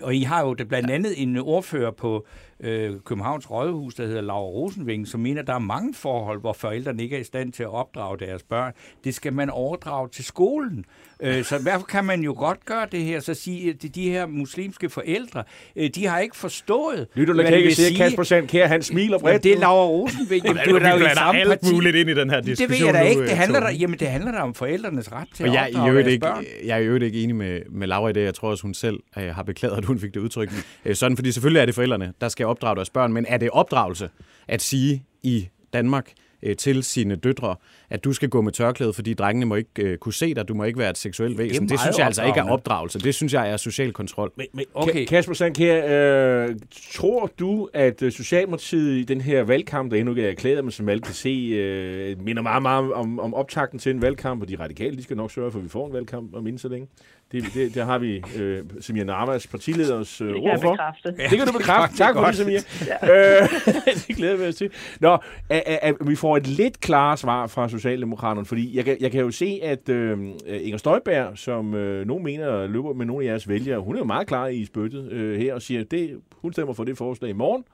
og 0.03 0.15
I 0.15 0.23
har 0.23 0.45
jo 0.45 0.57
blandt 0.69 0.91
andet 0.91 1.23
en 1.23 1.37
ordfører 1.37 1.91
på 1.91 2.27
øh, 2.61 2.93
Københavns 3.05 3.51
Rådhus, 3.51 3.95
der 3.95 4.07
hedder 4.07 4.21
Laura 4.21 4.49
Rosenving, 4.49 5.09
som 5.09 5.21
mener, 5.21 5.41
at 5.41 5.47
der 5.47 5.55
er 5.55 5.59
mange 5.59 5.95
forhold, 5.95 6.41
hvor 6.41 6.53
forældrene 6.53 7.03
ikke 7.03 7.17
er 7.17 7.21
i 7.21 7.25
stand 7.25 7.53
til 7.53 7.63
at 7.63 7.69
opdrage 7.69 8.19
deres 8.19 8.43
børn. 8.43 8.73
Det 9.05 9.15
skal 9.15 9.33
man 9.33 9.51
overdrage 9.51 10.09
til 10.09 10.25
skolen. 10.25 10.85
Øh, 11.23 11.45
så 11.45 11.59
derfor 11.65 11.87
kan 11.87 12.05
man 12.05 12.21
jo 12.21 12.35
godt 12.39 12.65
gøre 12.65 12.87
det 12.93 13.01
her, 13.01 13.21
så 13.21 13.35
sige, 13.35 13.71
at 13.71 13.95
de, 13.95 14.11
her 14.11 14.27
muslimske 14.27 14.89
forældre, 14.91 15.45
øh, 15.77 15.91
de 15.95 16.07
har 16.07 16.19
ikke 16.19 16.37
forstået, 16.37 17.07
Lytter 17.15 17.35
hvad 17.35 17.45
kan 17.45 17.53
det 17.53 17.59
ikke 17.59 17.75
sige. 17.75 17.97
Kasper 17.97 18.23
Sandkær, 18.23 18.67
han 18.67 18.83
smiler 18.83 19.19
bredt. 19.19 19.45
Det 19.45 19.53
er 19.53 19.59
Laura 19.59 19.87
Rosenving. 19.87 20.45
Jamen, 20.47 20.63
du 20.69 20.75
er 20.75 20.79
da 20.79 20.91
jo 20.91 21.07
i 21.07 21.09
samme 21.15 21.41
alt 21.41 21.49
parti. 21.49 21.75
muligt 21.75 21.97
ind 21.97 22.11
i 22.11 22.15
den 22.15 22.31
her 22.31 22.37
Det 22.41 22.47
ved 22.47 22.57
diskussion 22.57 22.87
jeg 22.87 22.95
da 22.95 23.01
ikke. 23.01 23.23
Det 23.23 23.31
handler, 23.31 23.61
der, 23.61 23.71
jamen, 23.71 23.99
det 23.99 24.09
handler 24.09 24.33
da 24.33 24.39
om 24.39 24.55
forældrenes 24.55 25.13
ret 25.13 25.29
til 25.35 25.45
Og 25.45 25.49
at 25.49 25.55
jeg, 25.55 25.71
i 25.71 25.75
opdrage 25.75 25.91
øvrigt 25.91 26.05
deres 26.05 26.15
ikke, 26.15 26.27
børn. 26.27 26.45
jeg 26.65 26.79
er 26.79 26.87
øvrigt 26.87 27.05
ikke 27.05 27.23
enig 27.23 27.37
med, 27.37 27.61
med 27.71 27.87
Laura 27.87 28.09
i 28.09 28.13
det. 28.13 28.25
Jeg 28.25 28.35
tror 28.35 28.51
også, 28.51 28.63
hun 28.63 28.75
selv 28.75 29.01
øh, 29.19 29.35
har 29.35 29.43
beklaget, 29.43 29.77
at 29.77 29.85
hun 29.85 29.99
fik 29.99 30.15
det 30.15 30.21
udtryk. 30.21 30.53
Øh, 30.85 30.95
sådan, 30.95 31.17
fordi 31.17 31.33
selvfølgelig 31.33 31.61
er 31.61 31.67
det 31.67 31.75
forældrene, 31.75 32.13
der 32.21 32.29
skal 32.29 32.47
opdrage 32.49 32.77
deres 32.77 32.91
børn. 32.91 33.13
Men 33.13 33.27
er 33.29 33.37
det 33.37 33.51
opdragelse 33.51 34.11
at 34.49 34.63
sige 34.63 35.05
i 35.23 35.49
Danmark 35.73 36.13
øh, 36.43 36.57
til 36.57 36.83
sine 36.83 37.17
døtre, 37.17 37.57
at 37.91 38.05
du 38.05 38.13
skal 38.13 38.29
gå 38.29 38.41
med 38.41 38.53
tørklæde, 38.53 38.93
fordi 38.93 39.15
drengene 39.15 39.47
må 39.47 39.55
ikke 39.55 39.71
øh, 39.83 39.99
kunne 39.99 40.13
se 40.13 40.35
dig, 40.35 40.49
du 40.49 40.55
må 40.55 40.65
ikke 40.65 40.79
være 40.79 40.91
et 40.91 40.99
seksuelt 40.99 41.39
væsen. 41.39 41.63
Det, 41.63 41.71
det 41.71 41.81
synes 41.81 41.99
jeg 41.99 42.07
altså 42.07 42.25
ikke 42.25 42.41
er 42.41 42.51
opdragelse. 42.51 42.99
Det 42.99 43.15
synes 43.15 43.33
jeg 43.35 43.51
er 43.51 43.57
social 43.57 43.93
kontrol. 43.93 44.33
Men, 44.37 44.47
men 44.53 44.65
Okay. 44.75 44.91
okay. 44.91 45.07
Kasper 45.07 45.35
Sandkær, 45.35 46.47
øh, 46.47 46.57
tror 46.93 47.31
du, 47.39 47.69
at 47.75 48.03
øh, 48.03 48.13
Socialdemokratiet 48.13 48.99
i 48.99 49.05
den 49.05 49.21
her 49.21 49.43
valgkamp, 49.43 49.91
der 49.91 49.97
endnu 49.97 50.13
ikke 50.13 50.25
er 50.27 50.31
erklæret, 50.31 50.65
men 50.65 50.71
som 50.71 50.89
alle 50.89 51.01
kan 51.03 51.15
se, 51.15 51.29
øh, 51.29 52.25
minder 52.25 52.43
meget, 52.43 52.63
meget 52.63 52.93
om, 52.93 53.21
om 53.21 53.35
optakten 53.35 53.79
til 53.79 53.91
en 53.91 54.03
valgkamp, 54.03 54.43
og 54.43 54.49
de 54.49 54.57
radikale, 54.61 54.97
de 54.97 55.03
skal 55.03 55.17
nok 55.17 55.31
sørge 55.31 55.51
for, 55.51 55.59
at 55.59 55.65
vi 55.65 55.69
får 55.69 55.87
en 55.87 55.93
valgkamp 55.93 56.35
om 56.35 56.47
inden 56.47 56.59
så 56.59 56.69
længe. 56.69 56.89
Det, 57.33 57.45
det, 57.55 57.75
der 57.75 57.85
har 57.85 57.99
vi 57.99 58.23
øh, 58.39 58.65
Samir 58.81 59.05
Navas, 59.05 59.47
partileders 59.47 60.21
øh, 60.21 60.29
Det 60.29 60.35
kan 60.43 60.51
ord 60.51 60.61
for. 60.61 60.71
bekræfte. 60.71 61.09
Det 61.31 61.39
kan 61.39 61.47
du 61.47 61.53
bekræfte. 61.59 61.97
tak 61.97 62.15
for 62.15 62.25
det, 62.27 62.35
Samir. 62.37 62.59
Øh, 63.03 63.49
det 64.09 64.17
glæder 64.17 64.33
jeg 64.33 64.41
mig 64.45 64.55
til. 64.55 64.71
Nå, 65.01 65.13
at, 65.49 65.63
at, 65.67 65.79
at 65.83 65.95
vi 66.07 66.17
får 66.17 66.37
et 66.37 66.47
lidt 66.47 66.81
klare 66.81 67.17
svar 67.17 67.47
fra 67.47 67.69
Socialdemokraterne, 67.69 68.47
fordi 68.47 68.77
jeg 68.77 68.85
kan, 68.85 68.97
jeg 69.01 69.11
kan 69.11 69.21
jo 69.21 69.31
se, 69.31 69.61
at 69.63 69.89
øh, 69.89 70.19
Inger 70.47 70.77
Støjberg, 70.79 71.39
som 71.39 71.75
øh, 71.75 72.07
nogen 72.07 72.25
mener 72.25 72.67
løber 72.67 72.93
med 72.93 73.07
nogle 73.07 73.25
af 73.27 73.31
jeres 73.31 73.49
vælgere, 73.49 73.81
hun 73.81 73.95
er 73.95 73.99
jo 73.99 74.05
meget 74.05 74.27
klar 74.27 74.47
i 74.47 74.65
spyttet 74.65 75.13
øh, 75.13 75.39
her 75.41 75.55
og 75.55 75.63
siger, 75.63 75.81
at 75.81 75.91
det, 75.91 76.21
hun 76.43 76.53
stemmer 76.53 76.75
for 76.75 76.85
det 76.85 76.99
forslag 76.99 77.31
i 77.31 77.35
morgen, 77.35 77.65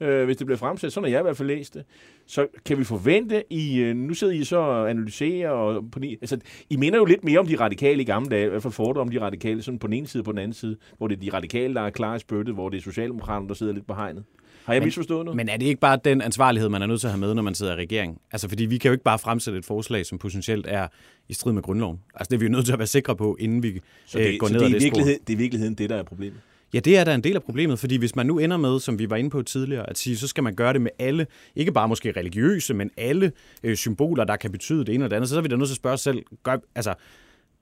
øh, 0.00 0.24
hvis 0.24 0.36
det 0.36 0.46
bliver 0.46 0.58
fremsat. 0.58 0.92
Sådan 0.92 1.04
har 1.04 1.10
jeg 1.10 1.20
i 1.20 1.22
hvert 1.22 1.36
fald 1.36 1.48
læst 1.48 1.74
det. 1.74 1.84
Så 2.26 2.46
kan 2.64 2.78
vi 2.78 2.84
forvente, 2.84 3.44
I, 3.50 3.78
øh, 3.80 3.96
nu 3.96 4.14
sidder 4.14 4.32
I 4.32 4.44
så 4.44 4.56
og 4.56 4.90
analyserer, 4.90 5.50
og 5.50 5.90
på 5.92 6.00
altså, 6.20 6.38
I 6.70 6.76
minder 6.76 6.98
jo 6.98 7.04
lidt 7.04 7.24
mere 7.24 7.38
om 7.38 7.46
de 7.46 7.56
radikale 7.56 8.02
i 8.02 8.04
gamle 8.04 8.30
dage, 8.30 8.46
i 8.46 8.48
hvert 8.48 8.62
fald 8.62 8.72
fordomme 8.72 9.00
om 9.00 9.08
de 9.08 9.20
radikale, 9.20 9.62
sådan 9.62 9.78
på 9.78 9.86
den 9.86 9.94
ene 9.94 10.06
side 10.06 10.20
og 10.20 10.24
på 10.24 10.32
den 10.32 10.38
anden 10.38 10.52
side, 10.52 10.76
hvor 10.98 11.08
det 11.08 11.16
er 11.16 11.20
de 11.20 11.36
radikale, 11.36 11.74
der 11.74 11.80
er 11.80 11.90
klar 11.90 12.14
i 12.16 12.18
spyttet, 12.18 12.54
hvor 12.54 12.68
det 12.68 12.78
er 12.78 12.82
Socialdemokraterne, 12.82 13.48
der 13.48 13.54
sidder 13.54 13.72
lidt 13.72 13.86
på 13.86 13.94
hegnet. 13.94 14.24
Har 14.64 14.72
jeg 14.72 14.80
Men- 14.80 14.86
misforstået 14.86 15.24
noget? 15.24 15.36
Men 15.36 15.48
er 15.48 15.56
det 15.56 15.66
ikke 15.66 15.80
bare 15.80 15.98
den 16.04 16.20
ansvarlighed, 16.20 16.68
man 16.68 16.82
er 16.82 16.86
nødt 16.86 17.00
til 17.00 17.06
at 17.06 17.12
have 17.12 17.20
med, 17.20 17.34
når 17.34 17.42
man 17.42 17.54
sidder 17.54 17.72
i 17.72 17.76
regering? 17.76 18.20
Altså, 18.32 18.48
fordi 18.48 18.64
vi 18.64 18.78
kan 18.78 18.88
jo 18.88 18.92
ikke 18.92 19.04
bare 19.04 19.18
fremsætte 19.18 19.58
et 19.58 19.64
forslag, 19.64 20.06
som 20.06 20.18
potentielt 20.18 20.66
er 20.68 20.88
i 21.28 21.32
strid 21.34 21.52
med 21.52 21.62
grundloven. 21.62 22.00
Altså, 22.14 22.28
det 22.30 22.34
er 22.34 22.38
vi 22.38 22.44
jo 22.44 22.50
nødt 22.52 22.64
til 22.64 22.72
at 22.72 22.78
være 22.78 22.86
sikre 22.86 23.16
på, 23.16 23.36
inden 23.40 23.62
vi 23.62 23.80
så 24.06 24.18
øh, 24.18 24.24
det, 24.24 24.40
går 24.40 24.46
så 24.46 24.52
ned 24.52 24.60
det, 24.60 24.66
ad 24.66 24.70
er 24.70 24.76
i 24.76 24.78
det 24.78 24.82
virkeligheden, 24.84 25.20
det 25.26 25.32
er 25.32 25.36
i 25.36 25.38
virkeligheden 25.38 25.74
det, 25.74 25.90
der 25.90 25.96
er 25.96 26.02
problemet. 26.02 26.38
Ja, 26.74 26.80
det 26.80 26.98
er 26.98 27.04
da 27.04 27.14
en 27.14 27.24
del 27.24 27.36
af 27.36 27.42
problemet, 27.42 27.78
fordi 27.78 27.96
hvis 27.96 28.16
man 28.16 28.26
nu 28.26 28.38
ender 28.38 28.56
med, 28.56 28.80
som 28.80 28.98
vi 28.98 29.10
var 29.10 29.16
inde 29.16 29.30
på 29.30 29.42
tidligere, 29.42 29.90
at 29.90 29.98
sige, 29.98 30.16
så 30.16 30.28
skal 30.28 30.44
man 30.44 30.54
gøre 30.54 30.72
det 30.72 30.80
med 30.80 30.90
alle, 30.98 31.26
ikke 31.56 31.72
bare 31.72 31.88
måske 31.88 32.12
religiøse, 32.16 32.74
men 32.74 32.90
alle 32.96 33.32
øh, 33.62 33.76
symboler, 33.76 34.24
der 34.24 34.36
kan 34.36 34.52
betyde 34.52 34.78
det 34.78 34.88
ene 34.88 35.04
eller 35.04 35.08
det 35.08 35.16
andet, 35.16 35.28
så 35.28 35.36
er 35.36 35.40
vi 35.40 35.48
da 35.48 35.56
nødt 35.56 35.68
til 35.68 35.74
at 35.74 35.76
spørge 35.76 35.94
os 35.94 36.00
selv, 36.00 36.22
gør, 36.42 36.56
altså, 36.74 36.94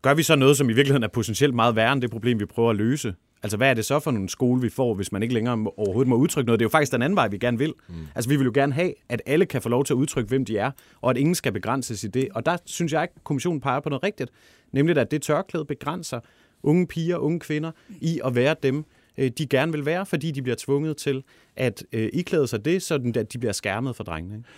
gør 0.02 0.14
vi 0.14 0.22
så 0.22 0.36
noget, 0.36 0.56
som 0.56 0.70
i 0.70 0.72
virkeligheden 0.72 1.02
er 1.02 1.08
potentielt 1.08 1.54
meget 1.54 1.76
værre 1.76 1.92
end 1.92 2.02
det 2.02 2.10
problem, 2.10 2.40
vi 2.40 2.46
prøver 2.46 2.70
at 2.70 2.76
løse? 2.76 3.14
Altså, 3.42 3.56
hvad 3.56 3.70
er 3.70 3.74
det 3.74 3.84
så 3.84 4.00
for 4.00 4.10
en 4.10 4.28
skole, 4.28 4.60
vi 4.60 4.68
får, 4.68 4.94
hvis 4.94 5.12
man 5.12 5.22
ikke 5.22 5.34
længere 5.34 5.56
må, 5.56 5.74
overhovedet 5.76 6.08
må 6.08 6.16
udtrykke 6.16 6.46
noget? 6.46 6.60
Det 6.60 6.64
er 6.64 6.66
jo 6.66 6.70
faktisk 6.70 6.92
den 6.92 7.02
anden 7.02 7.16
vej, 7.16 7.28
vi 7.28 7.38
gerne 7.38 7.58
vil. 7.58 7.72
Mm. 7.88 7.94
Altså, 8.14 8.28
vi 8.28 8.36
vil 8.36 8.44
jo 8.44 8.52
gerne 8.54 8.72
have, 8.72 8.94
at 9.08 9.22
alle 9.26 9.46
kan 9.46 9.62
få 9.62 9.68
lov 9.68 9.84
til 9.84 9.94
at 9.94 9.96
udtrykke, 9.96 10.28
hvem 10.28 10.44
de 10.44 10.58
er, 10.58 10.70
og 11.00 11.10
at 11.10 11.16
ingen 11.16 11.34
skal 11.34 11.52
begrænses 11.52 12.04
i 12.04 12.08
det. 12.08 12.28
Og 12.34 12.46
der 12.46 12.56
synes 12.64 12.92
jeg 12.92 13.02
ikke, 13.02 13.12
at 13.16 13.24
kommissionen 13.24 13.60
peger 13.60 13.80
på 13.80 13.88
noget 13.88 14.02
rigtigt. 14.02 14.30
Nemlig, 14.72 14.96
at 14.96 15.10
det 15.10 15.22
tørklæde 15.22 15.64
begrænser 15.64 16.20
unge 16.62 16.86
piger, 16.86 17.16
unge 17.16 17.40
kvinder 17.40 17.70
i 18.00 18.20
at 18.24 18.34
være 18.34 18.56
dem, 18.62 18.84
øh, 19.18 19.30
de 19.38 19.46
gerne 19.46 19.72
vil 19.72 19.86
være, 19.86 20.06
fordi 20.06 20.30
de 20.30 20.42
bliver 20.42 20.56
tvunget 20.58 20.96
til 20.96 21.24
at 21.56 21.84
øh, 21.92 22.08
iklæde 22.12 22.46
sig 22.46 22.64
det, 22.64 22.82
så 22.82 23.12
at 23.16 23.32
de 23.32 23.38
bliver 23.38 23.52
skærmet 23.52 23.96
for 23.96 24.04
drengene. 24.04 24.36
Ikke? 24.36 24.48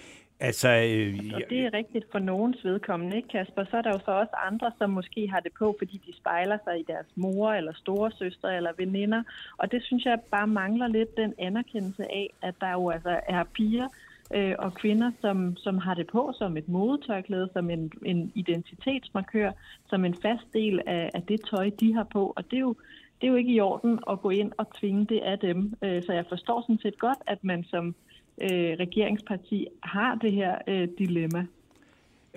Altså, 0.40 0.68
øh, 0.68 1.18
Og 1.34 1.42
det 1.50 1.60
er 1.60 1.72
rigtigt 1.72 2.04
for 2.12 2.18
nogens 2.18 2.64
vedkommende, 2.64 3.16
ikke 3.16 3.28
Kasper? 3.28 3.64
Så 3.70 3.76
er 3.76 3.82
der 3.82 3.90
jo 3.90 3.98
så 4.04 4.10
også 4.10 4.34
andre, 4.46 4.72
som 4.78 4.90
måske 4.90 5.28
har 5.28 5.40
det 5.40 5.52
på, 5.58 5.76
fordi 5.78 6.00
de 6.06 6.16
spejler 6.16 6.58
sig 6.64 6.80
i 6.80 6.84
deres 6.88 7.06
mor 7.16 7.52
eller 7.52 7.72
storesøstre 7.72 8.56
eller 8.56 8.70
veninder. 8.76 9.22
Og 9.56 9.72
det 9.72 9.82
synes 9.82 10.04
jeg 10.04 10.18
bare 10.30 10.46
mangler 10.46 10.86
lidt 10.86 11.16
den 11.16 11.34
anerkendelse 11.38 12.02
af, 12.02 12.30
at 12.42 12.54
der 12.60 12.72
jo 12.72 12.90
altså 12.90 13.20
er 13.28 13.44
piger 13.44 13.88
øh, 14.34 14.54
og 14.58 14.74
kvinder, 14.74 15.10
som, 15.20 15.56
som 15.56 15.78
har 15.78 15.94
det 15.94 16.06
på 16.06 16.32
som 16.38 16.56
et 16.56 16.68
modetørklæde, 16.68 17.48
som 17.52 17.70
en, 17.70 17.92
en 18.04 18.32
identitetsmarkør, 18.34 19.50
som 19.88 20.04
en 20.04 20.14
fast 20.22 20.46
del 20.52 20.80
af, 20.86 21.10
af 21.14 21.22
det 21.22 21.40
tøj, 21.50 21.70
de 21.80 21.94
har 21.94 22.06
på. 22.12 22.32
Og 22.36 22.44
det 22.50 22.56
er 22.56 22.60
jo 22.60 22.74
det 23.22 23.28
er 23.28 23.32
jo 23.32 23.36
ikke 23.36 23.52
i 23.52 23.60
orden 23.60 23.98
at 24.10 24.20
gå 24.20 24.30
ind 24.30 24.52
og 24.58 24.66
tvinge 24.80 25.06
det 25.06 25.20
af 25.20 25.38
dem. 25.38 25.74
Øh, 25.82 26.02
så 26.02 26.12
jeg 26.12 26.24
forstår 26.28 26.60
sådan 26.60 26.78
set 26.78 26.98
godt, 26.98 27.18
at 27.26 27.44
man 27.44 27.64
som 27.64 27.94
øh, 28.42 28.76
regeringsparti 28.80 29.66
har 29.82 30.14
det 30.14 30.32
her 30.32 30.58
øh, 30.68 30.88
dilemma. 30.98 31.46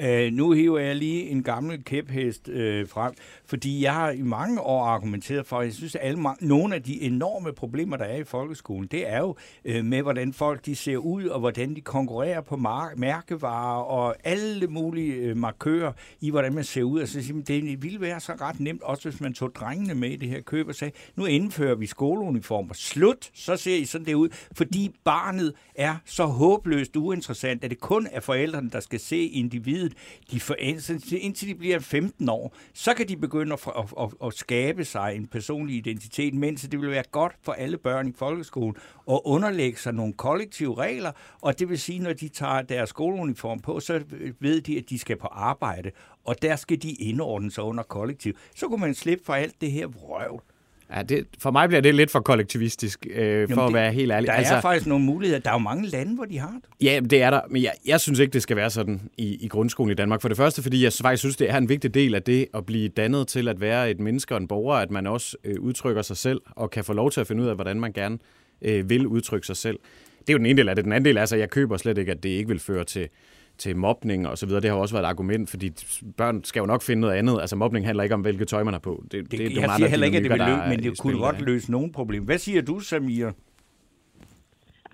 Uh, 0.04 0.34
nu 0.34 0.52
hiver 0.52 0.80
jeg 0.80 0.96
lige 0.96 1.30
en 1.30 1.44
gammel 1.44 1.84
kæphest 1.84 2.48
uh, 2.48 2.56
frem, 2.88 3.14
fordi 3.46 3.84
jeg 3.84 3.94
har 3.94 4.12
i 4.12 4.22
mange 4.22 4.62
år 4.62 4.86
argumenteret 4.86 5.46
for, 5.46 5.60
at 5.60 5.66
jeg 5.66 5.74
synes, 5.74 5.96
at 5.96 6.02
alle, 6.04 6.24
nogle 6.42 6.76
af 6.76 6.84
de 6.84 7.02
enorme 7.02 7.54
problemer, 7.54 7.98
der 7.98 8.06
er 8.06 8.18
i 8.18 8.24
folkeskolen, 8.24 8.88
det 8.92 9.10
er 9.10 9.20
jo 9.20 9.36
uh, 9.66 9.86
med, 9.86 10.02
hvordan 10.02 10.34
folk 10.34 10.66
de 10.66 10.76
ser 10.76 10.98
ud, 10.98 11.26
og 11.26 11.40
hvordan 11.40 11.76
de 11.76 11.82
konkurrerer 11.82 12.42
på 12.42 12.56
mar- 12.56 12.96
mærkevarer, 12.96 13.84
og 13.84 14.16
alle 14.24 14.68
mulige 14.68 15.32
uh, 15.32 15.38
markører 15.38 15.92
i, 16.22 16.30
hvordan 16.30 16.54
man 16.54 16.64
ser 16.64 16.84
ud. 16.84 17.00
Altså, 17.00 17.34
det 17.48 17.84
ville 17.84 18.02
være 18.02 18.20
så 18.20 18.34
ret 18.42 18.60
nemt, 18.60 18.84
også 18.84 19.10
hvis 19.10 19.22
man 19.22 19.34
tog 19.34 19.56
drengene 19.56 19.96
med 19.96 20.10
i 20.10 20.16
det 20.16 20.30
her 20.30 20.42
køb 20.42 20.68
og 20.68 20.76
sagde, 20.76 20.94
nu 21.16 21.26
indfører 21.26 21.76
vi 21.76 21.86
skoleuniformer. 21.86 22.74
Slut, 22.74 23.30
så 23.34 23.58
ser 23.58 23.76
I 23.76 23.86
sådan 23.86 24.08
det 24.08 24.14
ud, 24.14 24.30
fordi 24.52 24.96
barnet 25.04 25.54
er 25.76 25.96
så 26.06 26.26
håbløst 26.26 26.96
uinteressant, 26.96 27.64
at 27.64 27.70
det 27.70 27.80
kun 27.80 28.08
er 28.12 28.20
forældrene, 28.20 28.70
der 28.70 28.80
skal 28.80 29.00
se 29.00 29.18
individet 29.18 29.85
livet, 29.86 29.98
de 30.32 30.40
for, 30.40 30.56
indtil 30.60 31.48
de 31.48 31.56
bliver 31.56 31.80
15 31.80 32.30
år, 32.30 32.56
så 32.74 32.94
kan 32.94 33.08
de 33.08 33.18
begynde 33.18 33.54
at, 33.54 33.60
at, 33.78 33.94
at, 34.00 34.10
at 34.26 34.34
skabe 34.34 34.86
sig 34.86 35.16
en 35.16 35.28
personlig 35.28 35.76
identitet, 35.76 36.34
mens 36.34 36.62
det 36.62 36.82
vil 36.82 36.90
være 36.90 37.04
godt 37.12 37.34
for 37.42 37.52
alle 37.52 37.78
børn 37.78 38.08
i 38.08 38.14
folkeskolen 38.16 38.76
at 39.12 39.20
underlægge 39.26 39.80
sig 39.80 39.94
nogle 39.94 40.14
kollektive 40.14 40.78
regler, 40.78 41.12
og 41.42 41.60
det 41.60 41.70
vil 41.70 41.80
sige, 41.80 42.00
når 42.00 42.14
de 42.14 42.28
tager 42.28 42.62
deres 42.62 42.90
skoleuniform 42.90 43.60
på, 43.60 43.80
så 43.80 44.04
ved 44.40 44.62
de, 44.62 44.78
at 44.78 44.90
de 44.90 45.00
skal 45.00 45.18
på 45.18 45.28
arbejde, 45.28 45.92
og 46.26 46.42
der 46.42 46.56
skal 46.56 46.82
de 46.82 46.92
indordne 46.92 47.52
sig 47.52 47.64
under 47.64 47.84
kollektiv. 47.84 48.34
Så 48.56 48.68
kunne 48.68 48.82
man 48.82 48.94
slippe 48.96 49.26
for 49.26 49.34
alt 49.34 49.62
det 49.62 49.72
her 49.72 49.88
vrøvl. 49.88 50.42
Ja, 50.94 51.02
det, 51.02 51.28
for 51.40 51.52
mig 51.52 51.68
bliver 51.68 51.82
det 51.82 51.96
lidt 51.96 52.12
for 52.12 52.20
kollektivistisk, 52.20 53.08
øh, 53.10 53.28
Jamen 53.28 53.50
for 53.54 53.62
det, 53.62 53.68
at 53.68 53.74
være 53.74 53.92
helt 53.92 54.12
ærlig. 54.12 54.28
Der 54.28 54.34
altså, 54.34 54.56
er 54.56 54.62
faktisk 54.62 54.88
nogle 54.88 55.06
muligheder. 55.06 55.40
Der 55.40 55.50
er 55.50 55.54
jo 55.54 55.60
mange 55.60 55.88
lande, 55.88 56.16
hvor 56.16 56.26
de 56.26 56.40
har 56.40 56.52
det. 56.52 56.86
Ja, 56.86 57.00
det 57.10 57.22
er 57.22 57.30
der. 57.30 57.42
Men 57.50 57.64
jeg, 57.64 57.72
jeg 57.86 58.02
synes 58.02 58.20
ikke, 58.20 58.34
det 58.34 58.42
skal 58.42 58.58
være 58.58 58.70
sådan 58.70 59.02
i, 59.18 59.46
i 59.46 59.48
grundskolen 59.48 59.92
i 59.92 59.96
Danmark. 59.96 60.22
For 60.22 60.28
det 60.28 60.38
første, 60.38 60.64
fordi 60.64 60.84
jeg 60.84 60.92
faktisk 61.02 61.20
synes, 61.20 61.36
det 61.36 61.50
er 61.50 61.58
en 61.58 61.70
vigtig 61.70 61.94
del 61.94 62.16
af 62.16 62.24
det 62.24 62.48
at 62.54 62.66
blive 62.66 62.90
dannet 62.90 63.28
til 63.28 63.48
at 63.48 63.62
være 63.62 63.92
et 63.92 64.00
menneske 64.00 64.36
og 64.36 64.42
en 64.42 64.48
borger, 64.48 64.76
at 64.76 64.92
man 64.92 65.08
også 65.08 65.38
øh, 65.44 65.56
udtrykker 65.60 66.02
sig 66.02 66.18
selv 66.18 66.42
og 66.46 66.72
kan 66.72 66.84
få 66.84 66.94
lov 66.94 67.12
til 67.12 67.22
at 67.22 67.28
finde 67.28 67.44
ud 67.44 67.48
af, 67.48 67.56
hvordan 67.56 67.80
man 67.80 67.94
gerne 67.94 68.18
øh, 68.62 68.90
vil 68.90 69.08
udtrykke 69.08 69.48
sig 69.48 69.58
selv. 69.58 69.80
Det 70.20 70.30
er 70.30 70.34
jo 70.34 70.38
den 70.38 70.46
ene 70.46 70.58
del 70.58 70.70
af 70.70 70.76
det. 70.76 70.86
Den 70.86 70.94
anden 70.94 71.06
del 71.06 71.18
er, 71.18 71.22
altså, 71.22 71.36
at 71.36 71.40
jeg 71.40 71.50
køber 71.50 71.78
slet 71.78 71.98
ikke, 71.98 72.12
at 72.12 72.24
det 72.24 72.30
ikke 72.30 72.48
vil 72.48 72.60
føre 72.60 72.84
til 72.84 73.10
til 73.58 73.78
mobning 73.78 74.28
og 74.28 74.38
så 74.38 74.46
videre. 74.46 74.62
Det 74.62 74.70
har 74.70 74.78
også 74.78 74.96
været 74.96 75.04
et 75.04 75.08
argument, 75.08 75.50
fordi 75.50 75.72
børn 76.18 76.44
skal 76.44 76.60
jo 76.60 76.66
nok 76.66 76.82
finde 76.82 77.02
noget 77.02 77.14
andet. 77.14 77.42
Altså 77.42 77.56
mobning 77.56 77.86
handler 77.86 78.04
ikke 78.04 78.16
om, 78.16 78.22
hvilket 78.22 78.48
tøj 78.48 78.64
man 78.64 78.74
har 78.74 78.80
på. 78.80 79.04
Det, 79.04 79.12
det, 79.12 79.32
det, 79.32 79.40
det 79.40 79.56
jeg 79.56 79.74
siger 79.78 79.88
heller 79.88 80.06
ikke, 80.06 80.18
at 80.18 80.24
det 80.24 80.32
vil 80.32 80.40
løse, 80.40 80.70
men 80.70 80.84
det 80.84 81.00
kunne 81.00 81.18
godt 81.18 81.42
løse 81.42 81.72
nogle 81.72 81.92
problemer. 81.92 82.26
Hvad 82.26 82.38
siger 82.38 82.62
du, 82.62 82.80
Samir? 82.80 83.32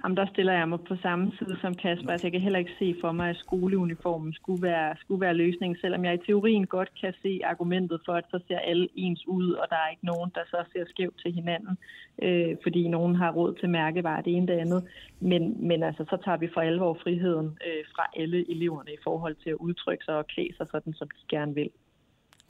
Jamen, 0.04 0.18
der 0.18 0.26
stiller 0.26 0.54
jeg 0.54 0.70
mig 0.70 0.80
på 0.88 0.96
samme 0.96 1.32
side 1.38 1.58
som 1.62 1.76
Kasper. 1.76 2.12
Altså, 2.12 2.28
jeg 2.28 2.32
kan 2.32 2.42
heller 2.42 2.60
ikke 2.60 2.80
se 2.80 2.96
for 3.02 3.12
mig, 3.12 3.30
at 3.30 3.38
skoleuniformen 3.38 4.34
skulle 4.34 4.62
være, 4.62 4.96
skulle 5.00 5.22
være 5.22 5.34
løsningen, 5.34 5.78
selvom 5.82 6.06
jeg 6.06 6.14
i 6.14 6.26
teorien 6.26 6.68
godt 6.68 6.92
kan 7.02 7.14
se 7.22 7.40
argumentet 7.44 8.02
for, 8.06 8.14
at 8.14 8.26
så 8.32 8.40
ser 8.48 8.60
alle 8.60 8.88
ens 8.96 9.28
ud, 9.28 9.52
og 9.52 9.66
der 9.70 9.76
er 9.76 9.90
ikke 9.90 10.06
nogen, 10.06 10.32
der 10.36 10.42
så 10.48 10.64
ser 10.74 10.86
skævt 10.90 11.18
til 11.22 11.32
hinanden, 11.34 11.78
øh, 12.22 12.56
fordi 12.64 12.88
nogen 12.88 13.16
har 13.16 13.32
råd 13.32 13.56
til 13.56 13.70
mærkevarer 13.70 14.22
det 14.22 14.34
ene 14.36 14.48
det 14.48 14.54
andet. 14.54 14.84
Men, 15.20 15.68
men 15.68 15.84
altså, 15.84 16.06
så 16.10 16.18
tager 16.26 16.38
vi 16.38 16.50
for 16.54 16.62
alvor 16.62 16.94
friheden 17.04 17.58
øh, 17.68 17.84
fra 17.96 18.06
alle 18.16 18.52
eleverne 18.52 18.92
i 18.94 19.04
forhold 19.04 19.36
til 19.44 19.50
at 19.50 19.56
udtrykke 19.56 20.06
sig 20.06 20.16
og 20.18 20.28
klæde 20.28 20.56
sig 20.58 20.68
sådan, 20.72 20.94
som 20.94 21.08
de 21.08 21.36
gerne 21.36 21.56
vil. 21.56 21.70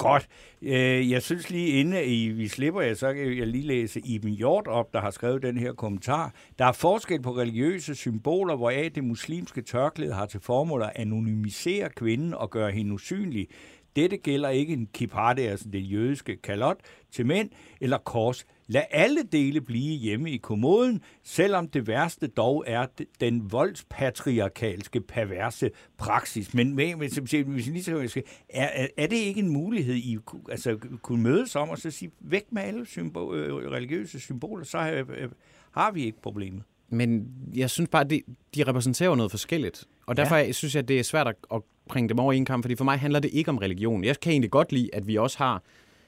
Godt. 0.01 0.27
Øh, 0.61 1.11
jeg 1.11 1.21
synes 1.21 1.49
lige 1.49 1.67
inden 1.67 2.03
I, 2.05 2.27
vi 2.27 2.47
slipper 2.47 2.81
jer, 2.81 2.93
så 2.93 3.13
kan 3.13 3.37
jeg 3.37 3.47
lige 3.47 3.67
læse 3.67 3.99
Iben 3.99 4.33
Hjort 4.33 4.67
op, 4.67 4.93
der 4.93 5.01
har 5.01 5.11
skrevet 5.11 5.43
den 5.43 5.57
her 5.57 5.73
kommentar. 5.73 6.33
Der 6.59 6.65
er 6.65 6.71
forskel 6.71 7.21
på 7.21 7.31
religiøse 7.31 7.95
symboler, 7.95 8.55
hvoraf 8.55 8.91
det 8.95 9.03
muslimske 9.03 9.61
tørklæde 9.61 10.13
har 10.13 10.25
til 10.25 10.39
formål 10.39 10.81
at 10.81 10.91
anonymisere 10.95 11.89
kvinden 11.89 12.33
og 12.33 12.49
gøre 12.49 12.71
hende 12.71 12.93
usynlig. 12.93 13.47
Dette 13.95 14.17
gælder 14.17 14.49
ikke 14.49 14.73
en 14.73 14.87
kippah, 14.93 15.35
altså 15.37 15.69
det 15.69 15.91
jødiske 15.91 16.37
kalot, 16.37 16.77
til 17.11 17.25
mænd, 17.25 17.49
eller 17.81 17.97
kors 17.97 18.45
Lad 18.71 18.83
alle 18.91 19.23
dele 19.31 19.61
blive 19.61 19.97
hjemme 19.97 20.31
i 20.31 20.37
kommoden, 20.37 21.01
selvom 21.23 21.67
det 21.67 21.87
værste 21.87 22.27
dog 22.27 22.63
er 22.67 22.85
den 23.19 23.51
voldspatriarkalske 23.51 25.01
perverse 25.01 25.71
praksis. 25.97 26.53
Men, 26.53 26.75
men 26.75 26.97
hvis 26.97 27.67
lige 27.67 27.83
så, 27.83 28.21
er, 28.49 28.87
er 28.97 29.07
det 29.07 29.15
ikke 29.15 29.39
en 29.39 29.49
mulighed, 29.49 29.95
I 29.95 30.17
altså, 30.49 30.77
kunne 31.01 31.23
mødes 31.23 31.55
om 31.55 31.69
og 31.69 31.77
så 31.77 31.91
sige, 31.91 32.11
væk 32.19 32.45
med 32.51 32.61
alle 32.61 32.85
symbol, 32.85 33.37
øh, 33.37 33.71
religiøse 33.71 34.19
symboler, 34.19 34.65
så 34.65 34.77
har, 34.77 34.91
øh, 34.91 35.29
har 35.71 35.91
vi 35.91 36.05
ikke 36.05 36.21
problemet. 36.21 36.63
Men 36.89 37.27
jeg 37.55 37.69
synes 37.69 37.89
bare, 37.89 38.01
at 38.01 38.09
de, 38.09 38.21
de 38.55 38.63
repræsenterer 38.63 39.15
noget 39.15 39.31
forskelligt. 39.31 39.87
Og 40.05 40.17
derfor 40.17 40.35
ja. 40.35 40.51
synes 40.51 40.75
jeg, 40.75 40.81
at 40.81 40.87
det 40.87 40.99
er 40.99 41.03
svært 41.03 41.27
at, 41.27 41.35
at 41.53 41.61
bringe 41.91 42.09
dem 42.09 42.19
over 42.19 42.33
i 42.33 42.37
en 42.37 42.45
kamp, 42.45 42.63
fordi 42.63 42.75
for 42.75 42.83
mig 42.83 42.99
handler 42.99 43.19
det 43.19 43.29
ikke 43.33 43.49
om 43.49 43.57
religion. 43.57 44.03
Jeg 44.03 44.19
kan 44.19 44.31
egentlig 44.31 44.51
godt 44.51 44.71
lide, 44.71 44.89
at 44.93 45.07
vi 45.07 45.17
også 45.17 45.37
har 45.37 45.63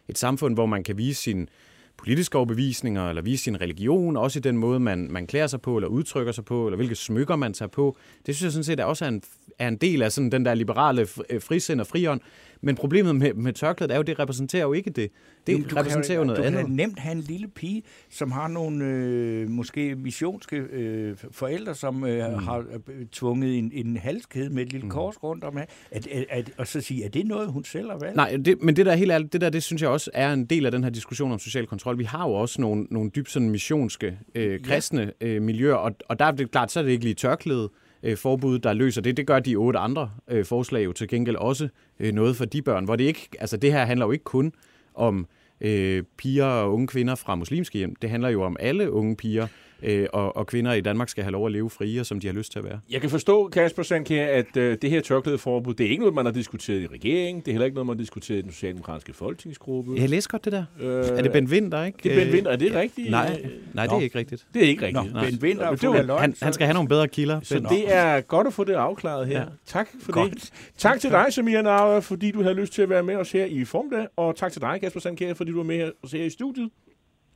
et 0.08 0.17
samfund, 0.17 0.54
hvor 0.54 0.65
man 0.65 0.84
kan 0.84 0.98
vise 0.98 1.22
sin 1.22 1.50
politiske 1.98 2.38
overbevisninger, 2.38 3.10
eller 3.10 3.22
vise 3.22 3.43
sin 3.43 3.62
religion, 3.62 4.17
også 4.17 4.39
i 4.39 4.41
den 4.41 4.58
måde, 4.58 4.80
man, 4.80 5.08
man 5.12 5.28
klæder 5.28 5.48
sig 5.48 5.62
på, 5.62 5.78
eller 5.78 5.88
udtrykker 5.88 6.32
sig 6.32 6.46
på, 6.46 6.67
eller 6.67 6.76
hvilke 6.76 6.96
smykker 6.96 7.36
man 7.36 7.54
tager 7.54 7.69
på. 7.69 7.98
Det 8.26 8.36
synes 8.36 8.43
jeg 8.43 8.52
sådan 8.52 8.63
set 8.63 8.80
er 8.80 8.86
også 8.86 9.06
er 9.06 9.10
en, 9.10 9.22
er 9.60 9.67
en 9.67 9.78
del 9.78 10.02
af 10.02 10.12
sådan 10.12 10.32
den 10.32 10.46
der 10.46 10.54
liberale 10.54 11.08
frisind 11.39 11.82
og 11.82 11.88
friånd. 11.88 12.22
Men 12.63 12.76
problemet 12.76 13.15
med, 13.15 13.34
med 13.34 13.54
tørklædet 13.54 13.91
er 13.91 13.95
jo, 13.95 14.02
at 14.02 14.08
det 14.08 14.19
repræsenterer 14.19 14.63
jo 14.63 14.73
ikke 14.73 14.89
det. 14.89 15.12
Det 15.47 15.71
du 15.71 15.76
repræsenterer 15.76 16.17
jo 16.17 16.23
noget 16.23 16.38
du 16.38 16.43
andet. 16.43 16.62
Du 16.62 16.67
kan 16.67 16.76
nemt 16.76 16.99
have 16.99 17.12
en 17.12 17.21
lille 17.21 17.47
pige, 17.47 17.84
som 18.10 18.32
har 18.32 18.47
nogle 18.47 18.86
øh, 18.86 19.49
måske 19.49 19.95
missionske 19.95 20.56
øh, 20.56 21.15
forældre, 21.32 21.76
som 21.76 22.06
øh, 22.06 22.32
mm. 22.32 22.38
har 22.38 22.58
øh, 22.58 23.06
tvunget 23.12 23.58
en, 23.58 23.71
en 23.73 23.97
halskæde 23.97 24.49
med 24.49 24.63
et 24.63 24.71
lille 24.71 24.86
mm. 24.86 24.91
kors 24.91 25.23
rundt 25.23 25.43
om. 25.43 25.58
At, 25.58 25.67
at, 25.91 26.26
at, 26.30 26.52
og 26.58 26.67
så 26.67 26.82
sige, 26.82 27.06
er 27.06 27.10
det 27.10 27.26
noget, 27.26 27.52
hun 27.52 27.63
selv 27.63 27.91
har 27.91 27.97
valgt? 27.97 28.15
Nej, 28.15 28.38
det, 28.45 28.62
men 28.62 28.76
det 28.76 28.86
der 28.86 28.95
helt 28.95 29.12
ærligt, 29.12 29.34
det 29.34 29.41
der, 29.41 29.49
det 29.49 29.63
synes 29.63 29.82
jeg 29.82 29.89
også 29.89 30.12
er 30.13 30.34
en 30.34 30.45
del 30.45 30.65
af 30.65 30.71
den 30.71 30.84
her 30.84 30.91
diskussion 30.91 31.32
om 31.32 31.39
social 31.39 31.67
kontrol. 31.67 31.97
Vi 31.97 32.04
har 32.04 32.28
jo 32.28 32.34
også 32.34 32.62
nogle, 32.62 32.88
nogle 32.91 33.10
dybt 33.10 33.32
sådan 33.32 33.49
missionske, 33.49 34.17
øh, 34.36 34.60
kristne 34.63 35.12
øh, 35.21 35.41
miljøer, 35.41 35.76
og, 35.76 35.91
og 36.10 36.19
der 36.19 36.26
er 36.26 36.32
det 36.32 36.52
klart, 36.52 36.71
så 36.71 36.80
er 36.80 36.84
det 36.84 36.91
ikke 36.91 37.04
lige 37.04 37.15
tørklæde, 37.15 37.69
øh, 38.04 38.18
forbud, 38.18 38.60
der 38.60 38.74
løser 38.74 39.02
det. 39.02 39.18
Det 39.18 39.28
gør 39.28 39.39
de 39.39 39.56
otte 39.56 39.80
andre 39.80 40.10
øh, 40.28 40.46
forslag 40.46 40.86
jo 40.86 40.92
til 40.92 41.08
gengæld 41.08 41.36
også 41.36 41.70
øh, 42.00 42.13
noget 42.13 42.36
for 42.36 42.46
de 42.46 42.62
børn, 42.62 42.86
hvor 42.86 42.96
det 42.96 43.04
ikke, 43.04 43.30
altså 43.39 43.58
det 43.58 43.72
her 43.72 43.86
handler 43.86 44.06
jo 44.06 44.12
ikke 44.12 44.24
kun 44.24 44.54
om 44.94 45.28
øh, 45.62 46.04
piger 46.18 46.46
og 46.46 46.74
unge 46.74 46.88
kvinder 46.88 47.16
fra 47.16 47.36
muslimske 47.36 47.78
hjem. 47.78 47.96
Det 47.96 48.10
handler 48.10 48.30
jo 48.30 48.44
om 48.44 48.58
alle 48.60 48.92
unge 48.92 49.16
piger, 49.16 49.48
øh, 49.84 50.08
og, 50.13 50.38
og 50.38 50.48
kvinder 50.48 50.74
i 50.74 50.82
Danmark 50.82 51.10
skal 51.10 51.24
have 51.24 51.32
lov 51.32 51.46
at 51.46 51.52
leve 51.52 51.69
frie, 51.69 52.04
som 52.04 52.19
de 52.19 52.28
har 52.28 52.34
lyst 52.34 52.52
til 52.52 52.60
at 52.60 52.65
være. 52.65 52.80
Jeg 52.89 53.02
kan 53.02 53.10
forstå, 53.10 53.48
Kasper 53.48 53.84
Sandkær, 53.84 54.28
at 54.28 54.58
øh, 54.58 54.78
det 54.82 54.89
her 54.89 55.02
tørklædeforbud, 55.02 55.74
det 55.74 55.86
er 55.86 55.89
ikke 55.89 56.02
noget, 56.02 56.15
man 56.15 56.26
har 56.26 56.32
diskuteret 56.34 56.82
i 56.82 56.88
regeringen. 56.88 57.41
Det 57.41 57.48
er 57.48 57.52
heller 57.52 57.65
ikke 57.65 57.76
noget, 57.76 57.88
man 57.88 57.96
har 57.96 58.02
diskuteret 58.02 58.39
i 58.39 58.41
den 58.41 58.52
socialdemokratiske 58.52 59.13
folketingsgruppe. 59.13 59.93
Jeg 59.98 60.10
læser 60.10 60.30
godt 60.30 60.46
det 60.46 60.54
der. 60.54 60.65
Øh, 60.80 61.17
er 61.17 61.22
det 61.22 61.32
Ben 61.32 61.48
Winter, 61.48 61.84
ikke? 61.84 62.00
Det 62.04 62.12
er 62.12 62.26
Ben 62.26 62.34
Winter. 62.34 62.52
Er 62.52 62.56
det 62.56 62.76
rigtigt? 62.76 63.12
Nej, 63.12 63.41
nej 63.74 63.86
det 63.86 63.93
er 63.93 64.02
ikke 64.02 64.17
rigtigt. 64.19 64.46
Det 64.54 64.63
er 64.63 64.67
ikke 64.67 64.86
rigtigt. 64.86 65.13
Nå, 65.13 65.19
ben 65.19 65.39
Winter 65.41 65.65
er 65.65 65.76
det 65.76 66.06
løgn, 66.06 66.19
han, 66.19 66.36
han 66.41 66.54
skal 66.54 66.65
have 66.65 66.74
nogle 66.74 66.89
bedre 66.89 67.08
kilder. 67.08 67.39
Så 67.43 67.56
ben. 67.56 67.65
det 67.65 67.93
er 67.93 68.22
godt 68.22 68.48
at 68.48 68.54
få 68.54 68.63
det 68.63 68.74
afklaret 68.74 69.28
her. 69.28 69.39
Ja. 69.39 69.46
Tak 69.65 69.89
for 70.02 70.12
godt. 70.12 70.34
det. 70.34 70.52
Tak 70.78 71.00
til 71.00 71.10
dig, 71.10 71.26
Samir 71.30 71.62
Nauer, 71.62 72.00
fordi 72.00 72.32
du 72.32 72.41
havde 72.41 72.56
lyst 72.56 72.74
til 72.74 72.82
at 72.82 72.89
være 72.89 73.04
med 73.04 73.15
os 73.15 73.32
her 73.32 73.46
i 73.46 73.65
formiddag. 73.65 74.08
Og 74.15 74.36
tak 74.36 74.52
til 74.52 74.62
dig, 74.62 74.82
Kasper 74.82 75.00
Sandkær, 75.00 75.34
fordi 75.34 75.52
du 75.52 75.58
var 75.58 75.63
med 75.63 75.78
her, 75.78 75.89
her 76.17 76.26
i 76.26 76.30
studiet. 76.30 76.69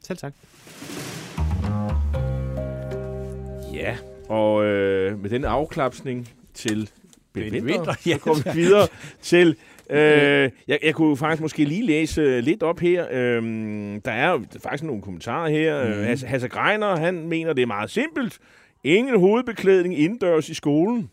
Selv 0.03 0.17
tak. 0.17 0.33
Ja, 3.77 3.97
og 4.29 4.65
øh, 4.65 5.21
med 5.21 5.29
den 5.29 5.45
afklapsning 5.45 6.29
til 6.53 6.89
Ben 7.33 7.65
Vinter 7.65 7.93
ja. 8.05 8.13
så 8.13 8.19
går 8.19 8.33
vi 8.33 8.49
videre 8.61 8.87
til... 9.21 9.55
Øh, 9.89 9.97
jeg, 10.67 10.79
jeg 10.83 10.95
kunne 10.95 11.17
faktisk 11.17 11.41
måske 11.41 11.65
lige 11.65 11.85
læse 11.85 12.41
lidt 12.41 12.63
op 12.63 12.79
her. 12.79 13.07
Øh, 13.11 13.43
der 14.05 14.11
er 14.11 14.39
faktisk 14.63 14.83
nogle 14.83 15.01
kommentarer 15.01 15.49
her. 15.49 15.87
Mm. 15.87 16.03
Hasse, 16.03 16.27
Hasse 16.27 16.47
Greiner, 16.47 16.95
han 16.95 17.27
mener, 17.27 17.53
det 17.53 17.61
er 17.61 17.65
meget 17.67 17.89
simpelt. 17.89 18.39
Ingen 18.83 19.19
hovedbeklædning 19.19 19.99
indendørs 19.99 20.49
i 20.49 20.53
skolen. 20.53 21.09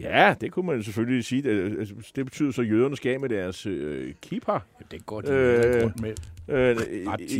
Ja, 0.00 0.34
det 0.40 0.52
kunne 0.52 0.66
man 0.66 0.82
selvfølgelig 0.82 1.24
sige. 1.24 1.42
Det, 1.42 1.78
altså, 1.78 1.94
det 2.16 2.24
betyder 2.24 2.52
så, 2.52 2.62
at 2.62 2.70
jøderne 2.70 2.96
skal 2.96 3.20
med 3.20 3.28
deres 3.28 3.66
øh, 3.66 4.14
keeper. 4.22 4.52
Ja, 4.52 4.96
det 4.96 5.06
går 5.06 5.20
de 5.20 5.32
øh, 5.32 5.90
med. 6.00 6.14
Øh, 6.48 6.76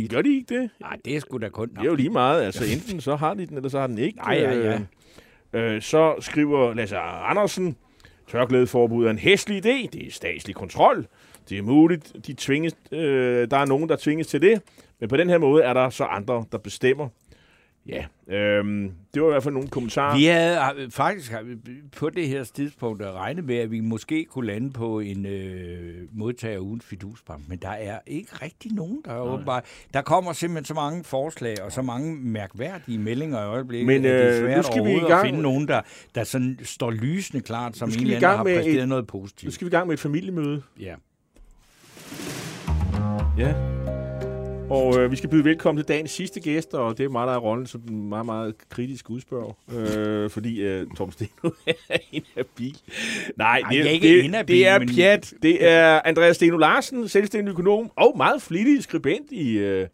gør 0.09 0.21
de 0.21 0.35
ikke 0.35 0.59
det? 0.59 0.69
Nej, 0.79 0.97
det 1.05 1.15
er 1.15 1.19
sgu 1.19 1.37
da 1.37 1.49
kun. 1.49 1.69
Det 1.69 1.77
er 1.77 1.83
jo 1.83 1.95
lige 1.95 2.09
meget. 2.09 2.43
Altså, 2.43 2.63
enten 2.73 3.01
så 3.01 3.15
har 3.15 3.33
de 3.33 3.45
den, 3.45 3.55
eller 3.55 3.69
så 3.69 3.79
har 3.79 3.87
den 3.87 3.97
ikke. 3.97 4.17
Nej, 4.17 4.33
ja, 4.33 4.53
ja. 4.53 4.79
Øh, 5.53 5.75
øh, 5.75 5.81
så 5.81 6.15
skriver 6.19 6.73
Lasse 6.73 6.97
Andersen, 6.97 7.75
tørklædeforbud 8.31 9.05
er 9.05 9.09
en 9.09 9.19
hæslig 9.19 9.65
idé. 9.65 9.87
Det 9.93 10.07
er 10.07 10.11
statslig 10.11 10.55
kontrol. 10.55 11.05
Det 11.49 11.57
er 11.57 11.61
muligt, 11.61 12.13
de 12.27 12.33
tvinges, 12.33 12.73
øh, 12.91 13.51
der 13.51 13.57
er 13.57 13.65
nogen, 13.65 13.89
der 13.89 13.95
tvinges 13.95 14.27
til 14.27 14.41
det. 14.41 14.61
Men 14.99 15.09
på 15.09 15.17
den 15.17 15.29
her 15.29 15.37
måde 15.37 15.63
er 15.63 15.73
der 15.73 15.89
så 15.89 16.03
andre, 16.03 16.45
der 16.51 16.57
bestemmer. 16.57 17.09
Ja, 17.87 18.05
øhm, 18.35 18.91
det 19.13 19.21
var 19.21 19.27
i 19.27 19.31
hvert 19.31 19.43
fald 19.43 19.53
nogle 19.53 19.69
kommentarer. 19.69 20.17
Vi 20.17 20.25
havde 20.25 20.55
har- 20.55 20.75
faktisk 20.89 21.33
på 21.97 22.09
det 22.09 22.27
her 22.27 22.43
tidspunkt 22.43 23.01
regnet 23.03 23.43
med, 23.45 23.55
at 23.55 23.71
vi 23.71 23.79
måske 23.79 24.25
kunne 24.25 24.47
lande 24.47 24.71
på 24.71 24.99
en 24.99 25.25
øh, 25.25 26.07
modtager 26.11 26.57
uden 26.59 26.81
fidusbank, 26.81 27.41
men 27.49 27.57
der 27.57 27.69
er 27.69 27.99
ikke 28.07 28.29
rigtig 28.41 28.71
nogen, 28.71 29.01
der 29.05 29.11
er 29.11 29.19
åbenbart. 29.19 29.63
Der 29.93 30.01
kommer 30.01 30.33
simpelthen 30.33 30.65
så 30.65 30.73
mange 30.73 31.03
forslag 31.03 31.61
og 31.63 31.71
så 31.71 31.81
mange 31.81 32.15
mærkværdige 32.15 32.97
meldinger 32.99 33.41
i 33.41 33.45
øjeblikket, 33.45 33.87
Men, 33.87 33.95
at 33.95 34.03
det 34.03 34.11
er 34.23 34.29
øh, 34.29 34.39
svært 34.39 34.57
nu 34.57 34.63
skal 34.63 34.85
vi 34.85 34.91
i 34.91 34.99
gang- 34.99 35.11
at 35.13 35.25
finde 35.25 35.41
nogen, 35.41 35.67
der, 35.67 35.81
der 36.15 36.23
sådan 36.23 36.59
står 36.63 36.91
lysende 36.91 37.43
klart, 37.43 37.77
som 37.77 37.89
Nu 37.89 37.93
en 37.95 38.01
eller 38.01 38.15
anden 38.15 38.37
har 38.37 38.43
præsteret 38.43 38.81
et- 38.81 38.89
noget 38.89 39.01
Nu 39.03 39.19
positivt. 39.19 39.53
skal 39.53 39.65
vi 39.65 39.69
i 39.69 39.71
gang 39.71 39.87
med 39.87 39.93
et 39.93 39.99
familiemøde. 39.99 40.61
Ja. 40.79 40.95
Ja. 43.37 43.53
Og 44.69 44.99
øh, 44.99 45.11
vi 45.11 45.15
skal 45.15 45.29
byde 45.29 45.43
velkommen 45.43 45.83
til 45.83 45.87
dagens 45.87 46.11
sidste 46.11 46.39
gæst, 46.39 46.73
og 46.73 46.97
det 46.97 47.03
er 47.05 47.09
mig, 47.09 47.27
der 47.27 47.33
er 47.33 47.37
rollen 47.37 47.65
som 47.67 47.81
den 47.81 48.09
meget, 48.09 48.25
meget 48.25 48.55
kritisk 48.69 49.09
udspørger. 49.09 49.53
Øh, 49.77 50.29
fordi 50.29 50.61
øh, 50.61 50.87
Tom 50.97 51.11
Steno 51.11 51.49
er 51.89 51.97
inhabil. 52.11 52.77
Nej, 53.37 53.59
Ej, 53.63 53.69
det, 53.71 53.79
er 53.79 53.89
ikke 53.89 54.07
det, 54.07 54.23
inhabil, 54.23 54.55
det 54.55 54.67
er 54.67 54.79
men- 54.79 54.89
pjat. 54.95 55.33
Det 55.41 55.67
er 55.69 56.01
Andreas 56.05 56.35
Steno 56.35 56.57
Larsen, 56.57 57.07
selvstændig 57.07 57.51
økonom 57.51 57.91
og 57.95 58.13
meget 58.17 58.41
flittig 58.41 58.83
skribent 58.83 59.31
i, 59.31 59.57
øh, 59.57 59.87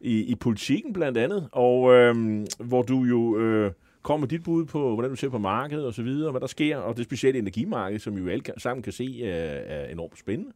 i, 0.00 0.20
i 0.22 0.34
politikken 0.34 0.92
blandt 0.92 1.18
andet. 1.18 1.48
Og 1.52 1.92
øh, 1.94 2.44
hvor 2.58 2.82
du 2.82 3.04
jo... 3.04 3.38
Øh, 3.38 3.70
kommer 4.02 4.20
med 4.20 4.28
dit 4.28 4.42
bud 4.42 4.64
på, 4.64 4.94
hvordan 4.94 5.10
du 5.10 5.16
ser 5.16 5.28
på 5.28 5.38
markedet 5.38 5.86
og 5.86 5.94
så 5.94 6.02
videre, 6.02 6.30
hvad 6.30 6.40
der 6.40 6.46
sker, 6.46 6.76
og 6.76 6.96
det 6.96 7.04
specielle 7.04 7.38
energimarked, 7.38 7.98
som 7.98 8.16
vi 8.16 8.20
jo 8.20 8.28
alle 8.28 8.44
sammen 8.58 8.82
kan 8.82 8.92
se 8.92 9.24
er, 9.24 9.34
er 9.66 9.88
enormt 9.92 10.18
spændende. 10.18 10.52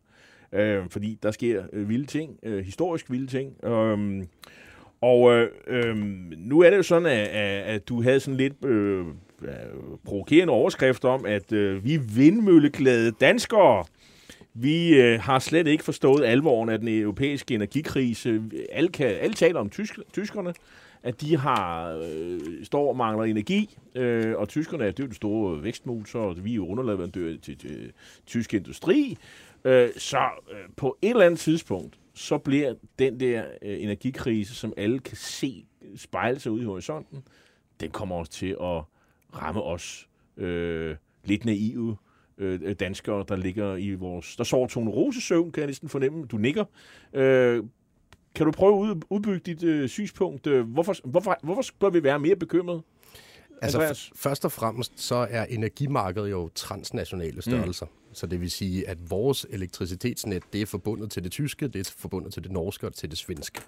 Øh, 0.53 0.82
fordi 0.90 1.18
der 1.22 1.30
sker 1.30 1.62
øh, 1.72 1.88
vilde 1.88 2.07
ting, 2.07 2.38
øh, 2.42 2.64
historisk 2.64 3.11
vilde 3.11 3.26
ting. 3.26 3.64
Øhm, 3.64 4.28
og 5.01 5.32
øh, 5.32 5.49
øh, 5.66 5.97
nu 6.36 6.61
er 6.61 6.70
det 6.70 6.76
jo 6.76 6.82
sådan, 6.82 7.07
at, 7.07 7.28
at, 7.28 7.62
at 7.62 7.88
du 7.88 8.03
havde 8.03 8.20
sådan 8.20 8.36
lidt 8.36 8.64
øh, 8.64 9.05
provokerende 10.05 10.53
overskrift 10.53 11.05
om, 11.05 11.24
at 11.26 11.53
øh, 11.53 11.84
vi 11.84 11.97
vindmølleglade 11.97 13.11
danskere, 13.11 13.84
vi 14.55 15.01
øh, 15.01 15.20
har 15.20 15.38
slet 15.38 15.66
ikke 15.66 15.84
forstået 15.84 16.24
alvoren 16.24 16.68
af 16.68 16.78
den 16.78 16.88
europæiske 16.88 17.55
energikrise. 17.55 18.42
Alle, 18.72 18.88
kan, 18.88 19.07
alle 19.07 19.34
taler 19.34 19.61
om 19.61 19.70
tysk, 19.70 19.99
tyskerne, 20.12 20.55
at 21.03 21.20
de 21.20 21.36
har 21.36 21.92
øh, 21.92 22.40
står 22.64 22.88
og 22.88 22.97
mangler 22.97 23.24
energi, 23.24 23.78
øh, 23.94 24.36
og 24.36 24.49
tyskerne 24.49 24.84
er 24.84 24.90
det 24.90 25.01
er 25.01 25.05
jo 25.05 25.07
den 25.07 25.14
store 25.14 25.62
vækstmotor, 25.62 26.20
og 26.20 26.44
vi 26.44 26.51
er 26.51 26.55
jo 26.55 26.66
underleverandører 26.66 27.36
til, 27.42 27.59
til 27.59 27.92
tysk 28.26 28.55
industri. 28.55 29.18
Øh, 29.64 29.90
så 29.96 30.28
øh, 30.50 30.59
på 30.76 30.98
et 31.02 31.11
eller 31.11 31.26
andet 31.26 31.40
tidspunkt, 31.40 31.98
så 32.14 32.38
bliver 32.38 32.74
den 32.98 33.20
der 33.20 33.44
øh, 33.62 33.82
energikrise, 33.82 34.54
som 34.54 34.72
alle 34.76 34.98
kan 34.98 35.16
se 35.16 35.66
spejle 35.96 36.40
sig 36.40 36.52
ud 36.52 36.61
i 36.61 36.64
horisonten, 36.64 37.22
den 37.80 37.90
kommer 37.90 38.16
også 38.16 38.32
til 38.32 38.57
at 38.61 38.82
ramme 39.34 39.62
os 39.62 40.09
øh, 40.36 40.96
lidt 41.24 41.44
naive 41.44 41.96
øh, 42.38 42.74
danskere, 42.80 43.24
der 43.28 43.36
ligger 43.36 43.76
i 43.76 43.94
vores... 43.94 44.36
Der 44.36 44.44
sover 44.44 44.66
Tone 44.66 44.90
Rose 44.90 45.20
søvn, 45.20 45.52
kan 45.52 45.61
jeg 45.61 45.66
næsten 45.66 45.88
fornemme. 45.88 46.26
Du 46.26 46.36
nikker. 46.36 46.64
Øh, 47.12 47.64
kan 48.34 48.46
du 48.46 48.52
prøve 48.52 48.74
at 48.74 48.80
ud, 48.80 49.02
udbygge 49.11 49.38
dit 49.38 49.62
øh, 49.62 49.88
synspunkt? 49.88 50.46
Øh, 50.46 50.68
Hvorfor, 50.68 50.94
hvorfor, 51.04 51.38
hvorfor 51.42 51.62
bør 51.80 51.90
vi 51.90 52.02
være 52.02 52.18
mere 52.18 52.36
bekymrede? 52.36 52.82
Altså, 53.62 53.78
Andreas? 53.78 54.11
først 54.16 54.44
og 54.44 54.52
fremmest 54.52 54.92
så 54.96 55.26
er 55.30 55.44
energimarkedet 55.44 56.30
jo 56.30 56.50
transnationale 56.54 57.42
størrelser. 57.42 57.86
Mm. 57.86 58.05
Så 58.16 58.26
det 58.26 58.40
vil 58.40 58.50
sige, 58.50 58.88
at 58.88 59.10
vores 59.10 59.46
elektricitetsnet, 59.50 60.42
det 60.52 60.62
er 60.62 60.66
forbundet 60.66 61.10
til 61.10 61.24
det 61.24 61.32
tyske, 61.32 61.68
det 61.68 61.86
er 61.86 61.92
forbundet 61.98 62.32
til 62.32 62.44
det 62.44 62.52
norske 62.52 62.86
og 62.86 62.94
til 62.94 63.10
det 63.10 63.18
svenske. 63.18 63.60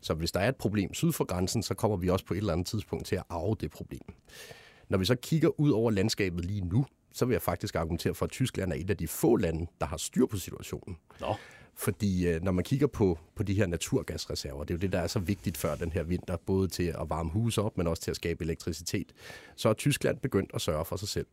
Så 0.00 0.14
hvis 0.14 0.32
der 0.32 0.40
er 0.40 0.48
et 0.48 0.56
problem 0.56 0.94
syd 0.94 1.12
for 1.12 1.24
grænsen, 1.24 1.62
så 1.62 1.74
kommer 1.74 1.96
vi 1.96 2.08
også 2.08 2.24
på 2.24 2.34
et 2.34 2.38
eller 2.38 2.52
andet 2.52 2.66
tidspunkt 2.66 3.06
til 3.06 3.16
at 3.16 3.22
arve 3.28 3.56
det 3.60 3.70
problem. 3.70 4.14
Når 4.88 4.98
vi 4.98 5.04
så 5.04 5.14
kigger 5.14 5.60
ud 5.60 5.70
over 5.70 5.90
landskabet 5.90 6.44
lige 6.44 6.60
nu, 6.60 6.86
så 7.12 7.24
vil 7.24 7.34
jeg 7.34 7.42
faktisk 7.42 7.74
argumentere 7.74 8.14
for, 8.14 8.24
at 8.24 8.30
Tyskland 8.30 8.72
er 8.72 8.76
et 8.76 8.90
af 8.90 8.96
de 8.96 9.08
få 9.08 9.36
lande, 9.36 9.66
der 9.80 9.86
har 9.86 9.96
styr 9.96 10.26
på 10.26 10.36
situationen. 10.36 10.96
Nå. 11.20 11.34
Fordi 11.76 12.28
øh, 12.28 12.42
når 12.42 12.52
man 12.52 12.64
kigger 12.64 12.86
på, 12.86 13.18
på 13.36 13.42
de 13.42 13.54
her 13.54 13.66
naturgasreserver, 13.66 14.64
det 14.64 14.70
er 14.70 14.74
jo 14.74 14.80
det, 14.80 14.92
der 14.92 14.98
er 14.98 15.06
så 15.06 15.18
vigtigt 15.18 15.56
før 15.56 15.74
den 15.74 15.92
her 15.92 16.02
vinter, 16.02 16.36
både 16.36 16.68
til 16.68 16.82
at 16.82 17.10
varme 17.10 17.30
huse 17.30 17.62
op, 17.62 17.78
men 17.78 17.86
også 17.86 18.02
til 18.02 18.10
at 18.10 18.16
skabe 18.16 18.44
elektricitet, 18.44 19.12
så 19.56 19.68
er 19.68 19.72
Tyskland 19.72 20.18
begyndt 20.18 20.50
at 20.54 20.60
sørge 20.60 20.84
for 20.84 20.96
sig 20.96 21.08
selv. 21.08 21.26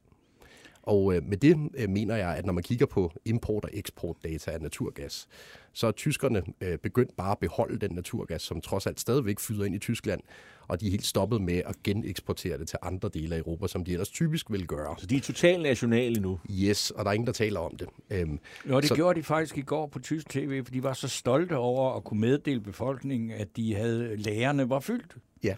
Og 0.84 1.16
øh, 1.16 1.24
med 1.24 1.38
det 1.38 1.58
øh, 1.78 1.90
mener 1.90 2.16
jeg, 2.16 2.36
at 2.36 2.46
når 2.46 2.54
man 2.54 2.64
kigger 2.64 2.86
på 2.86 3.12
import- 3.26 3.64
og 3.64 3.70
eksportdata 3.74 4.52
af 4.52 4.62
naturgas, 4.62 5.28
så 5.74 5.88
er 5.88 5.92
tyskerne 5.92 6.44
øh, 6.62 6.78
begyndt 6.78 7.16
bare 7.18 7.32
at 7.32 7.40
beholde 7.40 7.78
den 7.80 7.92
naturgas, 7.92 8.42
som 8.42 8.62
trods 8.62 8.88
alt 8.88 9.00
stadigvæk 9.00 9.40
flyder 9.40 9.66
ind 9.66 9.76
i 9.76 9.80
Tyskland, 9.80 10.22
og 10.68 10.82
de 10.82 10.88
er 10.88 10.92
helt 10.92 11.06
stoppet 11.06 11.42
med 11.42 11.62
at 11.66 11.76
geneksportere 11.84 12.58
det 12.58 12.68
til 12.68 12.80
andre 12.82 13.10
dele 13.14 13.36
af 13.36 13.40
Europa, 13.40 13.68
som 13.68 13.86
de 13.86 13.92
ellers 13.92 14.10
typisk 14.10 14.52
vil 14.52 14.68
gøre. 14.68 14.96
Så 15.00 15.06
de 15.06 15.16
er 15.16 15.22
totalt 15.22 15.62
nationale 15.64 16.22
nu. 16.22 16.40
Yes, 16.52 16.92
og 16.92 17.06
der 17.06 17.10
er 17.12 17.14
ingen, 17.14 17.28
der 17.28 17.34
taler 17.34 17.60
om 17.60 17.76
det. 17.78 17.88
Øhm, 18.10 18.40
Jo, 18.70 18.80
det 18.80 18.88
så... 18.90 18.96
gjorde 18.96 19.20
de 19.20 19.24
faktisk 19.24 19.58
i 19.58 19.62
går 19.62 19.88
på 19.88 20.00
tysk 20.00 20.30
tv, 20.30 20.64
for 20.64 20.72
de 20.72 20.84
var 20.84 20.94
så 20.94 21.08
stolte 21.08 21.58
over 21.58 21.96
at 21.96 22.04
kunne 22.04 22.20
meddele 22.20 22.62
befolkningen, 22.62 23.32
at 23.32 23.58
de 23.58 23.76
havde 23.76 24.16
lærerne 24.18 24.70
var 24.70 24.80
fyldt. 24.80 25.16
Ja. 25.44 25.56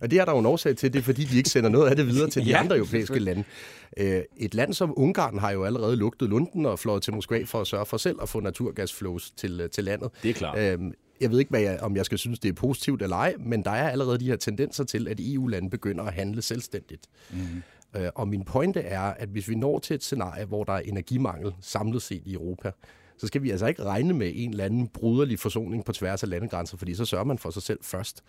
Og 0.00 0.10
det 0.10 0.18
er 0.18 0.24
der 0.24 0.32
jo 0.32 0.38
en 0.38 0.46
årsag 0.46 0.76
til, 0.76 0.92
det 0.92 0.98
er 0.98 1.02
fordi, 1.02 1.24
de 1.24 1.36
ikke 1.36 1.48
sender 1.50 1.70
noget 1.70 1.90
af 1.90 1.96
det 1.96 2.06
videre 2.06 2.30
til 2.30 2.44
de 2.44 2.48
Ja, 2.50 2.58
andre 2.60 2.76
europæiske 2.76 3.18
lande. 3.18 3.44
Øh, 3.96 4.22
Et 4.36 4.54
land 4.54 4.72
som 4.72 4.92
Ungarn 4.96 5.38
har 5.38 5.50
jo 5.50 5.64
allerede 5.64 5.96
lugtet 5.96 6.28
lunden 6.28 6.66
og 6.66 6.78
flået 6.78 7.02
til 7.02 7.14
Moskva 7.14 7.42
for 7.44 7.60
at 7.60 7.66
sørge 7.66 7.86
for 7.86 7.96
selv 7.96 8.18
at 8.22 8.28
få 8.28 8.40
naturgasflows 8.40 9.30
til, 9.30 9.60
øh, 9.60 9.70
til 9.70 9.84
landet. 9.84 10.10
Det 10.22 10.30
er 10.30 10.34
klart. 10.34 10.58
Øhm, 10.58 10.92
Jeg 11.20 11.30
ved 11.30 11.38
ikke, 11.38 11.50
hvad 11.50 11.60
jeg, 11.60 11.78
om 11.82 11.96
jeg 11.96 12.04
skal 12.06 12.18
synes, 12.18 12.38
det 12.38 12.48
er 12.48 12.52
positivt 12.52 13.02
eller 13.02 13.16
ej, 13.16 13.34
men 13.38 13.64
der 13.64 13.70
er 13.70 13.90
allerede 13.90 14.18
de 14.18 14.24
her 14.24 14.36
tendenser 14.36 14.84
til, 14.84 15.08
at 15.08 15.20
EU-lande 15.20 15.70
begynder 15.70 16.04
at 16.04 16.12
handle 16.12 16.42
selvstændigt. 16.42 17.06
Mm. 17.30 17.36
Øh, 18.00 18.08
Og 18.14 18.28
min 18.28 18.44
pointe 18.44 18.80
er, 18.80 19.00
at 19.00 19.28
hvis 19.28 19.48
vi 19.48 19.54
når 19.54 19.78
til 19.78 19.94
et 19.94 20.02
scenarie, 20.02 20.44
hvor 20.44 20.64
der 20.64 20.72
er 20.72 20.78
energimangel 20.80 21.52
samlet 21.60 22.02
set 22.02 22.22
i 22.26 22.32
Europa, 22.34 22.70
så 23.18 23.26
skal 23.26 23.42
vi 23.42 23.50
altså 23.50 23.66
ikke 23.66 23.84
regne 23.84 24.14
med 24.14 24.32
en 24.34 24.50
eller 24.50 24.64
anden 24.64 24.88
bruderlig 24.88 25.38
forsoning 25.38 25.84
på 25.84 25.92
tværs 25.92 26.22
af 26.22 26.28
landegrænser, 26.28 26.76
fordi 26.76 26.94
så 26.94 27.04
sørger 27.04 27.24
man 27.24 27.38
for 27.38 27.50
sig 27.50 27.62
selv 27.62 27.78
først. 27.82 28.22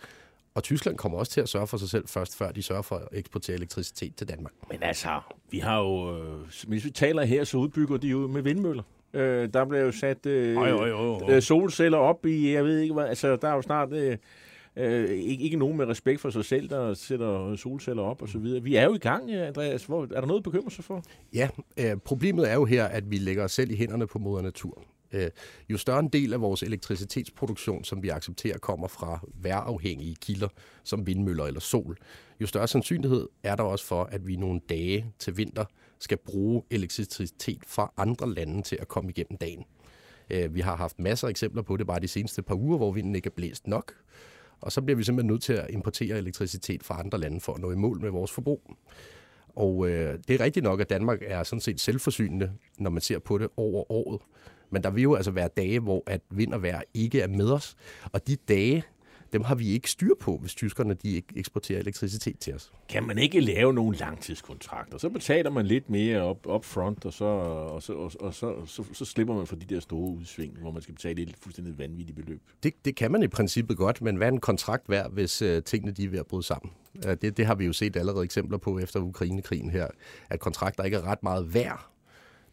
Og 0.56 0.64
Tyskland 0.64 0.98
kommer 0.98 1.18
også 1.18 1.32
til 1.32 1.42
at 1.42 1.50
sørge 1.50 1.68
for 1.68 1.78
sig 1.78 1.90
selv 1.90 2.08
først, 2.08 2.38
før 2.38 2.52
de 2.52 2.64
sørger 2.64 2.82
for 2.82 2.96
at 2.96 3.08
eksportere 3.12 3.56
elektricitet 3.56 4.16
til 4.16 4.30
Danmark. 4.30 4.54
Men 4.70 4.84
altså, 4.84 5.20
vi 5.52 5.60
har 5.60 5.80
jo... 5.80 6.18
Øh, 6.18 6.40
hvis 6.68 6.86
vi 6.86 6.90
taler 6.90 7.26
her, 7.26 7.44
så 7.44 7.58
udbygger 7.58 7.98
de 7.98 8.08
jo 8.08 8.28
med 8.28 8.42
vindmøller. 8.42 8.84
Øh, 9.14 9.50
der 9.54 9.66
bliver 9.66 9.84
jo 9.84 9.92
sat 9.92 10.26
øh, 10.26 10.56
Jo, 10.56 10.66
jo, 10.66 10.86
jo, 10.86 11.20
jo. 11.20 11.30
øh, 11.30 11.42
solceller 11.42 11.98
op 11.98 12.26
i, 12.26 12.54
jeg 12.54 12.66
ved 12.66 12.80
ikke 12.80 12.94
hvad, 12.94 13.06
altså 13.06 13.36
der 13.36 13.48
er 13.48 13.56
jo 13.56 13.62
snart 13.62 13.94
øh, 13.94 14.18
øh, 14.76 15.10
ikke, 15.10 15.44
ikke 15.44 15.58
nogen 15.58 15.78
med 15.78 15.86
respekt 15.86 16.22
for 16.22 16.30
sig 16.30 16.46
selv, 16.46 16.70
der 16.70 16.94
sætter 16.94 17.56
solceller 17.56 18.04
op 18.04 18.22
og 18.22 18.30
så 18.30 18.38
videre. 18.38 18.64
Vi 18.64 18.76
er 18.76 18.84
jo 18.84 18.94
i 18.94 18.98
gang, 18.98 19.30
øh, 19.30 19.48
Andreas. 19.48 19.86
Hvor, 19.86 20.04
er 20.04 20.20
der 20.20 20.28
noget 20.28 20.40
at 20.40 20.44
bekymre 20.44 20.72
sig 20.72 20.84
for? 20.84 21.04
Ja, 21.34 21.50
øh, 21.78 21.98
problemet 21.98 22.52
er 22.52 22.54
jo 22.54 22.66
her, 22.66 22.86
at 22.86 23.12
vi 23.12 23.18
lægger 23.18 23.44
os 23.44 23.52
selv 23.52 23.72
i 23.72 23.76
hænderne 23.76 24.08
på 24.08 24.20
moder 24.20 24.42
natur. 24.42 24.84
Øh, 25.14 25.30
jo 25.70 25.78
større 25.78 26.00
en 26.00 26.10
del 26.10 26.34
af 26.34 26.42
vores 26.42 26.64
elektricitetsproduktion, 26.64 27.84
som 27.84 28.04
vi 28.04 28.10
accepterer, 28.10 28.58
kommer 28.58 28.88
fra 28.88 29.20
vejrafhængige 29.34 30.16
kilder, 30.16 30.48
som 30.84 31.08
vindmøller 31.08 31.46
eller 31.46 31.60
sol, 31.60 31.98
jo 32.42 32.48
større 32.48 32.68
sandsynlighed 32.68 33.28
er 33.44 33.56
der 33.56 33.64
også 33.64 33.86
for, 33.86 34.04
at 34.04 34.28
vi 34.28 34.36
nogle 34.36 34.62
dage 34.70 35.06
til 35.20 35.38
vinter 35.38 35.66
skal 36.00 36.18
bruge 36.18 36.64
elektricitet 36.72 37.62
fra 37.68 37.94
andre 37.98 38.34
lande 38.34 38.62
til 38.62 38.78
at 38.82 38.88
komme 38.88 39.10
igennem 39.10 39.38
dagen. 39.38 39.64
Øh, 40.30 40.56
vi 40.56 40.60
har 40.60 40.76
haft 40.76 41.00
masser 41.00 41.28
af 41.28 41.32
eksempler 41.32 41.62
på 41.62 41.78
det 41.78 41.88
bare 41.88 42.00
de 42.00 42.08
seneste 42.08 42.42
par 42.42 42.56
uger, 42.56 42.78
hvor 42.78 42.92
vinden 42.92 43.16
ikke 43.16 43.28
er 43.28 43.36
blæst 43.36 43.68
nok, 43.68 43.94
og 44.62 44.72
så 44.72 44.82
bliver 44.82 44.98
vi 44.98 45.04
simpelthen 45.04 45.32
nødt 45.32 45.44
til 45.44 45.54
at 45.54 45.70
importere 45.70 46.18
elektricitet 46.18 46.84
fra 46.84 47.00
andre 47.00 47.18
lande 47.18 47.42
for 47.42 47.54
at 47.54 47.62
nå 47.62 47.72
i 47.72 47.76
mål 47.76 48.02
med 48.02 48.10
vores 48.10 48.32
forbrug. 48.32 48.76
Og 49.56 49.90
øh, 49.90 50.20
det 50.28 50.34
er 50.34 50.44
rigtigt 50.44 50.64
nok, 50.64 50.82
at 50.82 50.90
Danmark 50.90 51.20
er 51.22 51.44
sådan 51.44 51.62
set 51.62 51.80
selvforsynende, 51.80 52.52
når 52.78 52.90
man 52.90 53.02
ser 53.02 53.20
på 53.20 53.38
det 53.38 53.48
over 53.58 53.92
året. 53.92 54.22
Men 54.74 54.84
der 54.84 54.90
vil 54.90 55.04
jo 55.04 55.16
altså 55.16 55.32
være 55.32 55.48
dage, 55.58 55.80
hvor 55.80 56.04
at 56.06 56.22
vind 56.30 56.54
og 56.54 56.62
vejr 56.64 56.82
ikke 56.94 57.22
er 57.22 57.28
med 57.28 57.52
os. 57.52 57.76
Og 58.12 58.28
de 58.28 58.36
dage, 58.36 58.84
dem 59.34 59.42
har 59.42 59.56
vi 59.56 59.72
ikke 59.72 59.90
styr 59.90 60.14
på, 60.20 60.38
hvis 60.38 60.56
tyskerne 60.56 60.94
de 60.94 61.16
ikke 61.16 61.28
eksporterer 61.36 61.80
elektricitet 61.80 62.40
til 62.40 62.56
os. 62.56 62.72
Kan 62.90 63.04
man 63.04 63.18
ikke 63.18 63.40
lave 63.40 63.74
nogle 63.74 63.98
langtidskontrakter? 63.98 64.98
Så 64.98 65.10
betaler 65.10 65.50
man 65.50 65.66
lidt 65.66 65.90
mere 65.90 66.22
op, 66.22 66.48
up 66.48 66.66
front, 66.66 67.06
og, 67.06 67.14
så, 67.14 67.26
og, 67.26 67.84
så, 67.84 67.94
og, 67.94 68.12
og 68.20 68.34
så, 68.34 68.56
så, 68.66 68.84
så 68.94 69.06
slipper 69.06 69.36
man 69.36 69.48
for 69.48 69.56
de 69.56 69.76
der 69.76 69.80
store 69.80 70.12
udsving, 70.12 70.58
hvor 70.60 70.72
man 70.72 70.82
skal 70.82 70.96
betale 70.96 71.22
et 71.22 71.36
fuldstændig 71.42 71.78
vanvittigt 71.78 72.16
beløb. 72.16 72.42
Det, 72.64 72.74
det 72.86 72.96
kan 72.96 73.12
man 73.12 73.24
i 73.24 73.28
princippet 73.28 73.78
godt, 73.78 74.02
men 74.02 74.16
hvad 74.16 74.28
er 74.28 74.32
en 74.32 74.40
kontrakt 74.40 74.90
værd, 74.90 75.12
hvis 75.12 75.42
øh, 75.42 75.64
tingene 75.64 75.92
de 75.92 76.04
er 76.04 76.10
ved 76.10 76.20
at 76.20 76.28
bryde 76.28 76.44
sammen? 76.44 76.72
Øh, 77.08 77.18
det, 77.22 77.38
det 77.38 77.46
har 77.46 77.56
vi 77.56 77.66
jo 77.66 77.74
set 77.74 77.96
allerede 77.96 78.24
eksempler 78.24 78.58
på 78.58 78.80
efter 78.80 79.00
Ukrainekrigen 79.00 79.70
her, 79.70 79.88
at 80.30 80.40
kontrakter 80.40 80.84
ikke 80.84 80.98
er 80.98 81.08
ret 81.08 81.24
meget 81.24 81.54
værd, 81.54 81.93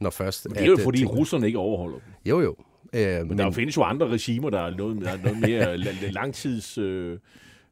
når 0.01 0.11
først... 0.11 0.47
Men 0.49 0.55
det 0.55 0.63
er 0.63 0.67
jo 0.67 0.73
at, 0.73 0.79
øh, 0.79 0.85
fordi 0.85 0.99
tingene- 0.99 1.19
russerne 1.19 1.47
ikke 1.47 1.59
overholder 1.59 1.99
dem. 1.99 2.13
Jo, 2.27 2.41
jo. 2.41 2.57
Øh, 2.93 3.27
Men 3.29 3.39
der 3.39 3.45
jo 3.45 3.51
findes 3.51 3.77
jo 3.77 3.83
andre 3.83 4.09
regimer, 4.09 4.51
der 4.51 4.61
er 4.61 4.77
noget, 4.77 5.01
der 5.01 5.11
er 5.11 5.19
noget 5.23 5.39
mere 5.41 5.75
la- 5.85 6.11
langtids... 6.11 6.79
Øh, 6.79 7.19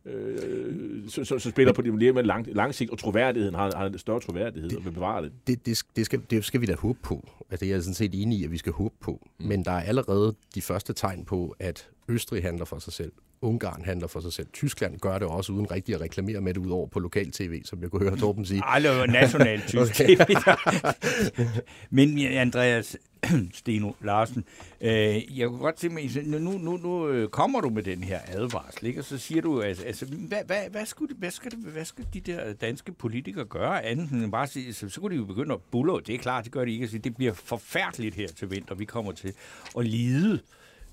øh, 0.07 1.09
så, 1.09 1.25
så, 1.25 1.39
så 1.39 1.51
spiller 1.51 1.73
på 1.73 1.83
det 1.83 1.95
mere 1.95 2.23
lang, 2.23 2.47
lang 2.55 2.75
sigt, 2.75 2.91
og 2.91 2.99
troværdigheden 2.99 3.55
har, 3.55 3.73
har 3.77 3.87
en 3.87 3.99
større 3.99 4.21
troværdighed 4.21 4.77
og 4.77 4.85
vil 4.85 4.91
bevare 4.91 5.23
det. 5.23 5.33
det, 5.47 5.67
det, 5.67 5.83
det, 5.97 6.07
skal, 6.07 6.21
det 6.31 6.45
skal 6.45 6.61
vi 6.61 6.67
da 6.67 6.75
håbe 6.75 6.99
på. 7.03 7.29
Altså, 7.51 7.65
det 7.65 7.71
er 7.71 7.75
jeg 7.77 7.83
sådan 7.83 7.95
set 7.95 8.23
enig 8.23 8.39
i, 8.39 8.45
at 8.45 8.51
vi 8.51 8.59
skal 8.59 8.73
håbe 8.73 8.95
på. 9.01 9.27
Mm. 9.41 9.47
Men 9.47 9.65
der 9.65 9.71
er 9.73 9.81
allerede 9.81 10.35
de 10.55 10.63
første 10.63 10.93
tegn 10.93 11.25
på, 11.25 11.55
at 11.59 11.89
Østrig 12.09 12.43
handler 12.43 12.65
for 12.65 12.79
sig 12.79 12.93
selv. 12.93 13.13
Ungarn 13.43 13.85
handler 13.85 14.07
for 14.07 14.21
sig 14.21 14.33
selv. 14.33 14.47
Tyskland 14.53 14.99
gør 14.99 15.19
det 15.19 15.29
også 15.29 15.53
uden 15.53 15.71
rigtig 15.71 15.95
at 15.95 16.01
reklamere 16.01 16.41
med 16.41 16.55
det 16.55 16.61
ud 16.61 16.71
over 16.71 16.87
på 16.87 17.01
lokal-tv, 17.01 17.63
som 17.65 17.83
jeg 17.83 17.91
kunne 17.91 18.09
høre 18.09 18.17
Torben 18.17 18.45
sige. 18.45 18.61
Ej, 18.61 18.79
det 18.79 18.91
var 18.91 19.07
national 19.07 19.61
tysk 19.61 19.95
tv. 19.95 20.37
Men 21.97 22.19
Andreas 22.19 22.97
Steno 23.53 23.93
Larsen, 24.01 24.45
øh, 24.81 25.39
jeg 25.39 25.49
kunne 25.49 25.59
godt 25.59 25.77
tænke 25.77 25.95
mig, 25.95 26.41
nu, 26.41 26.59
nu, 26.59 26.77
nu 26.77 27.09
øh, 27.09 27.29
kommer 27.29 27.61
du 27.61 27.71
med 27.71 27.83
den 27.83 28.05
her 28.05 28.19
advarsel, 28.27 28.87
ikke? 28.87 29.01
og 29.01 29.05
så 29.05 29.19
siger 29.19 29.43
du, 29.43 29.63
altså, 29.63 29.85
altså 29.85 30.07
hvad, 30.07 30.39
hvad, 30.47 30.71
hvad, 30.71 30.87
skulle, 30.87 31.15
hvad, 31.15 31.31
skal 31.31 31.51
det, 31.51 31.59
hvad 31.59 31.85
skal 31.85 32.07
de 32.15 32.21
der 32.21 32.53
danske 32.53 32.93
politikere 32.93 33.45
gøre 33.45 33.85
andet 33.85 34.11
end 34.11 34.33
bare 34.33 34.47
sige, 34.47 34.75
så, 34.75 34.89
så 34.89 35.01
kunne 35.01 35.15
de 35.15 35.21
jo 35.21 35.25
begynde 35.25 35.55
at 35.55 35.61
bulle, 35.71 35.93
det 36.07 36.15
er 36.15 36.19
klart, 36.19 36.45
det 36.45 36.53
gør 36.53 36.65
de 36.65 36.73
ikke, 36.73 36.85
at 36.85 36.91
sige, 36.91 37.01
det 37.01 37.17
bliver 37.17 37.33
forfærdeligt 37.33 38.15
her 38.15 38.29
til 38.29 38.51
vinter, 38.51 38.75
vi 38.75 38.85
kommer 38.85 39.13
til 39.13 39.33
at 39.79 39.87
lide 39.87 40.41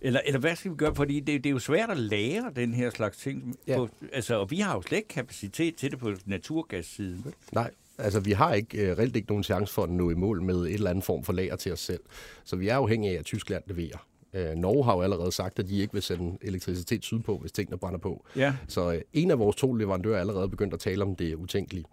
eller, 0.01 0.19
eller 0.25 0.39
hvad 0.39 0.55
skal 0.55 0.71
vi 0.71 0.75
gøre? 0.75 0.95
Fordi 0.95 1.19
det, 1.19 1.43
det 1.43 1.49
er 1.49 1.51
jo 1.51 1.59
svært 1.59 1.89
at 1.89 1.97
lære 1.97 2.51
den 2.55 2.73
her 2.73 2.89
slags 2.89 3.17
ting. 3.17 3.55
Ja. 3.67 3.77
På, 3.77 3.89
altså, 4.13 4.35
og 4.35 4.51
vi 4.51 4.59
har 4.59 4.75
jo 4.75 4.81
slet 4.81 4.97
ikke 4.97 5.09
kapacitet 5.09 5.75
til 5.75 5.91
det 5.91 5.99
på 5.99 6.11
naturgassiden. 6.25 7.21
Vel? 7.25 7.33
Nej, 7.51 7.71
altså 7.97 8.19
vi 8.19 8.31
har 8.31 8.53
ikke 8.53 8.77
øh, 8.77 8.97
reelt 8.97 9.15
ikke 9.15 9.27
nogen 9.27 9.43
chance 9.43 9.73
for 9.73 9.83
at 9.83 9.89
nå 9.89 10.09
i 10.09 10.13
mål 10.13 10.41
med 10.41 10.55
et 10.55 10.73
eller 10.73 10.89
andet 10.89 11.03
form 11.03 11.23
for 11.23 11.33
lager 11.33 11.55
til 11.55 11.73
os 11.73 11.79
selv. 11.79 12.01
Så 12.43 12.55
vi 12.55 12.67
er 12.67 12.75
afhængige 12.75 13.15
af, 13.15 13.19
at 13.19 13.25
Tyskland 13.25 13.63
leverer. 13.67 14.07
Øh, 14.33 14.55
Norge 14.55 14.83
har 14.83 14.95
jo 14.95 15.01
allerede 15.01 15.31
sagt, 15.31 15.59
at 15.59 15.67
de 15.67 15.79
ikke 15.79 15.93
vil 15.93 16.01
sende 16.01 16.37
elektricitet 16.41 17.03
sydpå, 17.03 17.37
hvis 17.37 17.51
tingene 17.51 17.77
brænder 17.77 17.99
på. 17.99 18.25
Ja. 18.35 18.53
Så 18.67 18.93
øh, 18.93 19.01
en 19.13 19.31
af 19.31 19.39
vores 19.39 19.55
to 19.55 19.73
leverandører 19.73 20.15
er 20.15 20.19
allerede 20.19 20.49
begyndt 20.49 20.73
at 20.73 20.79
tale 20.79 21.03
om 21.03 21.15
det 21.15 21.35
utænkelige. 21.35 21.85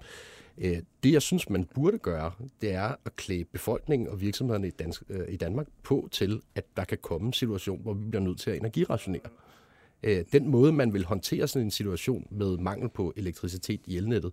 Øh, 0.58 0.76
det, 1.02 1.12
jeg 1.12 1.22
synes, 1.22 1.50
man 1.50 1.64
burde 1.64 1.98
gøre, 1.98 2.32
det 2.60 2.72
er 2.72 2.94
at 3.04 3.16
klæde 3.16 3.44
befolkningen 3.44 4.08
og 4.08 4.20
virksomhederne 4.20 4.68
i, 4.68 4.70
Dansk, 4.70 5.02
øh, 5.08 5.28
i 5.28 5.36
Danmark 5.36 5.66
på 5.82 6.08
til, 6.10 6.40
at 6.54 6.64
der 6.76 6.84
kan 6.84 6.98
komme 7.02 7.26
en 7.26 7.32
situation, 7.32 7.82
hvor 7.82 7.94
vi 7.94 8.04
bliver 8.04 8.22
nødt 8.22 8.40
til 8.40 8.50
at 8.50 8.56
energirationere. 8.56 9.28
Øh, 10.02 10.24
den 10.32 10.48
måde, 10.48 10.72
man 10.72 10.92
vil 10.92 11.04
håndtere 11.04 11.48
sådan 11.48 11.66
en 11.66 11.70
situation 11.70 12.26
med 12.30 12.56
mangel 12.56 12.88
på 12.88 13.12
elektricitet 13.16 13.80
i 13.86 13.96
elnettet, 13.96 14.32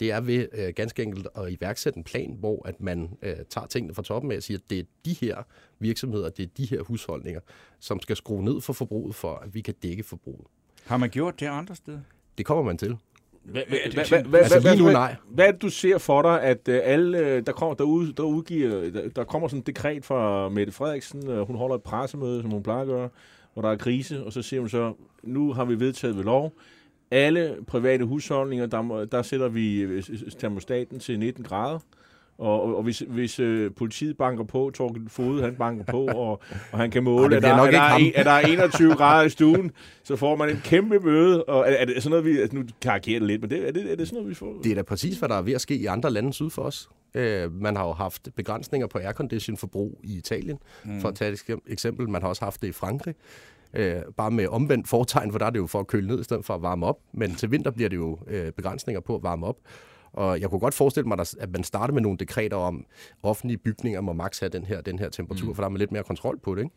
det 0.00 0.10
er 0.10 0.20
ved 0.20 0.48
øh, 0.52 0.72
ganske 0.76 1.02
enkelt 1.02 1.28
at 1.34 1.52
iværksætte 1.52 1.96
en 1.96 2.04
plan, 2.04 2.36
hvor 2.38 2.68
at 2.68 2.80
man 2.80 3.18
øh, 3.22 3.36
tager 3.50 3.66
tingene 3.66 3.94
fra 3.94 4.02
toppen 4.02 4.32
af 4.32 4.36
og 4.36 4.42
siger, 4.42 4.58
at 4.58 4.70
det 4.70 4.78
er 4.78 4.84
de 5.04 5.12
her 5.12 5.42
virksomheder, 5.78 6.30
det 6.30 6.42
er 6.42 6.50
de 6.56 6.64
her 6.66 6.82
husholdninger, 6.82 7.40
som 7.78 8.00
skal 8.00 8.16
skrue 8.16 8.44
ned 8.44 8.60
for 8.60 8.72
forbruget, 8.72 9.14
for 9.14 9.34
at 9.34 9.54
vi 9.54 9.60
kan 9.60 9.74
dække 9.82 10.02
forbruget. 10.02 10.46
Har 10.84 10.96
man 10.96 11.10
gjort 11.10 11.40
det 11.40 11.46
andre 11.46 11.74
steder? 11.74 12.00
Det 12.38 12.46
kommer 12.46 12.64
man 12.64 12.78
til. 12.78 12.96
Hvad, 13.44 13.62
er 15.38 15.52
det, 15.52 15.62
du 15.62 15.68
ser 15.68 15.98
for 15.98 16.22
dig, 16.22 16.42
at 16.42 16.68
uh, 16.68 16.74
alle, 16.82 17.18
uh, 17.18 17.46
der 17.46 17.52
kommer, 17.52 17.74
der, 17.74 17.84
ud, 17.84 18.12
der 18.12 18.22
udgiver, 18.22 18.90
der, 18.90 19.08
der 19.08 19.24
kommer 19.24 19.48
sådan 19.48 19.60
et 19.60 19.66
dekret 19.66 20.04
fra 20.04 20.48
Mette 20.48 20.72
Frederiksen, 20.72 21.28
uh, 21.28 21.46
hun 21.46 21.56
holder 21.56 21.76
et 21.76 21.82
pressemøde, 21.82 22.42
som 22.42 22.50
hun 22.50 22.62
plejer 22.62 22.80
at 22.80 22.86
gøre, 22.86 23.08
hvor 23.52 23.62
der 23.62 23.70
er 23.70 23.76
krise, 23.76 24.24
og 24.24 24.32
så 24.32 24.42
siger 24.42 24.60
hun 24.60 24.68
så, 24.68 24.92
nu 25.22 25.52
har 25.52 25.64
vi 25.64 25.80
vedtaget 25.80 26.16
ved 26.16 26.24
lov, 26.24 26.52
alle 27.10 27.56
private 27.66 28.04
husholdninger, 28.04 28.66
der, 28.66 29.04
der 29.12 29.22
sætter 29.22 29.48
vi 29.48 29.86
termostaten 30.38 30.98
til 30.98 31.18
19 31.18 31.44
grader, 31.44 31.78
og, 32.40 32.76
og, 32.76 32.82
hvis, 32.82 33.02
hvis 33.08 33.38
øh, 33.38 33.70
politiet 33.76 34.16
banker 34.16 34.44
på, 34.44 34.70
Torgild 34.74 35.08
Fode 35.08 35.42
han 35.42 35.54
banker 35.54 35.84
på, 35.84 36.06
og, 36.24 36.42
og 36.72 36.78
han 36.78 36.90
kan 36.90 37.04
måle, 37.04 37.36
at, 37.36 37.42
der, 37.42 37.54
at, 37.54 37.72
der 37.72 37.80
er, 37.80 38.10
at 38.14 38.26
der 38.26 38.30
er 38.30 38.40
21 38.40 38.94
grader 38.94 39.26
i 39.26 39.30
stuen, 39.30 39.70
så 40.02 40.16
får 40.16 40.36
man 40.36 40.50
en 40.50 40.60
kæmpe 40.64 40.98
møde. 40.98 41.44
Og 41.44 41.60
er, 41.60 41.72
er 41.72 41.84
det 41.84 42.02
sådan 42.02 42.10
noget, 42.10 42.24
vi... 42.24 42.40
Altså, 42.40 42.56
nu 42.56 42.62
karikerer 42.80 43.18
det 43.18 43.28
lidt, 43.28 43.40
men 43.40 43.50
det, 43.50 43.68
er, 43.68 43.72
det, 43.72 43.92
er 43.92 43.96
det 43.96 44.08
sådan 44.08 44.16
noget, 44.16 44.30
vi 44.30 44.34
får? 44.34 44.60
Det 44.64 44.70
er 44.72 44.74
da 44.74 44.82
præcis, 44.82 45.18
hvad 45.18 45.28
der 45.28 45.34
er 45.34 45.42
ved 45.42 45.52
at 45.52 45.60
ske 45.60 45.74
i 45.74 45.86
andre 45.86 46.10
lande 46.10 46.32
syd 46.32 46.50
for 46.50 46.62
os. 46.62 46.88
Øh, 47.14 47.52
man 47.52 47.76
har 47.76 47.86
jo 47.86 47.92
haft 47.92 48.28
begrænsninger 48.36 48.86
på 48.86 48.98
aircondition-forbrug 48.98 50.00
i 50.02 50.16
Italien, 50.16 50.58
mm. 50.84 51.00
for 51.00 51.08
at 51.08 51.14
tage 51.14 51.32
et 51.32 51.60
eksempel. 51.66 52.08
Man 52.08 52.22
har 52.22 52.28
også 52.28 52.44
haft 52.44 52.62
det 52.62 52.68
i 52.68 52.72
Frankrig. 52.72 53.14
Øh, 53.74 53.96
bare 54.16 54.30
med 54.30 54.46
omvendt 54.46 54.88
fortegn, 54.88 55.32
for 55.32 55.38
der 55.38 55.46
er 55.46 55.50
det 55.50 55.58
jo 55.58 55.66
for 55.66 55.80
at 55.80 55.86
køle 55.86 56.06
ned, 56.06 56.20
i 56.20 56.24
stedet 56.24 56.44
for 56.44 56.54
at 56.54 56.62
varme 56.62 56.86
op. 56.86 56.98
Men 57.12 57.34
til 57.34 57.50
vinter 57.50 57.70
bliver 57.70 57.88
det 57.88 57.96
jo 57.96 58.18
øh, 58.26 58.52
begrænsninger 58.52 59.00
på 59.00 59.14
at 59.14 59.22
varme 59.22 59.46
op. 59.46 59.56
Og 60.12 60.40
jeg 60.40 60.50
kunne 60.50 60.60
godt 60.60 60.74
forestille 60.74 61.08
mig, 61.08 61.18
at 61.40 61.50
man 61.52 61.64
starter 61.64 61.94
med 61.94 62.02
nogle 62.02 62.18
dekreter 62.18 62.56
om, 62.56 62.86
offentlige 63.22 63.58
bygninger 63.58 64.00
må 64.00 64.12
maks 64.12 64.38
have 64.38 64.50
den 64.50 64.64
her, 64.64 64.80
den 64.80 64.98
her 64.98 65.08
temperatur, 65.08 65.48
mm. 65.48 65.54
for 65.54 65.62
der 65.62 65.66
er 65.66 65.70
man 65.70 65.78
lidt 65.78 65.92
mere 65.92 66.02
kontrol 66.02 66.38
på 66.38 66.54
det. 66.54 66.62
Ikke? 66.62 66.74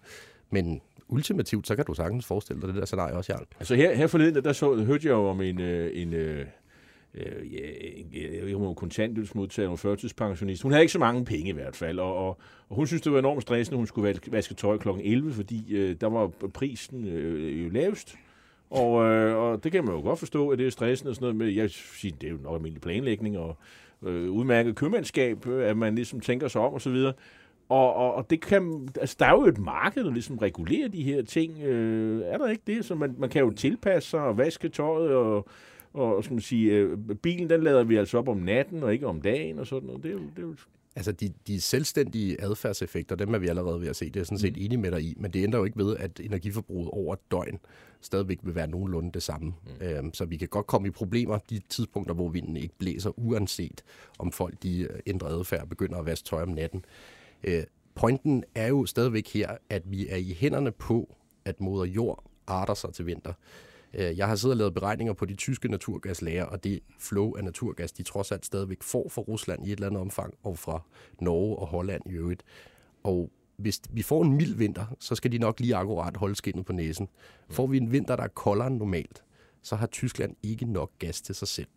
Men 0.50 0.82
ultimativt, 1.08 1.68
så 1.68 1.76
kan 1.76 1.86
du 1.86 1.94
sagtens 1.94 2.26
forestille 2.26 2.62
dig 2.62 2.70
det 2.70 2.76
der 2.76 2.86
scenarie 2.86 3.16
også, 3.16 3.34
Jarl. 3.34 3.46
Altså 3.60 3.76
her, 3.76 3.96
her 3.96 4.08
forleden, 4.08 4.44
der 4.44 4.54
så, 4.54 4.76
hørte 4.76 5.08
jeg 5.08 5.14
jo 5.14 5.30
om 5.30 5.42
en, 5.42 5.62
øh, 5.62 6.02
en, 6.02 6.14
øh, 6.14 6.46
øh, 7.14 8.54
hun 8.54 8.68
var 8.68 8.74
kontanthjælpsmodtager, 8.74 9.70
og 9.70 9.80
førtidspensionist. 9.80 10.64
Hun 10.64 10.72
havde 10.72 10.84
ikke 10.84 10.94
så 10.94 11.00
mange 11.00 11.26
penge 11.26 11.50
i 11.50 11.54
hvert 11.54 11.76
fald, 11.76 12.00
og, 12.00 12.16
og, 12.16 12.28
og 12.70 12.76
hun 12.76 12.88
synes, 12.88 13.02
det 13.02 13.12
var 13.12 13.20
enormt 13.20 13.42
stressende, 13.42 13.78
hun 13.78 13.88
skulle 13.88 14.20
vaske 14.32 14.54
tøj 14.54 14.78
kl. 14.78 14.90
11, 14.90 15.34
fordi 15.34 15.76
øh, 15.76 15.96
der 16.02 16.08
var 16.08 16.28
prisen 16.54 17.08
øh, 17.08 17.66
jo 17.66 17.70
lavest. 17.70 18.16
Og, 18.70 19.06
øh, 19.06 19.38
og 19.38 19.64
det 19.64 19.72
kan 19.72 19.86
man 19.86 19.96
jo 19.96 20.02
godt 20.02 20.20
forstå, 20.20 20.50
at 20.50 20.58
det 20.58 20.68
er 20.68 20.72
stressende 20.72 21.10
og 21.10 21.16
sådan 21.16 21.24
noget 21.24 21.36
med, 21.36 21.48
jeg 21.48 21.70
siger, 21.70 22.16
det 22.22 22.28
er 22.28 22.32
jo 22.32 22.38
nok 22.44 22.56
almindelig 22.56 22.82
planlægning 22.82 23.38
og 23.38 23.58
øh, 24.04 24.32
udmærket 24.32 24.76
købmandskab, 24.76 25.48
øh, 25.48 25.70
at 25.70 25.78
man 25.78 25.96
ligesom 25.96 26.20
tænker 26.20 26.48
sig 26.48 26.62
om 26.62 26.74
og 26.74 26.82
så 26.82 26.90
videre. 26.90 27.14
Og, 27.70 27.94
og, 27.94 28.14
og 28.14 28.30
det 28.30 28.42
kan, 28.42 28.90
altså, 29.02 29.16
der 29.20 29.26
er 29.26 29.32
jo 29.32 29.46
et 29.46 29.58
marked, 29.58 30.04
der 30.04 30.12
ligesom 30.12 30.38
regulerer 30.38 30.88
de 30.88 31.04
her 31.04 31.22
ting. 31.22 31.62
Øh, 31.62 32.22
er 32.26 32.38
der 32.38 32.50
ikke 32.50 32.64
det? 32.68 32.86
Så 32.86 32.96
man, 32.96 33.16
man 33.18 33.30
kan 33.30 33.42
jo 33.42 33.52
tilpasse 33.52 34.10
sig 34.10 34.20
og 34.20 34.38
vaske 34.38 34.70
tøjet 34.70 35.12
og, 35.12 35.48
og 35.94 36.24
skal 36.24 36.34
man 36.34 36.42
sige, 36.42 36.72
øh, 36.72 36.98
bilen 36.98 37.50
den 37.50 37.64
lader 37.64 37.84
vi 37.84 37.96
altså 37.96 38.18
op 38.18 38.28
om 38.28 38.38
natten 38.38 38.84
og 38.84 38.94
ikke 38.94 39.08
om 39.08 39.22
dagen 39.22 39.60
og 39.60 39.68
sådan 39.68 39.88
noget. 39.88 40.04
Det 40.04 40.10
er 40.10 40.14
jo, 40.14 40.20
det 40.20 40.44
er 40.44 40.48
jo 40.48 40.56
Altså, 40.96 41.12
de, 41.12 41.34
de 41.48 41.62
selvstændige 41.62 42.42
adfærdseffekter, 42.42 43.16
dem 43.16 43.34
er 43.34 43.38
vi 43.38 43.48
allerede 43.48 43.82
ved 43.82 43.88
at 43.88 43.96
se. 43.96 44.10
Det 44.10 44.20
er 44.20 44.24
sådan 44.24 44.38
set 44.38 44.56
mm. 44.56 44.62
enig 44.62 44.80
med 44.80 44.92
dig 44.92 45.02
i, 45.02 45.16
men 45.18 45.34
det 45.34 45.44
ændrer 45.44 45.60
jo 45.60 45.66
ikke 45.66 45.78
ved, 45.78 45.98
at 45.98 46.20
energiforbruget 46.20 46.90
over 46.90 47.14
et 47.14 47.32
døgn 47.32 47.60
stadigvæk 48.02 48.40
vil 48.44 48.56
være 48.56 48.68
nogenlunde 48.68 49.12
det 49.12 49.24
samme. 49.24 49.54
Mm. 49.80 49.86
Øhm, 49.86 50.14
så 50.14 50.26
vi 50.26 50.38
kan 50.38 50.48
godt 50.48 50.68
komme 50.68 50.88
i 50.88 50.92
problemer 50.92 51.38
de 51.38 51.62
tidspunkter, 51.70 52.14
hvor 52.14 52.30
vinden 52.30 52.58
ikke 52.58 52.78
blæser, 52.78 53.20
uanset 53.20 53.84
om 54.20 54.32
folk 54.32 54.64
de 54.64 54.80
øh, 54.80 55.00
ændrer 55.06 55.28
adfærd 55.28 55.62
og 55.62 55.70
begynder 55.70 55.98
at 55.98 56.06
vaske 56.06 56.26
tøj 56.26 56.42
om 56.42 56.50
natten. 56.50 56.86
Øh, 57.44 57.64
pointen 57.96 58.44
er 58.56 58.68
jo 58.68 58.86
stadigvæk 58.86 59.28
her, 59.34 59.58
at 59.70 59.92
vi 59.92 60.08
er 60.08 60.18
i 60.18 60.38
hænderne 60.40 60.72
på, 60.72 61.16
at 61.46 61.62
moder 61.62 61.86
jord 61.86 62.24
arter 62.48 62.74
sig 62.74 62.94
til 62.94 63.06
vinter. 63.06 63.30
Øh, 63.30 63.73
Øh, 63.94 64.18
jeg 64.18 64.28
har 64.28 64.36
siddet 64.36 64.54
og 64.54 64.58
lavet 64.58 64.74
beregninger 64.74 65.14
på 65.14 65.26
de 65.26 65.36
tyske 65.36 65.68
naturgaslager, 65.68 66.46
og 66.46 66.64
det 66.64 66.80
flow 67.00 67.36
af 67.36 67.44
naturgas, 67.44 67.92
de 67.92 68.04
trods 68.04 68.32
alt 68.32 68.46
stadigvæk 68.46 68.84
får 68.84 69.10
fra 69.10 69.22
Rusland 69.22 69.68
i 69.68 69.72
et 69.72 69.76
eller 69.76 69.88
andet 69.88 70.02
omfang, 70.02 70.34
og 70.44 70.58
fra 70.58 70.82
Norge 71.22 71.56
og 71.56 71.68
Holland 71.68 72.02
i 72.06 72.14
øvrigt. 72.14 72.44
Og 73.04 73.32
hvis 73.58 73.82
vi 73.90 74.02
får 74.02 74.24
en 74.24 74.34
mild 74.34 74.56
vinter, 74.56 74.86
så 75.00 75.16
skal 75.16 75.32
de 75.32 75.38
nok 75.38 75.60
lige 75.60 75.76
akkurat 75.76 76.18
holde 76.18 76.36
skinnet 76.36 76.66
på 76.66 76.74
næsen. 76.74 77.08
Får 77.50 77.68
vi 77.68 77.78
en 77.78 77.92
vinter, 77.92 78.16
der 78.16 78.24
er 78.24 78.28
koldere 78.28 78.68
end 78.68 78.78
normalt, 78.78 79.24
så 79.62 79.76
har 79.76 79.88
Tyskland 79.88 80.36
ikke 80.44 80.66
nok 80.66 80.92
gas 81.00 81.22
til 81.22 81.36
sig 81.36 81.48
selv. 81.48 81.68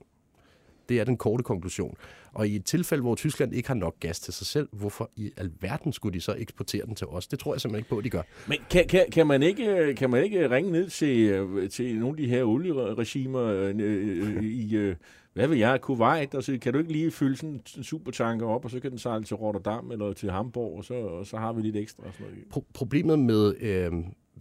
Det 0.89 1.01
er 1.01 1.05
den 1.05 1.16
korte 1.16 1.43
konklusion. 1.43 1.97
Og 2.32 2.49
i 2.49 2.57
et 2.57 2.64
tilfælde, 2.64 3.03
hvor 3.03 3.14
Tyskland 3.14 3.55
ikke 3.55 3.68
har 3.68 3.74
nok 3.74 4.01
gas 4.01 4.20
til 4.20 4.34
sig 4.34 4.47
selv, 4.47 4.68
hvorfor 4.72 5.11
i 5.16 5.32
alverden 5.37 5.93
skulle 5.93 6.14
de 6.14 6.20
så 6.20 6.34
eksportere 6.39 6.87
den 6.87 6.95
til 6.95 7.07
os? 7.07 7.26
Det 7.26 7.39
tror 7.39 7.55
jeg 7.55 7.61
simpelthen 7.61 7.80
ikke 7.80 7.89
på, 7.89 7.99
at 7.99 8.05
de 8.05 8.11
gør. 8.11 8.22
Men 8.49 8.59
kan, 8.70 8.87
kan, 8.89 9.05
kan, 9.12 9.26
man, 9.26 9.43
ikke, 9.43 9.95
kan 9.95 10.11
man 10.11 10.24
ikke 10.24 10.51
ringe 10.51 10.72
ned 10.72 10.89
til, 10.91 11.68
til 11.68 11.99
nogle 11.99 12.09
af 12.09 12.16
de 12.16 12.28
her 12.28 12.45
olieregimer 12.45 13.43
øh, 13.43 13.74
øh, 13.78 14.45
i, 14.45 14.76
øh, 14.76 14.97
hvad 15.32 15.49
vil 15.49 15.59
jeg, 15.59 15.80
Kuwait, 15.80 16.34
og 16.34 16.43
så 16.43 16.59
kan 16.61 16.72
du 16.72 16.78
ikke 16.78 16.93
lige 16.93 17.11
fylde 17.11 17.37
sådan 17.37 17.61
en 17.76 17.84
supertanker 17.84 18.47
op, 18.47 18.64
og 18.64 18.70
så 18.70 18.80
kan 18.80 18.91
den 18.91 18.99
sejle 18.99 19.24
til 19.24 19.37
Rotterdam 19.37 19.91
eller 19.91 20.12
til 20.12 20.30
Hamburg, 20.30 20.78
og 20.78 20.84
så, 20.84 20.95
og 20.95 21.26
så 21.26 21.37
har 21.37 21.53
vi 21.53 21.62
lidt 21.62 21.76
ekstra. 21.76 22.03
Sådan 22.12 22.26
noget. 22.26 22.45
Pro- 22.55 22.70
problemet 22.74 23.18
med 23.18 23.55
øh, 23.61 23.93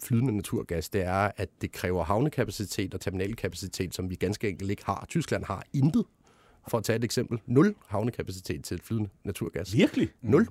flydende 0.04 0.36
naturgas, 0.36 0.90
det 0.90 1.02
er, 1.02 1.32
at 1.38 1.50
det 1.62 1.72
kræver 1.72 2.04
havnekapacitet 2.04 2.94
og 2.94 3.02
terminalkapacitet, 3.02 3.96
som 3.96 4.10
vi 4.10 4.16
ganske 4.16 4.50
enkelt 4.50 4.72
ikke 4.72 4.86
har. 4.86 5.06
Tyskland 5.10 5.44
har 5.44 5.64
intet 5.74 6.06
for 6.68 6.78
at 6.78 6.84
tage 6.84 6.98
et 6.98 7.04
eksempel, 7.04 7.40
nul 7.46 7.76
havnekapacitet 7.88 8.64
til 8.64 8.82
flydende 8.84 9.10
naturgas. 9.24 9.76
Virkelig? 9.76 10.10
Nul. 10.22 10.48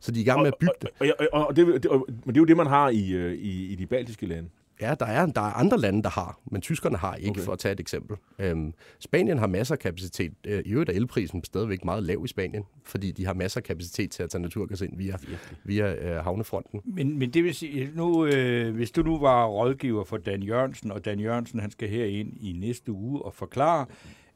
Så 0.00 0.12
de 0.12 0.18
er 0.18 0.22
i 0.22 0.24
gang 0.24 0.40
med 0.40 0.48
at 0.48 0.54
bygge 0.60 0.74
det. 0.82 0.90
Og, 1.00 1.06
og, 1.18 1.28
og, 1.32 1.46
og 1.46 1.56
det, 1.56 1.82
det, 1.82 1.86
og, 1.86 2.06
men 2.08 2.34
det 2.34 2.36
er 2.36 2.40
jo 2.40 2.44
det, 2.44 2.56
man 2.56 2.66
har 2.66 2.88
i, 2.88 3.10
øh, 3.12 3.34
i, 3.34 3.66
i 3.66 3.74
de 3.74 3.86
baltiske 3.86 4.26
lande. 4.26 4.48
Ja, 4.80 4.94
der 5.00 5.06
er, 5.06 5.26
der 5.26 5.40
er 5.40 5.52
andre 5.52 5.78
lande, 5.78 6.02
der 6.02 6.08
har, 6.08 6.38
men 6.44 6.60
tyskerne 6.60 6.96
har 6.96 7.14
ikke, 7.14 7.30
okay. 7.30 7.40
for 7.40 7.52
at 7.52 7.58
tage 7.58 7.72
et 7.72 7.80
eksempel. 7.80 8.16
Øhm, 8.38 8.74
Spanien 8.98 9.38
har 9.38 9.46
masser 9.46 9.74
af 9.74 9.78
kapacitet. 9.78 10.32
Øh, 10.46 10.62
I 10.64 10.72
øvrigt 10.72 10.90
er 10.90 10.94
elprisen 10.94 11.44
stadigvæk 11.44 11.84
meget 11.84 12.02
lav 12.02 12.22
i 12.24 12.28
Spanien, 12.28 12.62
fordi 12.84 13.10
de 13.10 13.26
har 13.26 13.34
masser 13.34 13.60
af 13.60 13.64
kapacitet 13.64 14.10
til 14.10 14.22
at 14.22 14.30
tage 14.30 14.42
naturgas 14.42 14.80
ind 14.80 14.96
via, 14.98 15.16
via 15.64 15.94
øh, 15.94 16.24
havnefronten. 16.24 16.80
Men, 16.84 17.18
men 17.18 17.30
det 17.30 17.44
vil 17.44 17.54
sige, 17.54 17.90
nu, 17.94 18.26
øh, 18.26 18.74
hvis 18.74 18.90
du 18.90 19.02
nu 19.02 19.18
var 19.18 19.46
rådgiver 19.46 20.04
for 20.04 20.16
Dan 20.16 20.42
Jørgensen, 20.42 20.92
og 20.92 21.04
Dan 21.04 21.20
Jørgensen 21.20 21.60
han 21.60 21.70
skal 21.70 21.88
herind 21.88 22.32
i 22.40 22.52
næste 22.52 22.92
uge 22.92 23.22
og 23.22 23.34
forklare, 23.34 23.86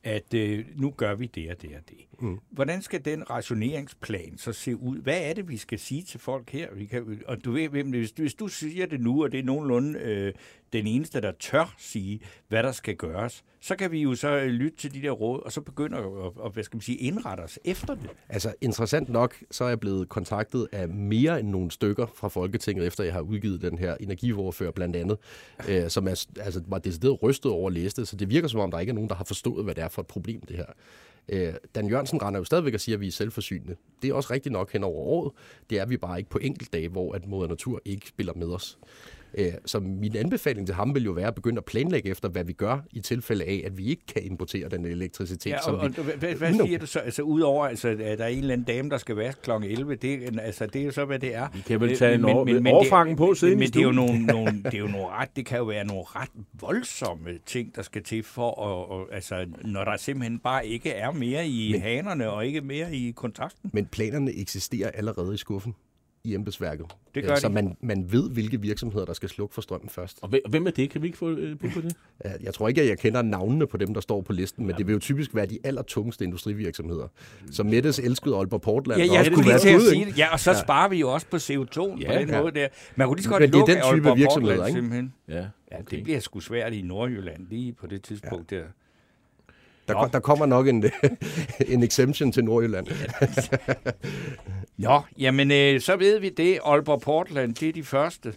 at 0.05 0.35
øh, 0.35 0.65
nu 0.77 0.91
gør 0.91 1.15
vi 1.15 1.27
det 1.27 1.51
og 1.51 1.63
det 1.63 1.71
og 1.77 1.89
det. 1.89 1.99
Mm. 2.21 2.39
Hvordan 2.51 2.83
skal 2.83 3.05
den 3.05 3.31
rationeringsplan 3.31 4.39
så 4.39 4.53
se 4.53 4.77
ud? 4.77 4.99
Hvad 4.99 5.21
er 5.23 5.35
det, 5.35 5.49
vi 5.49 5.57
skal 5.57 5.79
sige 5.79 6.03
til 6.03 6.21
folk 6.21 6.51
her? 6.51 6.75
Vi 6.75 6.87
kan, 6.87 7.23
og 7.27 7.45
du 7.45 7.53
ved, 7.53 7.69
hvis, 7.69 8.11
hvis 8.11 8.35
du 8.35 8.49
siger 8.49 8.87
det 8.87 9.01
nu, 9.01 9.23
og 9.23 9.33
det 9.33 9.41
er 9.41 9.45
nogenlunde 9.45 9.99
øh, 9.99 10.35
den 10.73 10.87
eneste, 10.87 11.21
der 11.21 11.33
tør 11.41 11.75
sige, 11.79 12.21
hvad 12.49 12.63
der 12.63 12.73
skal 12.73 12.97
gøres, 12.97 13.45
så 13.61 13.77
kan 13.77 13.91
vi 13.91 14.03
jo 14.03 14.15
så 14.15 14.29
øh, 14.29 14.47
lytte 14.47 14.77
til 14.79 14.95
de 14.95 15.03
der 15.03 15.11
råd, 15.11 15.43
og 15.43 15.53
så 15.53 15.61
begynde 15.61 15.97
at, 15.97 16.05
at 16.45 16.53
hvad 16.53 16.65
skal 16.65 16.77
man 16.77 16.81
sige, 16.83 16.99
indrette 16.99 17.41
os 17.41 17.59
efter 17.65 17.95
det. 17.95 18.11
Altså, 18.29 18.55
interessant 18.61 19.09
nok, 19.09 19.35
så 19.51 19.65
er 19.65 19.69
jeg 19.69 19.81
blevet 19.81 20.09
kontaktet 20.09 20.69
af 20.73 20.89
mere 20.89 21.41
end 21.41 21.49
nogle 21.49 21.71
stykker 21.71 22.07
fra 22.15 22.29
Folketinget, 22.29 22.87
efter 22.87 23.05
jeg 23.05 23.13
har 23.13 23.21
udgivet 23.21 23.63
den 23.63 23.79
her 23.79 23.97
energioverfører 24.01 24.71
blandt 24.71 24.97
andet, 24.97 25.19
øh, 25.69 25.89
som 25.89 26.09
er, 26.09 26.27
altså, 26.41 26.63
var 26.67 26.79
decideret 26.79 27.23
rystet 27.23 27.53
over 27.53 27.67
at 27.67 27.73
læse 27.73 27.97
det, 27.97 28.09
så 28.09 28.17
det 28.17 28.31
virker 28.31 28.49
som 28.49 28.61
om, 28.61 28.71
der 28.71 28.79
ikke 28.79 28.91
er 28.91 28.95
nogen, 28.95 29.11
der 29.11 29.17
har 29.17 29.25
forstået, 29.25 29.65
hvad 29.65 29.75
det 29.75 29.85
er 29.85 29.89
for 29.89 30.03
et 30.03 30.09
problem, 30.09 30.41
det 30.41 30.57
her. 30.57 30.67
Øh, 31.29 31.55
Dan 31.75 31.89
Jørgensen 31.89 32.23
render 32.23 32.41
jo 32.41 32.45
stadigvæk 32.45 32.75
og 32.75 32.81
siger, 32.81 32.97
at 32.97 33.01
vi 33.01 33.07
er 33.07 33.13
selvforsynende. 33.13 33.77
Det 34.03 34.11
er 34.11 34.15
også 34.15 34.33
rigtigt 34.33 34.53
nok 34.53 34.73
hen 34.73 34.85
over 34.85 35.01
året. 35.01 35.33
Det 35.71 35.79
er 35.79 35.87
vi 35.87 35.97
bare 35.97 36.19
ikke 36.19 36.31
på 36.31 36.41
dage, 36.73 36.89
hvor 36.89 37.13
at 37.13 37.27
moder 37.27 37.49
natur 37.49 37.81
ikke 37.85 38.09
spiller 38.09 38.35
med 38.35 38.47
os. 38.47 38.79
Øh, 39.35 39.53
så 39.67 39.81
min 39.81 40.17
anbefaling 40.17 40.67
til 40.67 40.75
ham 40.75 40.95
vil 40.95 41.05
jo 41.05 41.13
være 41.13 41.27
at 41.27 41.35
begynde 41.35 41.59
at 41.59 41.65
planlægge 41.65 42.11
efter, 42.11 42.29
hvad 42.29 42.45
vi 42.45 42.53
gør 42.53 42.79
i 42.91 43.01
tilfælde 43.01 43.45
af, 43.45 43.63
at 43.67 43.79
vi 43.79 43.85
ikke 43.85 44.07
kan 44.07 44.23
importere 44.23 44.69
den 44.69 44.85
elektricitet. 44.85 45.51
Ja, 45.51 45.57
og, 45.57 45.63
som 45.63 45.75
vi... 45.75 45.99
og, 45.99 46.05
hvad, 46.19 46.35
hvad 46.35 46.55
siger 46.55 46.79
du 46.79 46.87
så? 46.87 46.99
Altså, 46.99 47.23
udover, 47.23 47.67
altså, 47.67 47.89
at 47.89 48.19
der 48.19 48.25
er 48.25 48.29
en 48.29 48.39
eller 48.39 48.53
anden 48.53 48.67
dame, 48.67 48.91
der 48.91 48.99
skal 48.99 49.17
være 49.17 49.33
kl. 49.43 49.51
11, 49.51 49.95
det, 49.95 50.39
altså, 50.41 50.67
det 50.67 50.81
er 50.81 50.85
jo 50.85 50.91
så, 50.91 51.05
hvad 51.05 51.19
det 51.19 51.35
er. 51.35 51.49
Vi 51.55 51.61
kan 51.67 51.81
vel 51.81 51.97
tage 51.97 52.15
en 52.15 52.25
over, 52.25 52.45
men, 52.45 52.63
men, 52.63 52.75
overfangen 52.75 53.17
på 53.17 53.35
siden 53.35 53.53
men, 53.53 53.59
men 53.59 53.69
det 53.69 53.77
er 53.77 53.83
jo 53.83 53.93
nogle, 53.93 54.27
nogle, 54.35 54.63
det 54.63 54.75
er 54.75 54.79
jo 54.79 54.87
nogle 54.87 55.07
ret, 55.07 55.29
det 55.37 55.47
kan 55.47 55.59
jo 55.59 55.65
være 55.65 55.85
nogle 55.85 56.03
ret 56.07 56.31
voldsomme 56.61 57.39
ting, 57.47 57.77
der 57.77 57.83
skal 57.83 58.03
til 58.03 58.23
for, 58.23 58.51
at, 58.51 58.91
og, 58.91 59.15
altså, 59.15 59.47
når 59.65 59.85
der 59.85 59.97
simpelthen 59.97 60.39
bare 60.39 60.67
ikke 60.67 60.91
er 60.91 61.13
mere 61.13 61.49
i 61.49 61.73
men, 61.73 61.81
hanerne 61.81 62.31
og 62.31 62.47
ikke 62.47 62.61
mere 62.61 62.95
i 62.95 63.11
kontakten. 63.11 63.71
Men 63.73 63.87
planerne 63.87 64.33
eksisterer 64.33 64.91
allerede 64.91 65.35
i 65.35 65.37
skuffen 65.37 65.75
i 66.25 66.35
embedsværket. 66.35 66.87
Det 67.15 67.25
gør 67.25 67.35
så 67.35 67.49
de. 67.49 67.53
man, 67.53 67.77
man 67.81 68.13
ved, 68.13 68.31
hvilke 68.31 68.61
virksomheder, 68.61 69.05
der 69.05 69.13
skal 69.13 69.29
slukke 69.29 69.55
for 69.55 69.63
strømmen 69.63 69.89
først. 69.89 70.19
Og 70.23 70.31
hvem 70.49 70.67
er 70.67 70.71
det? 70.71 70.91
Kan 70.91 71.03
vi 71.03 71.07
ikke 71.07 71.19
få 71.19 71.31
øh, 71.31 71.59
bud 71.59 71.71
på 71.71 71.81
det? 71.81 71.97
Jeg 72.45 72.55
tror 72.55 72.69
ikke, 72.69 72.83
at 72.83 72.89
jeg 72.89 72.99
kender 72.99 73.23
navnene 73.23 73.67
på 73.67 73.77
dem, 73.77 73.95
der 73.95 74.01
står 74.01 74.21
på 74.21 74.33
listen, 74.33 74.67
men 74.67 74.77
det 74.77 74.87
vil 74.87 74.93
jo 74.93 74.99
typisk 74.99 75.35
være 75.35 75.47
de 75.47 75.59
allertungeste 75.65 76.25
industrivirksomheder. 76.25 77.09
Så 77.51 77.63
Mettes 77.63 77.99
elskede 77.99 78.37
Aalborg 78.37 78.61
Portland. 78.61 79.03
Ja, 79.03 79.13
jeg 79.13 79.27
skulle 79.27 79.45
lige 79.45 79.59
til 79.59 79.69
at 79.69 79.83
sige 79.83 80.05
det. 80.05 80.19
Ja, 80.19 80.33
og 80.33 80.41
så 80.41 80.55
sparer 80.55 80.89
vi 80.89 80.97
jo 81.01 81.13
også 81.13 81.27
på 81.27 81.37
CO2 81.37 82.01
ja, 82.01 82.13
på 82.13 82.19
den 82.19 82.29
ja. 82.29 82.43
måde 82.43 82.53
der. 82.55 82.69
Man 82.97 83.07
kunne 83.07 83.17
lige 83.17 83.25
så 83.25 83.31
godt 83.31 83.41
men 83.41 83.51
det 83.51 83.55
er 83.55 83.59
lukke 83.59 83.73
den 83.73 83.83
type 83.83 83.87
Aalborg 83.87 84.17
virksomheder, 84.17 84.57
Portland, 84.57 84.77
ikke? 84.77 84.81
simpelthen. 84.81 85.15
Ja, 85.29 85.47
Ja, 85.73 85.77
det 85.91 86.05
bliver 86.05 86.21
sgu 86.21 86.41
svært 86.41 86.73
i 86.73 86.83
Nordjylland 86.83 87.47
lige 87.51 87.73
på 87.73 87.87
det 87.87 88.03
tidspunkt 88.03 88.51
der. 88.51 88.65
Der, 89.89 89.95
Nå. 89.95 90.09
der 90.13 90.21
kommer 90.21 90.47
nok 90.47 90.69
en, 90.69 90.85
en 91.75 91.83
exemption 91.83 92.33
til 92.33 92.45
Nordjylland. 92.45 92.87
Nå, 94.77 95.01
jamen 95.19 95.51
øh, 95.51 95.81
så 95.81 95.97
ved 95.97 96.19
vi 96.19 96.29
det. 96.29 96.59
Aalborg 96.65 97.01
Portland, 97.01 97.55
det 97.55 97.69
er 97.69 97.73
de 97.73 97.83
første. 97.83 98.35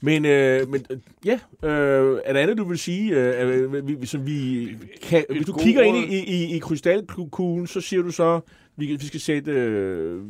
Men, 0.00 0.24
øh, 0.24 0.68
men 0.68 0.86
øh, 0.90 0.98
ja, 1.24 1.38
øh, 1.68 2.20
er 2.24 2.32
der 2.32 2.40
andet, 2.40 2.58
du 2.58 2.64
vil 2.64 2.78
sige, 2.78 3.14
øh, 3.14 3.88
vi, 4.00 4.06
som 4.06 4.26
vi 4.26 4.68
kan, 5.02 5.24
hvis 5.30 5.46
du 5.46 5.52
kigger 5.52 5.82
ind 5.82 5.96
i, 5.96 6.18
i, 6.18 6.56
i 6.56 6.58
krystalkuglen, 6.58 7.66
så 7.66 7.80
siger 7.80 8.02
du 8.02 8.10
så, 8.10 8.40
vi, 8.78 8.86
vi 8.96 9.06
skal 9.06 9.20
sætte, 9.20 9.50
øh, 9.52 10.22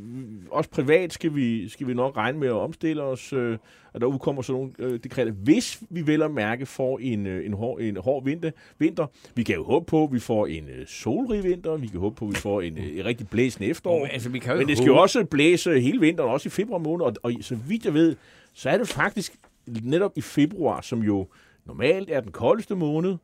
også 0.50 0.70
privat 0.70 1.12
skal 1.12 1.34
vi, 1.34 1.68
skal 1.68 1.86
vi 1.86 1.94
nok 1.94 2.16
regne 2.16 2.38
med 2.38 2.48
at 2.48 2.54
omstille 2.54 3.02
os, 3.02 3.32
øh, 3.32 3.58
og 3.92 4.00
der 4.00 4.06
udkommer 4.06 4.42
sådan 4.42 4.60
nogle 4.60 4.72
øh, 4.78 5.00
dekreter, 5.04 5.32
hvis 5.32 5.82
vi 5.90 6.06
vel 6.06 6.22
at 6.22 6.30
mærke 6.30 6.66
får 6.66 6.98
en, 6.98 7.26
øh, 7.26 7.46
en, 7.46 7.52
hård, 7.52 7.80
en 7.80 7.96
hård 7.96 8.24
vinter, 8.24 8.50
vinter. 8.78 9.06
Vi 9.34 9.42
kan 9.42 9.54
jo 9.54 9.64
håbe 9.64 9.86
på, 9.86 10.04
at 10.04 10.12
vi 10.12 10.18
får 10.18 10.46
en 10.46 10.68
øh, 10.68 10.86
solrig 10.86 11.44
vinter, 11.44 11.76
vi 11.76 11.86
kan 11.86 12.00
håbe 12.00 12.16
på, 12.16 12.24
at 12.24 12.30
vi 12.30 12.36
får 12.36 12.60
en, 12.60 12.78
øh, 12.78 12.98
en 12.98 13.04
rigtig 13.04 13.28
blæsende 13.28 13.68
efterår. 13.68 13.98
Men, 13.98 14.08
altså, 14.12 14.28
vi 14.28 14.38
kan 14.38 14.52
jo 14.52 14.58
Men 14.58 14.68
det 14.68 14.76
skal 14.76 14.86
jo 14.86 14.96
også 14.96 15.24
blæse 15.24 15.80
hele 15.80 16.00
vinteren, 16.00 16.30
også 16.30 16.48
i 16.48 16.50
februar 16.50 16.78
måned, 16.78 17.04
og, 17.06 17.12
og 17.22 17.32
så 17.40 17.54
vidt 17.68 17.84
jeg 17.84 17.94
ved, 17.94 18.16
så 18.54 18.70
er 18.70 18.78
det 18.78 18.88
faktisk 18.88 19.34
netop 19.82 20.12
i 20.16 20.20
februar, 20.20 20.80
som 20.80 21.02
jo 21.02 21.26
normalt 21.66 22.10
er 22.10 22.20
den 22.20 22.32
koldeste 22.32 22.74
måned, 22.76 23.16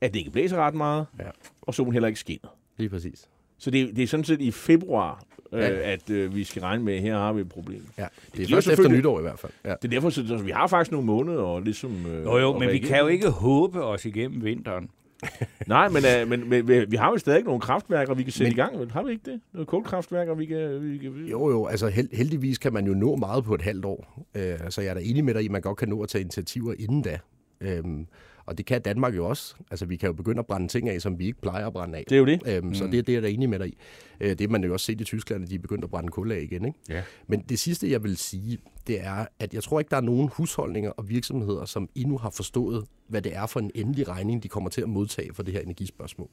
at 0.00 0.12
det 0.14 0.18
ikke 0.18 0.30
blæser 0.30 0.56
ret 0.56 0.74
meget, 0.74 1.06
Ja. 1.18 1.24
og 1.62 1.74
solen 1.74 1.92
heller 1.92 2.06
ikke 2.08 2.20
skinner. 2.20 2.48
Lige 2.78 2.88
præcis. 2.88 3.28
Så 3.58 3.70
det, 3.70 3.96
det 3.96 4.02
er 4.02 4.06
sådan 4.06 4.24
set 4.24 4.40
i 4.40 4.50
februar, 4.50 5.24
øh, 5.52 5.60
Ja. 5.60 5.92
at 5.92 6.10
øh, 6.10 6.34
vi 6.34 6.44
skal 6.44 6.62
regne 6.62 6.84
med, 6.84 6.94
at 6.94 7.02
her 7.02 7.18
har 7.18 7.32
vi 7.32 7.40
et 7.40 7.48
problem. 7.48 7.82
Ja, 7.98 8.06
det 8.34 8.42
er 8.42 8.46
giver 8.46 8.56
først 8.56 8.68
efter 8.68 8.88
nytår 8.88 9.18
i 9.18 9.22
hvert 9.22 9.38
fald. 9.38 9.52
Ja. 9.64 9.70
Det 9.82 9.84
er 9.84 9.88
derfor, 9.88 10.10
så, 10.10 10.26
så 10.26 10.36
vi 10.36 10.50
har 10.50 10.66
faktisk 10.66 10.92
nogle 10.92 11.06
måneder, 11.06 11.42
og 11.42 11.62
ligesom... 11.62 12.06
Øh, 12.06 12.24
Jo 12.24 12.38
jo, 12.38 12.58
men 12.58 12.70
vi 12.70 12.78
kan 12.78 12.98
jo 12.98 13.06
ikke 13.06 13.28
håbe 13.30 13.84
os 13.84 14.04
igennem 14.04 14.44
vinteren. 14.44 14.90
Nej, 15.66 15.88
men, 15.88 16.02
øh, 16.20 16.28
men, 16.28 16.48
men 16.50 16.68
vi, 16.68 16.84
vi 16.88 16.96
har 16.96 17.10
jo 17.10 17.18
stadig 17.18 17.44
nogle 17.44 17.60
kraftværker, 17.60 18.14
vi 18.14 18.22
kan 18.22 18.32
sætte 18.32 18.50
men, 18.50 18.52
i 18.52 18.60
gang. 18.60 18.92
Har 18.92 19.02
vi 19.02 19.10
ikke 19.10 19.30
det? 19.30 19.40
Nogle 19.52 19.66
kulkraftværker, 19.66 20.34
vi 20.34 20.46
kan... 20.46 20.92
Vi 20.92 20.98
kan 20.98 21.12
Jo, 21.30 21.50
jo, 21.50 21.66
altså 21.66 21.88
held, 21.88 22.08
heldigvis 22.12 22.58
kan 22.58 22.72
man 22.72 22.86
jo 22.86 22.94
nå 22.94 23.16
meget 23.16 23.44
på 23.44 23.54
et 23.54 23.62
halvt 23.62 23.84
år. 23.84 24.26
Øh, 24.34 24.54
så 24.70 24.80
jeg 24.80 24.90
er 24.90 24.94
da 24.94 25.00
enig 25.04 25.24
med 25.24 25.34
dig 25.34 25.42
i, 25.42 25.44
at 25.46 25.50
man 25.50 25.60
godt 25.62 25.76
kan 25.78 25.88
nå 25.88 26.02
at 26.02 26.08
tage 26.08 26.22
initiativer 26.22 26.74
inden 26.78 27.02
da. 27.02 27.18
Øhm, 27.60 28.06
og 28.46 28.58
det 28.58 28.66
kan 28.66 28.82
Danmark 28.82 29.16
jo 29.16 29.28
også. 29.28 29.54
Altså 29.70 29.86
vi 29.86 29.96
kan 29.96 30.06
jo 30.06 30.12
begynde 30.12 30.38
at 30.38 30.46
brænde 30.46 30.68
ting 30.68 30.88
af, 30.88 31.00
som 31.00 31.18
vi 31.18 31.26
ikke 31.26 31.40
plejer 31.40 31.66
at 31.66 31.72
brænde 31.72 31.98
af. 31.98 32.04
Det 32.08 32.14
er 32.14 32.18
jo 32.18 32.26
det. 32.26 32.42
Øhm, 32.46 32.74
Så 32.74 32.84
det, 32.84 32.92
det 33.06 33.08
er 33.08 33.12
jeg 33.12 33.22
da 33.22 33.28
enig 33.28 33.48
med 33.48 33.58
dig 33.58 33.68
i. 33.68 33.78
Øh, 34.20 34.38
det 34.38 34.50
man 34.50 34.64
jo 34.64 34.72
også 34.72 34.86
set 34.86 35.00
i 35.00 35.04
Tyskland, 35.04 35.44
at 35.44 35.50
de 35.50 35.54
er 35.54 35.58
begyndt 35.58 35.84
at 35.84 35.90
brænde 35.90 36.08
kul 36.08 36.32
af 36.32 36.40
igen. 36.40 36.64
Ikke? 36.64 36.78
Ja. 36.88 37.02
Men 37.26 37.40
det 37.40 37.58
sidste, 37.58 37.90
jeg 37.90 38.02
vil 38.02 38.16
sige, 38.16 38.58
det 38.86 39.00
er, 39.04 39.26
at 39.38 39.54
jeg 39.54 39.62
tror 39.62 39.80
ikke, 39.80 39.90
der 39.90 39.96
er 39.96 40.00
nogen 40.00 40.30
husholdninger 40.32 40.90
og 40.90 41.08
virksomheder, 41.08 41.64
som 41.64 41.88
endnu 41.94 42.18
har 42.18 42.30
forstået, 42.30 42.86
hvad 43.08 43.22
det 43.22 43.36
er 43.36 43.46
for 43.46 43.60
en 43.60 43.70
endelig 43.74 44.08
regning, 44.08 44.42
de 44.42 44.48
kommer 44.48 44.70
til 44.70 44.80
at 44.80 44.88
modtage 44.88 45.34
for 45.34 45.42
det 45.42 45.54
her 45.54 45.60
energispørgsmål. 45.60 46.30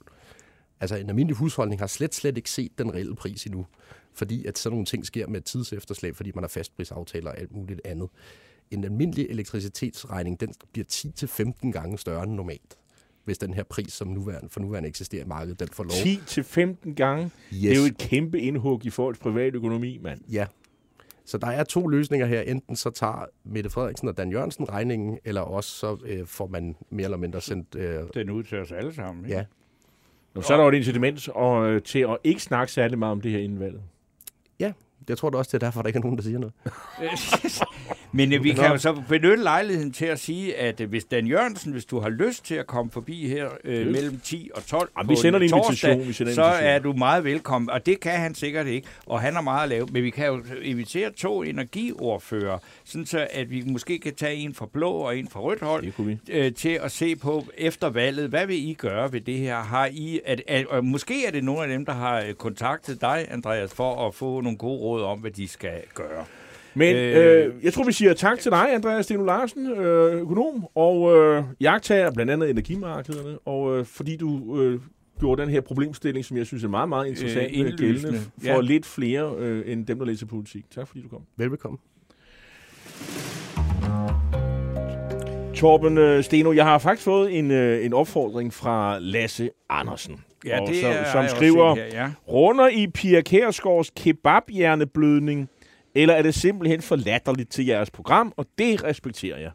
Altså 0.79 0.95
en 0.95 1.09
almindelig 1.09 1.37
husholdning 1.37 1.81
har 1.81 1.87
slet, 1.87 2.15
slet 2.15 2.37
ikke 2.37 2.49
set 2.49 2.71
den 2.77 2.93
reelle 2.93 3.15
pris 3.15 3.43
endnu, 3.45 3.65
fordi 4.13 4.45
at 4.45 4.57
sådan 4.57 4.73
nogle 4.73 4.85
ting 4.85 5.05
sker 5.05 5.27
med 5.27 5.37
et 5.37 5.45
tidsefterslag, 5.45 6.15
fordi 6.15 6.31
man 6.35 6.43
har 6.43 6.47
fastprisaftaler 6.49 7.29
og 7.31 7.39
alt 7.39 7.51
muligt 7.51 7.81
andet. 7.85 8.09
En 8.73 8.83
almindelig 8.83 9.27
elektricitetsregning, 9.29 10.39
den 10.39 10.53
bliver 10.73 10.85
10-15 11.65 11.71
gange 11.71 11.97
større 11.97 12.23
end 12.23 12.31
normalt, 12.33 12.77
hvis 13.23 13.37
den 13.37 13.53
her 13.53 13.63
pris, 13.63 13.93
som 13.93 14.07
nuværende, 14.07 14.49
for 14.49 14.59
nuværende 14.59 14.89
eksisterer 14.89 15.23
i 15.23 15.27
markedet, 15.27 15.59
den 15.59 15.67
får 15.67 15.83
lov. 15.83 15.91
10 16.03 16.19
til 16.27 16.43
15 16.43 16.95
gange. 16.95 17.23
Yes. 17.23 17.31
Det 17.61 17.71
er 17.71 17.75
jo 17.75 17.85
et 17.85 17.97
kæmpe 17.97 18.39
indhug 18.41 18.85
i 18.85 18.89
folks 18.89 19.19
private 19.19 19.57
økonomi, 19.57 19.97
mand. 20.01 20.21
Ja. 20.31 20.45
Så 21.25 21.37
der 21.37 21.47
er 21.47 21.63
to 21.63 21.87
løsninger 21.87 22.25
her. 22.27 22.41
Enten 22.41 22.75
så 22.75 22.89
tager 22.89 23.25
Mette 23.43 23.69
Frederiksen 23.69 24.07
og 24.07 24.17
Dan 24.17 24.31
Jørgensen 24.31 24.69
regningen, 24.69 25.19
eller 25.25 25.41
også 25.41 25.69
så 25.69 25.97
øh, 26.05 26.25
får 26.27 26.47
man 26.47 26.75
mere 26.89 27.03
eller 27.03 27.17
mindre 27.17 27.41
sendt... 27.41 27.75
Øh, 27.75 27.99
Den 28.13 28.29
ud 28.29 28.43
til 28.43 28.57
os 28.57 28.71
alle 28.71 28.93
sammen. 28.93 29.25
Ikke? 29.25 29.37
ja. 29.37 29.45
Nå, 30.35 30.41
så 30.41 30.53
er 30.53 30.57
der 30.57 30.63
jo 30.63 30.69
et 30.69 30.75
incitament 30.75 31.29
og, 31.29 31.69
øh, 31.69 31.81
til 31.81 31.99
at 31.99 32.17
ikke 32.23 32.41
snakke 32.41 32.73
særlig 32.73 32.99
meget 32.99 33.11
om 33.11 33.21
det 33.21 33.31
her 33.31 33.39
inden 33.39 33.59
valget. 33.59 33.81
ja, 34.59 34.73
jeg 35.09 35.17
tror 35.17 35.29
da 35.29 35.37
også, 35.37 35.49
det 35.57 35.63
er 35.63 35.67
derfor, 35.67 35.81
der 35.81 35.87
ikke 35.87 35.97
er 35.97 36.01
nogen, 36.03 36.17
der 36.17 36.23
siger 36.23 36.39
noget. 36.39 36.53
Men 38.15 38.33
øh, 38.33 38.43
vi 38.43 38.51
kan 38.51 38.71
jo 38.71 38.77
så 38.77 39.01
benytte 39.09 39.43
lejligheden 39.43 39.91
til 39.91 40.05
at 40.05 40.19
sige, 40.19 40.57
at 40.57 40.81
øh, 40.81 40.89
hvis 40.89 41.05
Dan 41.05 41.27
Jørgensen, 41.27 41.71
hvis 41.71 41.85
du 41.85 41.99
har 41.99 42.09
lyst 42.09 42.45
til 42.45 42.55
at 42.55 42.67
komme 42.67 42.91
forbi 42.91 43.27
her 43.27 43.49
øh, 43.63 43.87
mellem 43.87 44.19
10 44.19 44.49
og 44.55 44.65
12 44.65 44.89
Jamen, 44.97 45.09
vi 45.09 45.15
sender 45.15 45.39
en 45.39 45.49
torsdag, 45.49 46.07
vi 46.07 46.13
sender 46.13 46.31
en 46.31 46.35
så 46.35 46.43
er 46.43 46.79
du 46.79 46.93
meget 46.93 47.23
velkommen. 47.23 47.69
Og 47.69 47.85
det 47.85 47.99
kan 47.99 48.11
han 48.11 48.35
sikkert 48.35 48.67
ikke, 48.67 48.87
og 49.05 49.21
han 49.21 49.33
har 49.33 49.41
meget 49.41 49.63
at 49.63 49.69
lave. 49.69 49.87
Men 49.91 50.03
vi 50.03 50.09
kan 50.09 50.27
jo 50.27 50.43
invitere 50.61 51.11
to 51.11 51.43
energiordfører, 51.43 52.57
sådan 52.83 53.05
så 53.05 53.27
at 53.31 53.49
vi 53.49 53.63
måske 53.65 53.99
kan 53.99 54.15
tage 54.15 54.35
en 54.35 54.53
fra 54.53 54.65
blå 54.73 54.91
og 54.91 55.17
en 55.17 55.27
fra 55.27 55.39
rødt 55.39 55.61
hold, 55.61 55.85
øh, 56.29 56.53
til 56.53 56.79
at 56.83 56.91
se 56.91 57.15
på 57.15 57.45
efter 57.57 57.89
valget, 57.89 58.29
hvad 58.29 58.45
vil 58.45 58.69
I 58.69 58.73
gøre 58.73 59.13
ved 59.13 59.21
det 59.21 59.37
her? 59.37 59.55
Har 59.55 59.89
I, 59.91 60.19
at, 60.25 60.41
at, 60.47 60.65
og 60.65 60.85
måske 60.85 61.25
er 61.25 61.31
det 61.31 61.43
nogle 61.43 61.61
af 61.61 61.67
dem, 61.67 61.85
der 61.85 61.93
har 61.93 62.21
øh, 62.21 62.33
kontaktet 62.33 63.01
dig, 63.01 63.27
Andreas, 63.29 63.73
for 63.73 64.07
at 64.07 64.15
få 64.15 64.41
nogle 64.41 64.57
gode 64.57 64.79
råd 64.79 65.03
om, 65.03 65.19
hvad 65.19 65.31
de 65.31 65.47
skal 65.47 65.81
gøre. 65.93 66.25
Men 66.75 66.95
Øh, 66.95 67.45
øh, 67.45 67.53
jeg 67.63 67.73
tror, 67.73 67.83
vi 67.83 67.91
siger 67.91 68.13
tak 68.13 68.39
til 68.39 68.51
dig, 68.51 68.73
Andreas 68.73 69.05
Steno 69.05 69.23
Larsen, 69.25 69.71
øh, 69.71 70.21
økonom 70.21 70.65
og 70.75 71.17
øh, 71.17 71.43
jagttager 71.61 72.11
blandt 72.11 72.31
andet 72.31 72.49
energimarkederne, 72.49 73.37
og 73.45 73.77
øh, 73.77 73.85
fordi 73.85 74.17
du 74.17 74.61
øh, 74.61 74.79
gjorde 75.19 75.41
den 75.41 75.49
her 75.49 75.61
problemstilling, 75.61 76.25
som 76.25 76.37
jeg 76.37 76.45
synes 76.45 76.63
er 76.63 76.67
meget, 76.67 76.89
meget 76.89 77.07
interessant, 77.07 77.51
Øh, 77.55 77.65
øh, 77.65 77.73
gældende 77.77 78.19
for 78.41 78.47
Ja. 78.47 78.61
lidt 78.61 78.85
flere 78.85 79.33
øh, 79.39 79.71
end 79.71 79.85
dem, 79.85 79.99
der 79.99 80.05
læser 80.05 80.25
politik. 80.25 80.65
Tak 80.75 80.87
fordi 80.87 81.01
du 81.01 81.07
kom. 81.09 81.21
Velbekomme. 81.37 81.77
Torben 85.55 85.97
øh, 85.97 86.23
Steno, 86.23 86.51
jeg 86.53 86.65
har 86.65 86.77
faktisk 86.77 87.05
fået 87.05 87.37
en, 87.39 87.51
øh, 87.51 87.85
en 87.85 87.93
opfordring 87.93 88.53
fra 88.53 88.97
Lasse 88.99 89.49
Andersen. 89.69 90.19
Ja, 90.45 90.61
og 90.61 90.67
det 90.67 90.75
som, 90.81 90.91
er, 90.91 91.11
som 91.11 91.27
skriver, 91.27 91.75
her, 91.75 91.85
ja. 91.93 92.11
runder 92.27 92.67
i 92.67 92.87
Pia 92.87 93.21
Kærsgaards 93.21 93.89
kebabhjerneblødning, 93.95 95.49
eller 95.95 96.13
er 96.13 96.21
det 96.21 96.33
simpelthen 96.35 96.81
for 96.81 96.95
latterligt 96.95 97.49
til 97.51 97.65
jeres 97.65 97.91
program, 97.91 98.33
og 98.37 98.45
det 98.57 98.83
respekterer 98.83 99.37
jeg. 99.37 99.51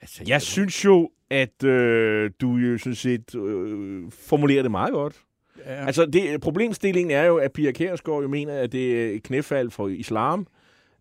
Altså, 0.00 0.24
Jeg 0.26 0.42
synes 0.42 0.84
jo, 0.84 1.10
at 1.30 1.64
øh, 1.64 2.30
du 2.40 2.56
jo 2.56 2.78
sådan 2.78 2.94
set 2.94 3.34
øh, 3.34 4.10
formulerer 4.10 4.62
det 4.62 4.70
meget 4.70 4.92
godt. 4.92 5.20
ja. 5.66 5.86
Altså, 5.86 6.06
det, 6.06 6.40
problemstillingen 6.40 7.10
er 7.10 7.24
jo, 7.24 7.36
at 7.36 7.52
Pia 7.52 7.72
Kærsgaard 7.72 8.22
jo 8.22 8.28
mener, 8.28 8.54
at 8.54 8.72
det 8.72 9.02
er 9.04 9.16
et 9.16 9.22
knæfald 9.22 9.70
for 9.70 9.88
islam, 9.88 10.46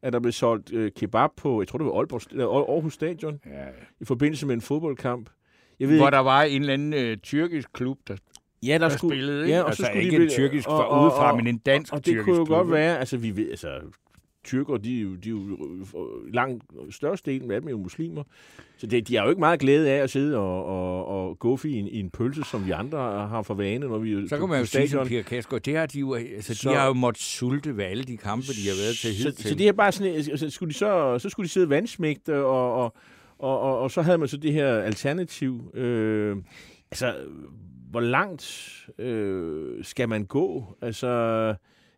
at 0.01 0.13
der 0.13 0.19
blev 0.19 0.31
solgt 0.31 0.73
øh, 0.73 0.91
kebab 0.91 1.29
på, 1.37 1.61
jeg 1.61 1.67
tror 1.67 1.77
det 1.77 1.85
var 1.85 1.93
Aalborg, 1.97 2.69
Aarhus 2.73 2.93
Stadion, 2.93 3.39
ja. 3.45 3.65
i 4.01 4.05
forbindelse 4.05 4.45
med 4.47 4.55
en 4.55 4.61
fodboldkamp. 4.61 5.29
Jeg 5.79 5.89
ved 5.89 5.97
Hvor 5.97 6.07
ikke, 6.07 6.15
der 6.15 6.21
var 6.21 6.43
en 6.43 6.61
eller 6.61 6.73
anden 6.73 6.93
øh, 6.93 7.17
tyrkisk 7.17 7.73
klub, 7.73 7.97
der, 8.07 8.15
ja, 8.63 8.71
der, 8.73 8.77
der 8.77 8.89
skulle, 8.89 9.15
spillede. 9.15 9.41
Ikke? 9.43 9.55
Ja, 9.55 9.61
og 9.61 9.67
altså 9.67 9.83
så 9.83 9.87
skulle 9.87 10.03
ikke 10.03 10.17
de, 10.17 10.23
en 10.23 10.29
tyrkisk 10.29 10.67
og- 10.67 10.77
fra 10.77 10.83
og- 10.87 11.03
udefra, 11.03 11.31
og- 11.31 11.37
men 11.37 11.47
en 11.47 11.57
dansk 11.57 11.93
Og 11.93 11.97
det 11.97 12.05
tyrkisk 12.05 12.25
kunne 12.25 12.37
jo 12.37 12.45
klub, 12.45 12.57
godt 12.57 12.71
være, 12.71 12.99
altså 12.99 13.17
vi 13.17 13.35
ved, 13.37 13.49
altså 13.49 13.79
tyrker, 14.43 14.77
de, 14.77 15.01
er 15.01 15.05
de 15.23 15.29
er 15.29 15.31
jo 15.31 15.39
øh, 15.95 16.33
langt 16.33 16.63
størstedelen 16.89 17.51
af 17.51 17.61
dem 17.61 17.67
er 17.67 17.71
jo 17.71 17.77
muslimer. 17.77 18.23
Så 18.77 18.87
det, 18.87 19.07
de 19.07 19.15
har 19.15 19.23
jo 19.23 19.29
ikke 19.29 19.39
meget 19.39 19.59
glæde 19.59 19.89
af 19.91 19.97
at 20.03 20.09
sidde 20.09 20.37
og, 20.37 20.65
og, 20.65 21.05
og 21.07 21.39
guffe 21.39 21.69
i 21.69 21.73
en, 21.73 21.87
i 21.87 21.99
en 21.99 22.09
pølse, 22.09 22.43
som 22.43 22.65
vi 22.65 22.71
andre 22.71 22.97
har 23.27 23.41
for 23.41 23.53
vane, 23.53 23.87
når 23.87 23.97
vi 23.97 24.13
er 24.13 24.27
Så 24.27 24.37
kan 24.37 24.49
man 24.49 24.57
jo 24.57 24.63
på 24.63 24.65
sige 24.65 24.81
som 24.81 24.87
stadion. 24.87 25.07
Pia 25.07 25.21
Kærsgaard, 25.21 25.61
det 25.61 25.77
har 25.77 25.85
de 25.85 25.99
jo, 25.99 26.13
altså, 26.13 26.55
Så- 26.55 26.69
de 26.69 26.75
har 26.75 26.87
jo 26.87 26.93
måttet 26.93 27.23
sulte 27.23 27.77
ved 27.77 27.83
alle 27.85 28.03
de 28.03 28.17
kampe, 28.17 28.47
de 28.47 28.67
har 28.67 28.83
været 28.83 28.95
til 28.97 29.17
så, 29.17 29.23
hidtil. 29.23 29.49
så 29.49 29.55
det 29.55 29.67
er 29.67 29.71
bare 29.73 29.91
sådan, 29.91 30.13
altså, 30.13 30.49
skulle 30.49 30.69
de 30.69 30.77
så, 30.77 31.19
så 31.19 31.29
skulle 31.29 31.45
de 31.47 31.51
sidde 31.51 31.69
vandsmægt, 31.69 32.29
og, 32.29 32.73
og, 32.73 32.93
og, 33.39 33.59
og, 33.59 33.79
og 33.79 33.91
så 33.91 34.01
havde 34.01 34.17
man 34.17 34.27
så 34.27 34.37
det 34.37 34.53
her 34.53 34.67
alternativ. 34.77 35.71
Øh, 35.73 36.37
altså, 36.91 37.13
hvor 37.91 37.99
langt 37.99 38.69
øh, 38.99 39.83
skal 39.83 40.09
man 40.09 40.25
gå? 40.25 40.77
Altså, 40.81 41.07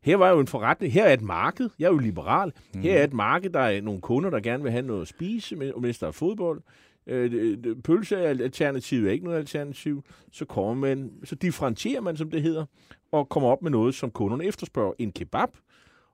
her 0.06 0.16
var 0.16 0.30
jo 0.30 0.40
en 0.40 0.48
forretning. 0.48 0.94
Her 0.94 1.04
er 1.06 1.14
et 1.14 1.22
marked. 1.22 1.70
Jeg 1.80 1.86
er 1.86 1.92
jo 1.92 1.98
liberal. 1.98 2.52
Mm. 2.76 2.82
Her 2.82 3.00
er 3.00 3.04
et 3.04 3.14
marked. 3.14 3.50
Der 3.50 3.60
er 3.60 3.82
nogle 3.82 4.02
kunder, 4.02 4.30
der 4.30 4.40
gerne 4.40 4.64
vil 4.64 4.72
have 4.72 4.86
noget 4.86 5.02
at 5.02 5.08
spise, 5.08 5.56
men- 5.56 5.74
mens 5.82 6.00
der 6.00 6.08
er 6.08 6.12
fodbold. 6.12 6.62
Øh, 7.08 7.58
pølse 7.84 8.16
er 8.16 8.30
alternativet 8.30 9.08
er 9.08 9.12
ikke 9.12 9.26
noget 9.26 9.38
alternativ. 9.38 10.04
Så 10.32 10.46
kommer 10.46 10.74
man, 10.74 11.12
så 11.24 11.36
differentierer 11.36 12.02
man, 12.02 12.18
som 12.18 12.32
det 12.32 12.42
hedder, 12.42 12.66
og 13.12 13.30
kommer 13.30 13.50
op 13.50 13.62
med 13.62 13.72
noget, 13.72 13.96
som 13.96 14.12
kunderne 14.12 14.46
efterspørger. 14.46 14.94
En 15.00 15.12
kebab, 15.12 15.50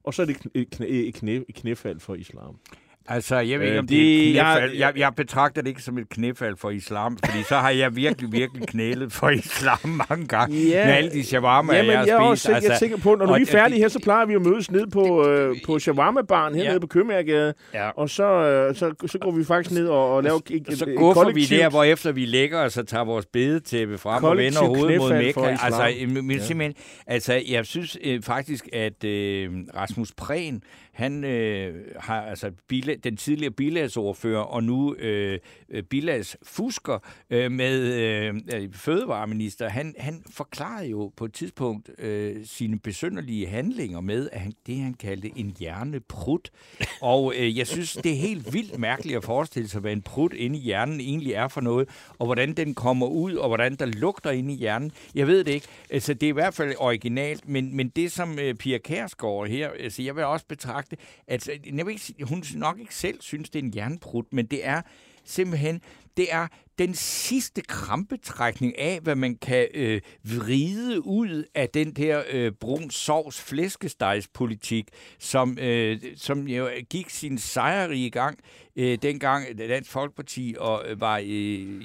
og 0.03 0.13
så 0.13 0.21
er 0.21 0.25
det 0.25 0.37
et, 0.53 0.69
knæ, 0.69 1.11
knæ, 1.11 1.39
knæfald 1.55 1.99
for 1.99 2.15
islam. 2.15 2.57
Altså, 3.07 3.35
jeg 3.39 3.59
ved 3.59 3.65
ikke, 3.65 3.73
Øh, 3.75 3.79
om 3.79 3.87
det, 3.87 3.97
det 3.97 4.17
er 4.27 4.29
et 4.29 4.35
jeg- 4.35 4.55
knæfald. 4.57 4.77
Jeg, 4.77 4.93
jeg 4.97 5.11
betragter 5.17 5.61
det 5.61 5.69
ikke 5.69 5.81
som 5.81 5.97
et 5.97 6.09
knæfald 6.09 6.57
for 6.57 6.69
islam, 6.69 7.17
fordi 7.25 7.43
så 7.43 7.55
har 7.55 7.69
jeg 7.69 7.95
virkelig, 7.95 8.31
virkelig 8.31 8.67
knælet 8.67 9.11
for 9.13 9.29
islam 9.29 9.77
mange 10.09 10.27
gange. 10.27 10.57
Ja. 10.69 10.85
Med 10.85 10.93
alle 10.93 11.11
de 11.11 11.23
shawarma, 11.23 11.75
Jamen, 11.75 11.91
jeg 11.91 12.07
jeg 12.07 12.15
har 12.17 12.23
også 12.25 12.41
spist. 12.43 12.45
sikker, 12.55 12.61
jeg 12.69 12.73
er 12.73 12.77
sikker 12.79 12.97
på, 12.97 13.15
når 13.15 13.27
og 13.27 13.37
vi 13.37 13.41
er 13.41 13.45
færdige 13.45 13.79
her, 13.79 13.87
så 13.87 13.99
plejer 14.03 14.25
vi 14.25 14.33
at 14.33 14.41
mødes 14.41 14.71
ned 14.71 14.87
på, 14.87 15.27
øh, 15.29 15.55
på 15.65 15.79
shawarma-baren 15.79 16.55
hernede 16.55 16.73
Ja. 16.73 16.79
på 16.79 16.87
Købmagergade. 16.87 17.53
Ja. 17.73 17.89
Og 17.89 18.09
så, 18.09 18.23
øh, 18.23 18.75
så, 18.75 18.93
så 19.07 19.17
går 19.19 19.31
vi 19.31 19.43
faktisk 19.43 19.75
ned 19.75 19.87
og, 19.87 20.15
og 20.15 20.23
laver 20.23 20.39
et, 20.49 20.67
et, 20.69 20.77
så 20.77 20.85
et 20.85 20.95
guffer 20.97 21.31
vi 21.33 21.45
der, 21.45 21.69
hvor 21.69 21.83
efter 21.83 22.11
vi 22.11 22.25
lægger 22.25 22.59
os 22.59 22.77
og 22.77 22.87
tager 22.87 23.03
vores 23.05 23.25
bedetæppe 23.25 23.97
frem 23.97 24.23
og 24.23 24.37
vender 24.37 24.59
hovedet 24.65 24.97
mod 24.97 25.13
Mekka. 25.13 25.41
Altså, 25.63 25.89
øh, 26.01 26.09
men 26.23 26.31
Ja. 26.31 26.43
simpelthen, 26.43 26.75
altså, 27.07 27.41
jeg 27.49 27.65
synes 27.65 27.97
øh, 28.03 28.21
faktisk, 28.21 28.67
at 28.73 29.03
øh, 29.03 29.49
Rasmus 29.75 30.11
Prehn, 30.17 30.63
han 31.01 31.23
øh, 31.23 31.85
har 31.99 32.21
altså 32.21 32.51
bila, 32.67 32.95
den 32.95 33.17
tidligere 33.17 33.51
bilagsordfører 33.51 34.41
og 34.41 34.63
nu 34.63 34.95
øh, 34.95 35.39
øh 35.69 35.83
bilags 35.83 36.37
fusker 36.43 36.99
øh, 37.29 37.51
med 37.51 37.93
øh, 37.93 38.35
øh, 38.55 38.73
fødevareminister, 38.73 39.69
han, 39.69 39.95
han 39.97 40.23
forklarede 40.29 40.89
jo 40.89 41.11
på 41.17 41.25
et 41.25 41.33
tidspunkt 41.33 41.89
øh, 41.97 42.45
sine 42.45 42.79
besynderlige 42.79 43.47
handlinger 43.47 44.01
med, 44.01 44.29
at 44.31 44.39
han, 44.41 44.53
det 44.67 44.77
han 44.77 44.93
kaldte 44.93 45.31
en 45.35 45.55
hjerneprut. 45.59 46.49
Og 47.01 47.33
øh, 47.37 47.57
jeg 47.57 47.67
synes, 47.67 47.93
det 47.93 48.11
er 48.11 48.15
helt 48.15 48.53
vildt 48.53 48.79
mærkeligt 48.79 49.17
at 49.17 49.23
forestille 49.23 49.69
sig, 49.69 49.81
hvad 49.81 49.91
en 49.91 50.01
prut 50.01 50.33
inde 50.33 50.59
i 50.59 50.61
hjernen 50.61 50.99
egentlig 50.99 51.33
er 51.33 51.47
for 51.47 51.61
noget, 51.61 51.89
og 52.19 52.25
hvordan 52.25 52.53
den 52.53 52.75
kommer 52.75 53.07
ud, 53.07 53.33
og 53.33 53.47
hvordan 53.47 53.75
der 53.75 53.85
lugter 53.85 54.31
inde 54.31 54.53
i 54.53 54.57
hjernen. 54.57 54.91
Jeg 55.15 55.27
ved 55.27 55.43
det 55.43 55.51
ikke. 55.51 55.67
Altså, 55.89 56.13
det 56.13 56.23
er 56.23 56.29
i 56.29 56.33
hvert 56.33 56.53
fald 56.53 56.73
originalt, 56.77 57.47
men, 57.47 57.75
men 57.75 57.89
det 57.89 58.11
som 58.11 58.39
øh, 58.39 58.55
Pia 58.55 58.77
Kærsgaard 58.77 59.47
her, 59.47 59.69
altså, 59.79 60.03
jeg 60.03 60.15
vil 60.15 60.23
også 60.23 60.45
betragte, 60.47 60.90
at 60.91 60.97
altså, 61.27 61.51
jeg 61.65 61.85
vil 61.85 61.93
ikke, 61.93 62.25
hun 62.25 62.43
nok 62.55 62.79
ikke 62.79 62.95
selv 62.95 63.21
synes, 63.21 63.49
det 63.49 63.59
er 63.59 63.63
en 63.63 63.73
hjerneprut, 63.73 64.25
men 64.31 64.45
det 64.45 64.65
er 64.65 64.81
simpelthen, 65.23 65.81
det 66.17 66.33
er 66.33 66.47
den 66.79 66.93
sidste 66.93 67.61
krampetrækning 67.61 68.79
af, 68.79 68.99
hvad 69.03 69.15
man 69.15 69.35
kan 69.35 69.67
øh, 69.73 70.01
vride 70.23 71.05
ud 71.05 71.43
af 71.55 71.69
den 71.69 71.91
der 71.93 72.23
øh, 72.31 72.51
brun 72.51 72.89
sovs 72.89 73.41
flæskestegspolitik, 73.41 74.87
som, 75.19 75.57
øh, 75.61 75.99
som 76.15 76.47
jo 76.47 76.69
gik 76.89 77.09
sin 77.09 77.37
sejrige 77.37 78.09
gang, 78.09 78.39
øh, 78.75 78.97
dengang 79.01 79.57
Dansk 79.57 79.91
Folkeparti 79.91 80.55
og, 80.59 80.83
øh, 80.87 81.01
var 81.01 81.21
øh, 81.25 81.81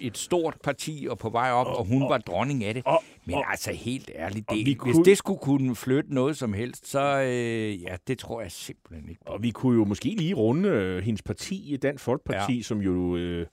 et 0.00 0.18
stort 0.18 0.56
parti 0.62 1.06
og 1.10 1.18
på 1.18 1.30
vej 1.30 1.50
op, 1.50 1.66
og, 1.66 1.76
og 1.76 1.84
hun 1.84 2.02
var 2.02 2.18
dronning 2.18 2.64
af 2.64 2.74
det. 2.74 2.82
Og, 2.86 3.02
Men 3.24 3.34
og, 3.34 3.50
altså 3.50 3.72
helt 3.72 4.10
ærligt, 4.14 4.48
og 4.48 4.56
det, 4.56 4.66
vi 4.66 4.76
hvis 4.82 4.94
kunne- 4.94 5.04
det 5.04 5.18
skulle 5.18 5.40
kunne 5.40 5.76
flytte 5.76 6.14
noget 6.14 6.36
som 6.36 6.52
helst, 6.52 6.88
så 6.88 7.20
øh, 7.20 7.82
ja, 7.82 7.96
det 8.06 8.18
tror 8.18 8.40
jeg 8.40 8.52
simpelthen 8.52 9.08
ikke. 9.08 9.22
og 9.26 9.42
vi 9.42 9.50
kunne 9.50 9.78
jo 9.78 9.84
måske 9.84 10.08
lige 10.08 10.34
runde 10.34 10.68
øh, 10.68 11.02
hendes 11.02 11.22
parti, 11.22 11.76
Dansk 11.82 12.04
Folkeparti, 12.04 12.56
ja. 12.56 12.62
som 12.62 12.78
jo 12.80 13.16
øh, 13.16 13.46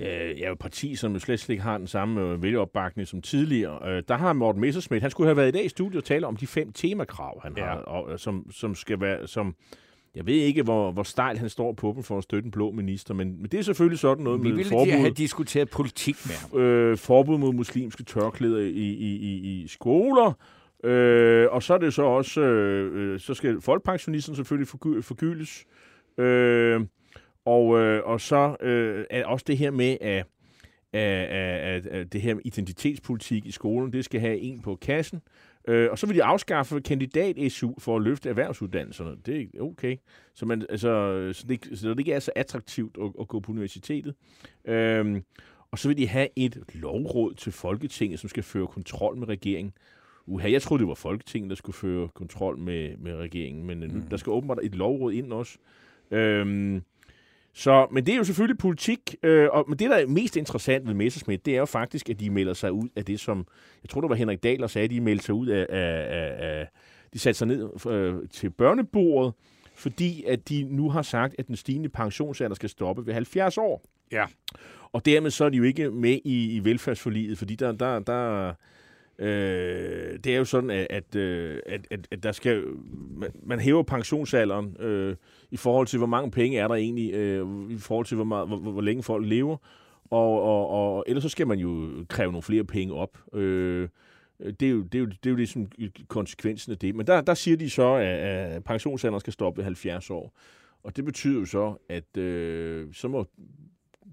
øh, 0.00 0.30
et 0.30 0.58
parti, 0.58 0.94
som 0.96 1.18
slet, 1.18 1.48
ikke 1.48 1.62
har 1.62 1.78
den 1.78 1.86
samme 1.86 2.20
øh, 2.22 2.42
vælgeopbakning 2.42 3.08
som 3.08 3.22
tidligere. 3.22 3.88
Øh, 3.96 4.02
der 4.08 4.16
har 4.16 4.32
Morten 4.32 4.60
Messerschmidt, 4.60 5.02
han 5.02 5.10
skulle 5.10 5.26
have 5.28 5.36
været 5.36 5.48
i 5.48 5.50
dag 5.52 5.64
i 5.64 5.68
studiet 5.68 5.96
og 5.96 6.04
tale 6.04 6.26
om 6.26 6.36
de 6.36 6.46
fem 6.46 6.72
temakrav, 6.72 7.40
han 7.42 7.52
Ja. 7.56 7.64
har, 7.64 7.74
og, 7.74 8.12
øh, 8.12 8.18
som, 8.18 8.46
som 8.52 8.74
skal 8.74 9.00
være, 9.00 9.26
som 9.26 9.54
jeg 10.14 10.26
ved 10.26 10.34
ikke, 10.34 10.62
hvor, 10.62 10.92
hvor 10.92 11.02
stejl 11.02 11.38
han 11.38 11.48
står 11.48 11.72
på 11.72 11.92
dem 11.96 12.02
for 12.02 12.18
at 12.18 12.24
støtte 12.24 12.46
en 12.46 12.50
blå 12.50 12.70
minister, 12.70 13.14
men, 13.14 13.36
men 13.36 13.46
det 13.50 13.58
er 13.58 13.62
selvfølgelig 13.62 13.98
sådan 13.98 14.24
noget 14.24 14.42
Vi 14.42 14.48
med 14.48 14.56
ville 14.56 14.70
forbud. 14.70 14.92
have 14.92 15.10
diskuteret 15.10 15.70
politik 15.70 16.16
med 16.26 16.34
ham. 16.34 16.60
øh, 16.60 16.96
forbud 16.96 17.38
mod 17.38 17.52
muslimske 17.52 18.02
tørklæder 18.04 18.58
i, 18.60 18.68
i, 18.70 19.16
i, 19.16 19.62
i 19.62 19.66
skoler. 19.68 20.32
Øh, 20.84 21.46
og 21.50 21.62
så 21.62 21.74
er 21.74 21.78
det 21.78 21.94
så 21.94 22.02
også, 22.02 22.40
øh, 22.40 23.12
øh, 23.12 23.20
så 23.20 23.34
skal 23.34 23.60
folkepensionisten 23.60 24.34
selvfølgelig 24.36 24.68
forgy- 24.68 25.00
forgyldes. 25.02 25.64
Øh, 26.18 26.80
og, 27.44 27.78
øh, 27.80 28.02
og 28.04 28.20
så 28.20 28.56
øh, 28.60 29.04
er 29.10 29.26
også 29.26 29.44
det 29.46 29.58
her 29.58 29.70
med, 29.70 29.96
at, 30.00 30.26
at, 30.92 31.28
at, 31.28 31.86
at 31.86 32.12
det 32.12 32.20
her 32.20 32.34
med 32.34 32.42
identitetspolitik 32.44 33.46
i 33.46 33.50
skolen, 33.50 33.92
det 33.92 34.04
skal 34.04 34.20
have 34.20 34.38
en 34.38 34.62
på 34.62 34.76
kassen. 34.76 35.22
Øh, 35.68 35.90
og 35.90 35.98
så 35.98 36.06
vil 36.06 36.16
de 36.16 36.24
afskaffe 36.24 36.80
kandidat-SU 36.80 37.74
for 37.78 37.96
at 37.96 38.02
løfte 38.02 38.28
erhvervsuddannelserne. 38.28 39.16
Det 39.26 39.50
er 39.54 39.60
okay. 39.60 39.96
Så, 40.34 40.46
man, 40.46 40.66
altså, 40.68 41.30
så, 41.32 41.46
det, 41.46 41.68
så 41.74 41.88
det 41.88 41.98
ikke 41.98 42.12
er 42.12 42.20
så 42.20 42.32
attraktivt 42.36 42.96
at, 43.02 43.12
at 43.20 43.28
gå 43.28 43.40
på 43.40 43.52
universitetet. 43.52 44.14
Øh, 44.64 45.22
og 45.70 45.78
så 45.78 45.88
vil 45.88 45.98
de 45.98 46.08
have 46.08 46.28
et 46.36 46.62
lovråd 46.74 47.34
til 47.34 47.52
Folketinget, 47.52 48.20
som 48.20 48.28
skal 48.28 48.42
føre 48.42 48.66
kontrol 48.66 49.16
med 49.16 49.28
regeringen. 49.28 49.74
Uha, 50.26 50.50
jeg 50.50 50.62
troede, 50.62 50.80
det 50.80 50.88
var 50.88 50.94
Folketinget, 50.94 51.50
der 51.50 51.56
skulle 51.56 51.76
føre 51.76 52.08
kontrol 52.08 52.58
med, 52.58 52.96
med 52.96 53.16
regeringen, 53.16 53.66
men 53.66 53.80
mm. 53.80 54.02
der 54.02 54.16
skal 54.16 54.30
åbenbart 54.30 54.58
et 54.62 54.74
lovråd 54.74 55.12
ind 55.12 55.32
også. 55.32 55.58
Øhm, 56.10 56.82
så, 57.56 57.86
men 57.90 58.06
det 58.06 58.12
er 58.12 58.16
jo 58.16 58.24
selvfølgelig 58.24 58.58
politik, 58.58 59.16
øh, 59.22 59.48
og, 59.52 59.64
men 59.68 59.78
det, 59.78 59.90
der 59.90 59.96
er 59.96 60.06
mest 60.06 60.36
interessant 60.36 60.86
ved 60.86 60.94
Messerschmidt, 60.94 61.46
det 61.46 61.54
er 61.54 61.58
jo 61.58 61.64
faktisk, 61.64 62.10
at 62.10 62.20
de 62.20 62.30
melder 62.30 62.54
sig 62.54 62.72
ud 62.72 62.88
af 62.96 63.04
det, 63.04 63.20
som, 63.20 63.46
jeg 63.82 63.90
tror, 63.90 64.00
det 64.00 64.10
var 64.10 64.16
Henrik 64.16 64.42
Dahl, 64.42 64.60
der 64.60 64.66
sagde, 64.66 64.84
at 64.84 64.90
de 64.90 65.00
meldte 65.00 65.24
sig 65.24 65.34
ud 65.34 65.46
af, 65.46 65.66
af, 65.68 66.06
af, 66.08 66.48
af 66.58 66.68
de 67.12 67.18
satte 67.18 67.38
sig 67.38 67.46
ned 67.46 67.86
øh, 67.90 68.14
til 68.30 68.50
børnebordet, 68.50 69.34
fordi 69.74 70.24
at 70.24 70.48
de 70.48 70.62
nu 70.62 70.90
har 70.90 71.02
sagt, 71.02 71.34
at 71.38 71.46
den 71.46 71.56
stigende 71.56 71.88
pensionsalder 71.88 72.54
skal 72.54 72.68
stoppe 72.68 73.06
ved 73.06 73.14
70 73.14 73.58
år. 73.58 73.84
Ja. 74.12 74.24
Og 74.92 75.06
dermed 75.06 75.30
så 75.30 75.44
er 75.44 75.48
de 75.48 75.56
jo 75.56 75.62
ikke 75.62 75.90
med 75.90 76.18
i, 76.24 76.56
i 76.56 76.64
velfærdsforliget, 76.64 77.38
fordi 77.38 77.54
der, 77.54 77.72
der, 77.72 77.98
der 77.98 78.52
øh, 79.18 80.18
det 80.24 80.26
er 80.26 80.36
jo 80.36 80.44
sådan, 80.44 80.70
at, 80.70 80.86
at, 80.90 81.16
øh, 81.16 81.58
at, 81.66 81.86
at, 81.90 82.08
at 82.10 82.22
der 82.22 82.32
skal, 82.32 82.64
man, 83.16 83.30
man 83.42 83.60
hæver 83.60 83.82
pensionsalderen 83.82 84.76
øh, 84.80 85.16
i 85.50 85.56
forhold 85.56 85.86
til, 85.86 85.96
hvor 85.98 86.06
mange 86.06 86.30
penge 86.30 86.58
er 86.58 86.68
der 86.68 86.74
egentlig, 86.74 87.12
øh, 87.12 87.70
i 87.70 87.78
forhold 87.78 88.06
til, 88.06 88.14
hvor, 88.14 88.24
meget, 88.24 88.48
hvor, 88.48 88.56
hvor, 88.56 88.72
hvor 88.72 88.82
længe 88.82 89.02
folk 89.02 89.26
lever. 89.26 89.56
Og, 90.10 90.42
og, 90.42 90.68
og 90.68 91.04
ellers 91.06 91.22
så 91.22 91.28
skal 91.28 91.46
man 91.46 91.58
jo 91.58 91.90
kræve 92.08 92.32
nogle 92.32 92.42
flere 92.42 92.64
penge 92.64 92.94
op. 92.94 93.18
Øh, 93.34 93.88
det 94.60 94.62
er, 94.62 94.70
jo, 94.70 94.82
det, 94.82 94.94
er 94.94 94.98
jo, 94.98 95.06
det 95.06 95.26
er 95.26 95.30
jo 95.30 95.36
ligesom 95.36 95.66
konsekvensen 96.08 96.72
af 96.72 96.78
det. 96.78 96.94
Men 96.94 97.06
der, 97.06 97.20
der 97.20 97.34
siger 97.34 97.56
de 97.56 97.70
så, 97.70 97.94
at, 97.94 98.06
at 98.06 98.64
pensionsalderen 98.64 99.20
skal 99.20 99.32
stoppe 99.32 99.58
ved 99.58 99.64
70 99.64 100.10
år. 100.10 100.32
Og 100.82 100.96
det 100.96 101.04
betyder 101.04 101.40
jo 101.40 101.44
så, 101.44 101.74
at 101.88 102.16
øh, 102.16 102.88
så 102.92 103.08
må 103.08 103.26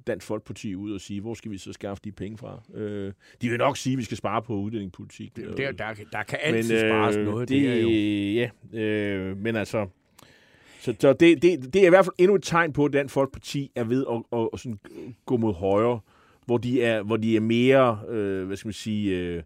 Dansk 0.07 0.27
Folkeparti 0.27 0.75
ud 0.75 0.91
og 0.91 1.01
sige, 1.01 1.21
hvor 1.21 1.33
skal 1.33 1.51
vi 1.51 1.57
så 1.57 1.73
skaffe 1.73 2.01
de 2.03 2.11
penge 2.11 2.37
fra? 2.37 2.63
Øh, 2.73 3.13
de 3.41 3.49
vil 3.49 3.57
nok 3.57 3.77
sige, 3.77 3.93
at 3.93 3.97
vi 3.97 4.03
skal 4.03 4.17
spare 4.17 4.41
på 4.41 4.53
uddannelsespolitik. 4.55 5.35
Det, 5.35 5.57
der, 5.57 5.71
der, 5.71 5.93
der 6.11 6.23
kan 6.23 6.39
altid 6.41 6.79
spares 6.79 7.15
noget. 7.17 7.49
Det, 7.49 7.61
Det 7.61 7.77
er 7.77 7.81
jo... 7.81 7.89
Ja, 8.73 8.79
øh, 8.79 9.37
men 9.37 9.55
altså... 9.55 9.87
Så, 10.81 10.95
så 10.99 11.13
det, 11.13 11.41
det, 11.41 11.73
det 11.73 11.81
er 11.81 11.85
i 11.85 11.89
hvert 11.89 12.05
fald 12.05 12.15
endnu 12.17 12.35
et 12.35 12.43
tegn 12.43 12.73
på, 12.73 12.85
at 12.85 12.93
Dansk 12.93 13.13
Folkeparti 13.13 13.71
er 13.75 13.83
ved 13.83 14.05
at, 14.11 14.39
at, 14.39 14.49
at 14.53 14.59
sådan 14.59 14.79
gå 15.25 15.37
mod 15.37 15.53
højre, 15.53 15.99
hvor 16.45 16.57
de 16.57 16.83
er, 16.83 17.03
hvor 17.03 17.17
de 17.17 17.35
er 17.35 17.39
mere, 17.39 17.99
øh, 18.09 18.47
hvad 18.47 18.57
skal 18.57 18.67
man 18.67 18.73
sige, 18.73 19.17
øh, 19.17 19.43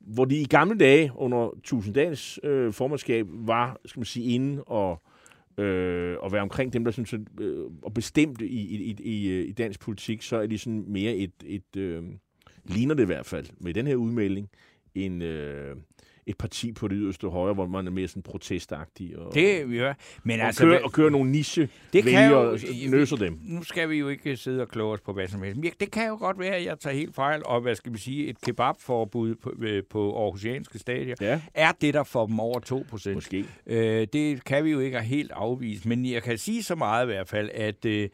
hvor 0.00 0.24
de 0.24 0.36
i 0.36 0.44
gamle 0.44 0.78
dage 0.78 1.12
under 1.14 1.50
Tusinddagens 1.64 2.40
øh, 2.42 2.72
formandskab 2.72 3.26
var, 3.30 3.80
skal 3.84 4.00
man 4.00 4.04
sige, 4.04 4.34
inde 4.34 4.62
og, 4.62 5.02
øh, 5.58 6.16
og 6.20 6.32
være 6.32 6.42
omkring 6.42 6.72
dem, 6.72 6.84
der 6.84 6.90
synes, 6.90 7.12
at, 7.12 7.20
øh, 7.40 7.64
og 7.82 7.94
bestemte 7.94 8.46
i, 8.46 8.60
i, 8.60 8.82
i, 8.82 8.96
i, 9.02 9.42
i 9.44 9.52
dansk 9.52 9.80
politik, 9.80 10.22
så 10.22 10.36
er 10.36 10.46
de 10.46 10.58
sådan 10.58 10.84
mere 10.88 11.14
et, 11.14 11.34
et 11.46 11.76
øh, 11.76 12.02
ligner 12.64 12.94
det 12.94 13.02
i 13.02 13.06
hvert 13.06 13.26
fald, 13.26 13.46
med 13.60 13.74
den 13.74 13.86
her 13.86 13.96
udmelding, 13.96 14.48
en, 14.94 15.22
øh, 15.22 15.76
et 16.28 16.38
parti 16.38 16.72
på 16.72 16.88
det 16.88 16.96
yderste 17.00 17.28
højre, 17.28 17.54
hvor 17.54 17.66
man 17.66 17.86
er 17.86 17.90
mere 17.90 18.08
sådan 18.08 18.22
protestagtig. 18.22 19.18
Og, 19.18 19.34
Det 19.34 19.70
vi 19.70 19.76
gør. 19.78 19.94
Men 20.24 20.40
og, 20.40 20.46
altså, 20.46 20.60
kører, 20.62 20.70
hvad- 20.72 20.84
og 20.84 20.92
kører 20.92 21.10
nogle 21.10 21.30
niche 21.30 21.68
Det 21.92 22.04
kan 22.04 22.30
jo- 22.30 22.50
og 22.50 22.58
nøser 22.88 23.16
dem. 23.16 23.38
nu 23.42 23.62
skal 23.62 23.88
vi 23.90 23.96
jo 23.98 24.08
ikke 24.08 24.36
sidde 24.36 24.62
og 24.62 24.68
kloge 24.68 24.92
os 24.94 25.00
på 25.00 25.12
hvad 25.12 25.28
som 25.28 25.42
helst. 25.42 25.60
Men 25.60 25.72
det 25.80 25.90
kan 25.90 26.08
jo 26.08 26.16
godt 26.16 26.38
være, 26.38 26.54
at 26.54 26.64
jeg 26.64 26.78
tager 26.80 26.94
helt 26.96 27.14
fejl, 27.14 27.42
og 27.44 27.60
hvad 27.60 27.74
skal 27.74 27.92
vi 27.92 27.98
sige, 27.98 28.26
et 28.26 28.40
kebabforbud 28.40 29.34
på, 29.34 29.52
øh, 29.62 29.82
på 29.90 30.22
Aarhusianske 30.22 30.78
stadier, 30.78 31.14
Ja. 31.20 31.40
er 31.54 31.72
det, 31.80 31.94
der 31.94 32.04
får 32.04 32.26
dem 32.26 32.40
over 32.40 32.60
2 32.60 32.84
procent. 32.90 33.14
Måske. 33.14 33.44
Øh, 33.66 34.06
det 34.12 34.44
kan 34.44 34.64
vi 34.64 34.70
jo 34.70 34.80
ikke 34.80 35.00
helt 35.00 35.30
afvise, 35.30 35.88
men 35.88 36.06
jeg 36.06 36.22
kan 36.22 36.38
sige 36.38 36.62
så 36.62 36.74
meget 36.74 37.04
i 37.04 37.06
hvert 37.06 37.28
fald, 37.28 37.50
at 37.54 37.84
øh, 37.84 38.08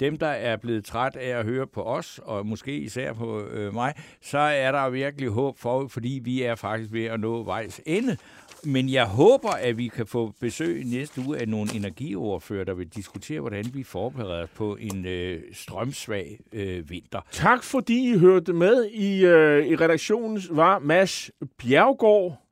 dem, 0.00 0.16
der 0.16 0.26
er 0.26 0.56
blevet 0.56 0.84
træt 0.84 1.16
af 1.16 1.38
at 1.38 1.44
høre 1.44 1.66
på 1.66 1.82
os, 1.82 2.20
og 2.22 2.46
måske 2.46 2.76
især 2.76 3.12
på 3.12 3.40
øh, 3.40 3.74
mig, 3.74 3.94
så 4.22 4.38
er 4.38 4.72
der 4.72 4.90
virkelig 4.90 5.28
håb 5.28 5.58
for, 5.58 5.88
fordi 5.88 6.20
vi 6.24 6.42
er 6.42 6.54
faktisk 6.54 6.92
ved 6.92 7.04
at 7.04 7.20
nå 7.20 7.42
vejs 7.42 7.80
ende. 7.86 8.16
Men 8.66 8.88
jeg 8.88 9.06
håber, 9.06 9.50
at 9.50 9.78
vi 9.78 9.88
kan 9.88 10.06
få 10.06 10.32
besøg 10.40 10.84
næste 10.84 11.20
uge 11.26 11.38
af 11.38 11.48
nogle 11.48 11.74
energioverfører, 11.74 12.64
der 12.64 12.74
vil 12.74 12.88
diskutere, 12.88 13.40
hvordan 13.40 13.64
vi 13.74 13.82
forbereder 13.82 14.46
på 14.54 14.76
en 14.80 15.06
øh, 15.06 15.42
strømsvag 15.52 16.38
øh, 16.52 16.90
vinter. 16.90 17.20
Tak 17.30 17.62
fordi 17.62 18.12
I 18.12 18.18
hørte 18.18 18.52
med. 18.52 18.84
I, 18.90 19.24
øh, 19.24 19.66
i 19.66 19.76
redaktionen 19.76 20.42
var 20.50 20.78
Mads 20.78 21.30
Bjergård. 21.58 22.44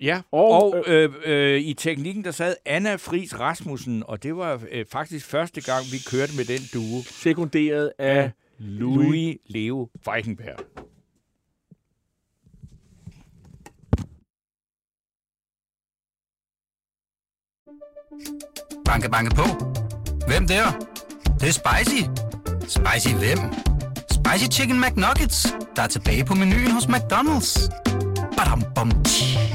Ja, 0.00 0.20
Og, 0.32 0.50
og, 0.50 0.62
og 0.72 0.84
øh, 0.86 1.12
øh, 1.24 1.60
i 1.60 1.74
teknikken, 1.74 2.24
der 2.24 2.30
sad 2.30 2.56
Anna 2.66 2.94
Fris 2.94 3.38
Rasmussen, 3.40 4.02
og 4.06 4.22
det 4.22 4.36
var 4.36 4.62
øh, 4.70 4.86
faktisk 4.92 5.26
første 5.26 5.60
gang, 5.60 5.84
vi 5.92 5.98
kørte 6.10 6.32
med 6.36 6.44
den 6.44 6.60
duo. 6.74 7.02
Sekunderet 7.02 7.92
af 7.98 8.30
Louis. 8.58 9.06
Louis 9.06 9.36
Leo 9.46 9.88
Weichenberg. 10.08 10.58
Banke, 18.84 19.10
banke 19.10 19.34
på. 19.34 19.44
Hvem 20.26 20.46
der? 20.46 20.64
Det, 20.78 21.40
det 21.40 21.48
er 21.48 21.52
spicy. 21.52 22.02
Spicy 22.60 23.14
hvem? 23.14 23.38
Spicy 24.10 24.58
Chicken 24.58 24.80
McNuggets, 24.80 25.54
der 25.76 25.82
er 25.82 25.86
tilbage 25.86 26.24
på 26.24 26.34
menuen 26.34 26.70
hos 26.70 26.84
McDonald's. 26.84 27.68
Badum, 28.36 28.62
bom, 28.74 28.90
tji. 29.04 29.47